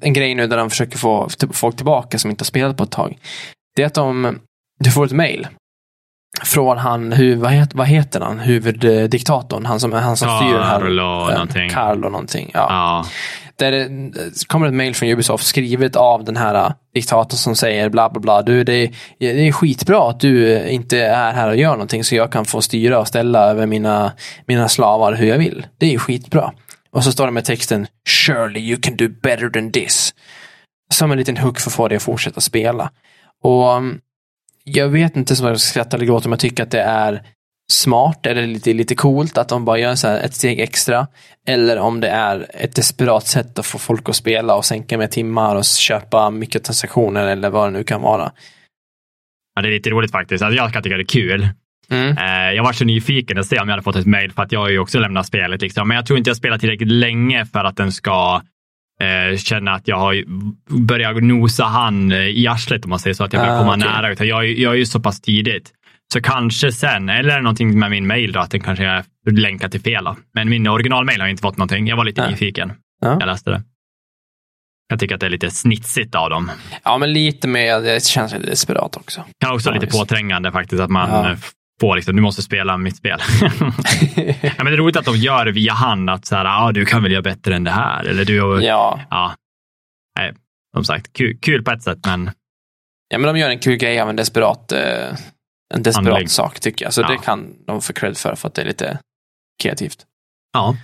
en 0.00 0.12
grej 0.12 0.34
nu 0.34 0.46
där 0.46 0.56
de 0.56 0.70
försöker 0.70 0.98
få 0.98 1.28
folk 1.52 1.76
tillbaka 1.76 2.18
som 2.18 2.30
inte 2.30 2.42
har 2.42 2.46
spelat 2.46 2.76
på 2.76 2.84
ett 2.84 2.90
tag. 2.90 3.18
Det 3.76 3.82
är 3.82 3.86
att 3.86 3.94
de, 3.94 4.38
du 4.80 4.90
får 4.90 5.04
ett 5.04 5.12
mail 5.12 5.46
från 6.42 6.78
han, 6.78 7.12
hu, 7.12 7.34
vad, 7.34 7.52
heter, 7.52 7.76
vad 7.76 7.86
heter 7.86 8.20
han, 8.20 8.38
huvuddiktatorn, 8.38 9.66
han 9.66 9.80
som, 9.80 9.92
han 9.92 10.16
som 10.16 10.36
styr 10.36 10.52
den 10.52 10.62
här. 10.62 10.80
Carlo 10.80 11.30
någonting. 11.30 11.70
Carlo 11.70 12.08
någonting. 12.08 12.50
Ja. 12.54 12.66
Ja. 12.70 13.04
Där 13.56 13.72
det 13.72 13.88
det 13.88 14.48
kommer 14.48 14.66
ett 14.66 14.74
mail 14.74 14.94
från 14.94 15.08
Ubisoft 15.08 15.46
skrivet 15.46 15.96
av 15.96 16.24
den 16.24 16.36
här 16.36 16.54
eh, 16.54 16.72
diktatorn 16.94 17.36
som 17.36 17.56
säger 17.56 17.88
bla 17.88 18.10
bla 18.10 18.20
bla. 18.20 18.42
Du, 18.42 18.64
det, 18.64 18.90
det 19.18 19.48
är 19.48 19.52
skitbra 19.52 20.10
att 20.10 20.20
du 20.20 20.62
inte 20.68 20.98
är 20.98 21.32
här 21.32 21.48
och 21.48 21.56
gör 21.56 21.72
någonting 21.72 22.04
så 22.04 22.14
jag 22.14 22.32
kan 22.32 22.44
få 22.44 22.62
styra 22.62 22.98
och 22.98 23.08
ställa 23.08 23.50
över 23.50 23.66
mina, 23.66 24.12
mina 24.46 24.68
slavar 24.68 25.12
hur 25.12 25.26
jag 25.26 25.38
vill. 25.38 25.66
Det 25.78 25.94
är 25.94 25.98
skitbra. 25.98 26.52
Och 26.94 27.04
så 27.04 27.12
står 27.12 27.26
det 27.26 27.32
med 27.32 27.44
texten 27.44 27.86
Surely 28.08 28.60
you 28.60 28.80
can 28.80 28.96
do 28.96 29.08
better 29.22 29.48
than 29.48 29.72
this. 29.72 30.14
Som 30.90 31.12
en 31.12 31.18
liten 31.18 31.36
hook 31.36 31.60
för 31.60 31.70
att 31.70 31.74
få 31.74 31.88
dig 31.88 31.96
att 31.96 32.02
fortsätta 32.02 32.40
spela. 32.40 32.90
Och 33.42 33.76
mm, 33.76 34.00
jag 34.64 34.88
vet 34.88 35.16
inte 35.16 35.34
om 35.40 35.46
jag 35.46 35.60
ska 35.60 35.70
skratta 35.70 35.96
eller 35.96 36.06
gråta 36.06 36.28
om 36.28 36.32
jag 36.32 36.40
tycker 36.40 36.62
att 36.62 36.70
det 36.70 36.80
är 36.80 37.22
smart 37.72 38.26
eller 38.26 38.46
lite, 38.46 38.72
lite 38.72 38.94
coolt 38.94 39.38
att 39.38 39.48
de 39.48 39.64
bara 39.64 39.78
gör 39.78 39.94
så 39.94 40.08
här 40.08 40.20
ett 40.20 40.34
steg 40.34 40.60
extra. 40.60 41.06
Eller 41.46 41.78
om 41.78 42.00
det 42.00 42.08
är 42.08 42.46
ett 42.54 42.76
desperat 42.76 43.26
sätt 43.26 43.58
att 43.58 43.66
få 43.66 43.78
folk 43.78 44.08
att 44.08 44.16
spela 44.16 44.54
och 44.54 44.64
sänka 44.64 44.98
med 44.98 45.10
timmar 45.10 45.56
och 45.56 45.64
köpa 45.64 46.30
mycket 46.30 46.64
transaktioner 46.64 47.26
eller 47.26 47.50
vad 47.50 47.66
det 47.66 47.78
nu 47.78 47.84
kan 47.84 48.02
vara. 48.02 48.32
ja, 49.54 49.62
det 49.62 49.68
är 49.68 49.72
lite 49.72 49.90
roligt 49.90 50.12
faktiskt. 50.12 50.42
Alltså, 50.42 50.56
jag 50.56 50.72
kan 50.72 50.82
tycka 50.82 50.96
det 50.96 51.02
är 51.02 51.06
kul. 51.06 51.48
Mm. 51.90 52.18
Eh, 52.18 52.52
jag 52.56 52.62
var 52.64 52.72
så 52.72 52.84
nyfiken 52.84 53.38
att 53.38 53.46
se 53.46 53.58
om 53.60 53.68
jag 53.68 53.72
hade 53.72 53.82
fått 53.82 53.96
ett 53.96 54.06
mejl 54.06 54.32
för 54.32 54.42
att 54.42 54.52
jag 54.52 54.60
har 54.60 54.68
ju 54.68 54.78
också 54.78 54.98
lämnat 54.98 55.26
spelet. 55.26 55.62
Liksom. 55.62 55.88
Men 55.88 55.94
jag 55.94 56.06
tror 56.06 56.18
inte 56.18 56.30
jag 56.30 56.36
spelat 56.36 56.60
tillräckligt 56.60 56.92
länge 56.92 57.46
för 57.46 57.64
att 57.64 57.76
den 57.76 57.92
ska 57.92 58.42
eh, 59.00 59.36
känna 59.36 59.72
att 59.72 59.88
jag 59.88 59.96
har 59.98 60.24
börjat 60.86 61.22
nosa 61.22 61.64
han 61.64 62.12
eh, 62.12 62.18
i 62.18 62.46
arslet 62.46 62.84
om 62.84 62.90
man 62.90 62.98
säger 62.98 63.14
så, 63.14 63.24
att 63.24 63.32
jag 63.32 63.42
börjar 63.42 63.54
Ah, 63.56 63.58
komma 63.58 63.74
okej. 63.76 63.88
nära. 63.88 64.12
Utan 64.12 64.26
jag, 64.28 64.44
är- 64.44 64.54
jag 64.62 64.72
är 64.72 64.76
ju 64.78 64.86
så 64.86 65.00
pass 65.00 65.20
tidigt. 65.20 65.72
Så 66.12 66.20
kanske 66.22 66.72
sen, 66.72 67.08
eller 67.08 67.40
någonting 67.40 67.78
med 67.78 67.90
min 67.90 68.06
mejl 68.06 68.32
då, 68.32 68.40
att 68.40 68.50
den 68.50 68.60
kanske 68.60 68.84
är 68.84 69.04
länkad 69.30 69.70
till 69.70 69.80
fel. 69.80 70.04
Då. 70.04 70.16
Men 70.34 70.48
min 70.48 70.66
originalmejl 70.66 71.20
har 71.20 71.28
inte 71.28 71.40
fått 71.42 71.56
någonting. 71.56 71.86
Jag 71.86 71.96
var 71.96 72.04
lite 72.04 72.20
Nej. 72.20 72.30
nyfiken. 72.30 72.72
Ja. 73.00 73.16
Jag 73.20 73.26
läste 73.26 73.50
det. 73.50 73.62
Jag 74.88 75.00
tycker 75.00 75.14
att 75.14 75.20
det 75.20 75.26
är 75.26 75.30
lite 75.30 75.50
snitsigt 75.50 76.14
av 76.14 76.30
dem. 76.30 76.50
ja, 76.84 76.98
men 76.98 77.12
lite 77.12 77.48
mer, 77.48 77.80
det 77.80 78.04
känns 78.04 78.32
lite 78.34 78.46
desperat 78.46 78.96
också. 78.96 79.24
Kan 79.40 79.54
också 79.54 79.68
Ja, 79.70 79.74
lite 79.74 79.86
visst. 79.86 79.98
påträngande 79.98 80.52
faktiskt, 80.52 80.82
att 80.82 80.90
man 80.90 81.10
Ja. 81.10 81.36
Får 81.80 81.96
liksom, 81.96 82.16
du 82.16 82.22
måste 82.22 82.42
spela 82.42 82.76
mitt 82.76 82.96
spel. 82.96 83.18
ja, 84.42 84.50
men 84.56 84.66
det 84.66 84.72
är 84.72 84.76
roligt 84.76 84.96
att 84.96 85.04
de 85.04 85.16
gör 85.16 85.44
det 85.44 85.52
via 85.52 85.72
hand, 85.72 86.10
att 86.10 86.26
så 86.26 86.36
här, 86.36 86.44
ah, 86.44 86.72
du 86.72 86.84
kan 86.84 87.02
väl 87.02 87.12
göra 87.12 87.22
bättre 87.22 87.56
än 87.56 87.64
det 87.64 87.70
här. 87.70 88.04
Eller 88.04 88.24
du, 88.24 88.36
ja. 88.64 89.00
ja. 89.10 89.34
Nej, 90.18 90.32
som 90.76 90.84
sagt, 90.84 91.12
kul, 91.12 91.38
kul 91.42 91.62
på 91.64 91.70
ett 91.70 91.82
sätt, 91.82 91.98
men 92.06 92.30
ja, 93.08 93.18
men 93.18 93.34
de 93.34 93.40
gör 93.40 93.50
en 93.50 93.58
kul 93.58 93.76
grej 93.76 94.00
av 94.00 94.10
en 94.10 94.16
desperat, 94.16 94.72
eh, 94.72 94.80
en 95.74 95.82
desperat 95.82 96.06
Handling. 96.06 96.28
sak 96.28 96.60
tycker 96.60 96.84
jag. 96.84 96.94
Så 96.94 97.00
Ja. 97.00 97.08
det 97.08 97.18
kan 97.18 97.54
de 97.66 97.80
få 97.82 97.92
cred 97.92 98.16
för, 98.16 98.34
för 98.34 98.48
att 98.48 98.54
det 98.54 98.62
är 98.62 98.66
lite 98.66 98.98
kreativt. 99.62 99.98
ja. 100.52 100.76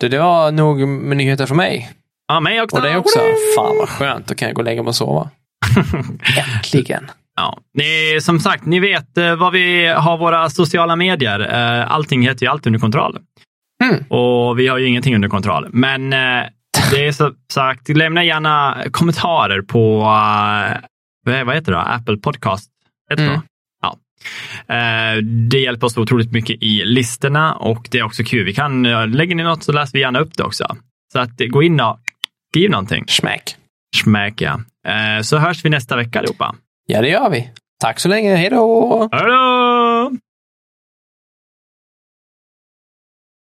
Det, 0.00 0.08
det 0.08 0.18
var 0.18 0.50
nog 0.52 0.88
med 0.88 1.16
nyheter 1.16 1.46
från 1.46 1.56
mig. 1.56 1.90
Ja, 2.28 2.40
mig 2.40 2.60
också. 2.62 2.76
Och 2.76 2.82
det 2.82 2.90
är 2.90 2.96
också, 2.96 3.18
fan 3.56 3.76
vad 3.78 3.88
skönt, 3.88 4.26
då 4.26 4.34
kan 4.34 4.48
jag 4.48 4.54
gå 4.54 4.60
och 4.60 4.64
lägga 4.64 4.82
mig 4.82 4.88
och 4.88 4.96
sova. 4.96 5.30
Äntligen. 6.56 7.10
Ja. 7.38 7.58
Ni, 7.74 8.18
som 8.20 8.40
sagt, 8.40 8.66
ni 8.66 8.80
vet 8.80 9.18
eh, 9.18 9.36
vad 9.36 9.52
vi 9.52 9.86
har 9.86 10.18
våra 10.18 10.50
sociala 10.50 10.96
medier. 10.96 11.40
Eh, 11.40 11.92
Allting 11.92 12.22
heter 12.22 12.46
ju 12.46 12.52
allt 12.52 12.66
under 12.66 12.80
kontroll. 12.80 13.18
Mm. 13.84 14.04
Och 14.08 14.58
vi 14.58 14.68
har 14.68 14.78
ju 14.78 14.86
ingenting 14.86 15.14
under 15.14 15.28
kontroll. 15.28 15.68
Men 15.72 16.12
eh, 16.12 16.46
det 16.90 17.06
är 17.06 17.12
så 17.12 17.32
sagt, 17.52 17.88
lämna 17.88 18.24
gärna 18.24 18.84
kommentarer 18.90 19.62
på, 19.62 20.00
eh, 21.26 21.44
vad 21.44 21.54
heter 21.54 21.72
det? 21.72 21.78
Apple 21.80 22.16
Podcast. 22.16 22.70
Heter 23.10 23.26
Mm. 23.26 23.40
Ja. 23.82 23.96
Det 25.22 25.58
hjälper 25.58 25.86
oss 25.86 25.96
otroligt 25.96 26.32
mycket 26.32 26.62
i 26.62 26.84
listorna 26.84 27.54
och 27.54 27.88
det 27.90 27.98
är 27.98 28.02
också 28.02 28.24
kul. 28.24 28.44
Vi 28.44 28.54
kan, 28.54 28.82
lägger 29.12 29.34
ni 29.34 29.42
något 29.42 29.62
så 29.62 29.72
läser 29.72 29.92
vi 29.92 30.00
gärna 30.00 30.18
upp 30.18 30.36
det 30.36 30.42
också. 30.42 30.76
Så 31.12 31.18
att 31.18 31.38
gå 31.48 31.62
in 31.62 31.80
och 31.80 31.98
skriv 32.50 32.70
någonting. 32.70 33.04
Smack. 33.08 33.56
Smack 33.96 34.40
ja. 34.40 34.60
Så 35.22 35.38
hörs 35.38 35.64
vi 35.64 35.70
nästa 35.70 35.96
vecka 35.96 36.18
allihopa. 36.18 36.54
Ja, 36.90 37.00
det 37.00 37.08
gör 37.08 37.30
vi. 37.30 37.50
Tack 37.80 38.00
så 38.00 38.08
länge. 38.08 38.34
Hej 38.34 38.50
då! 38.50 39.08
Hej 39.12 39.22
då! 39.22 39.67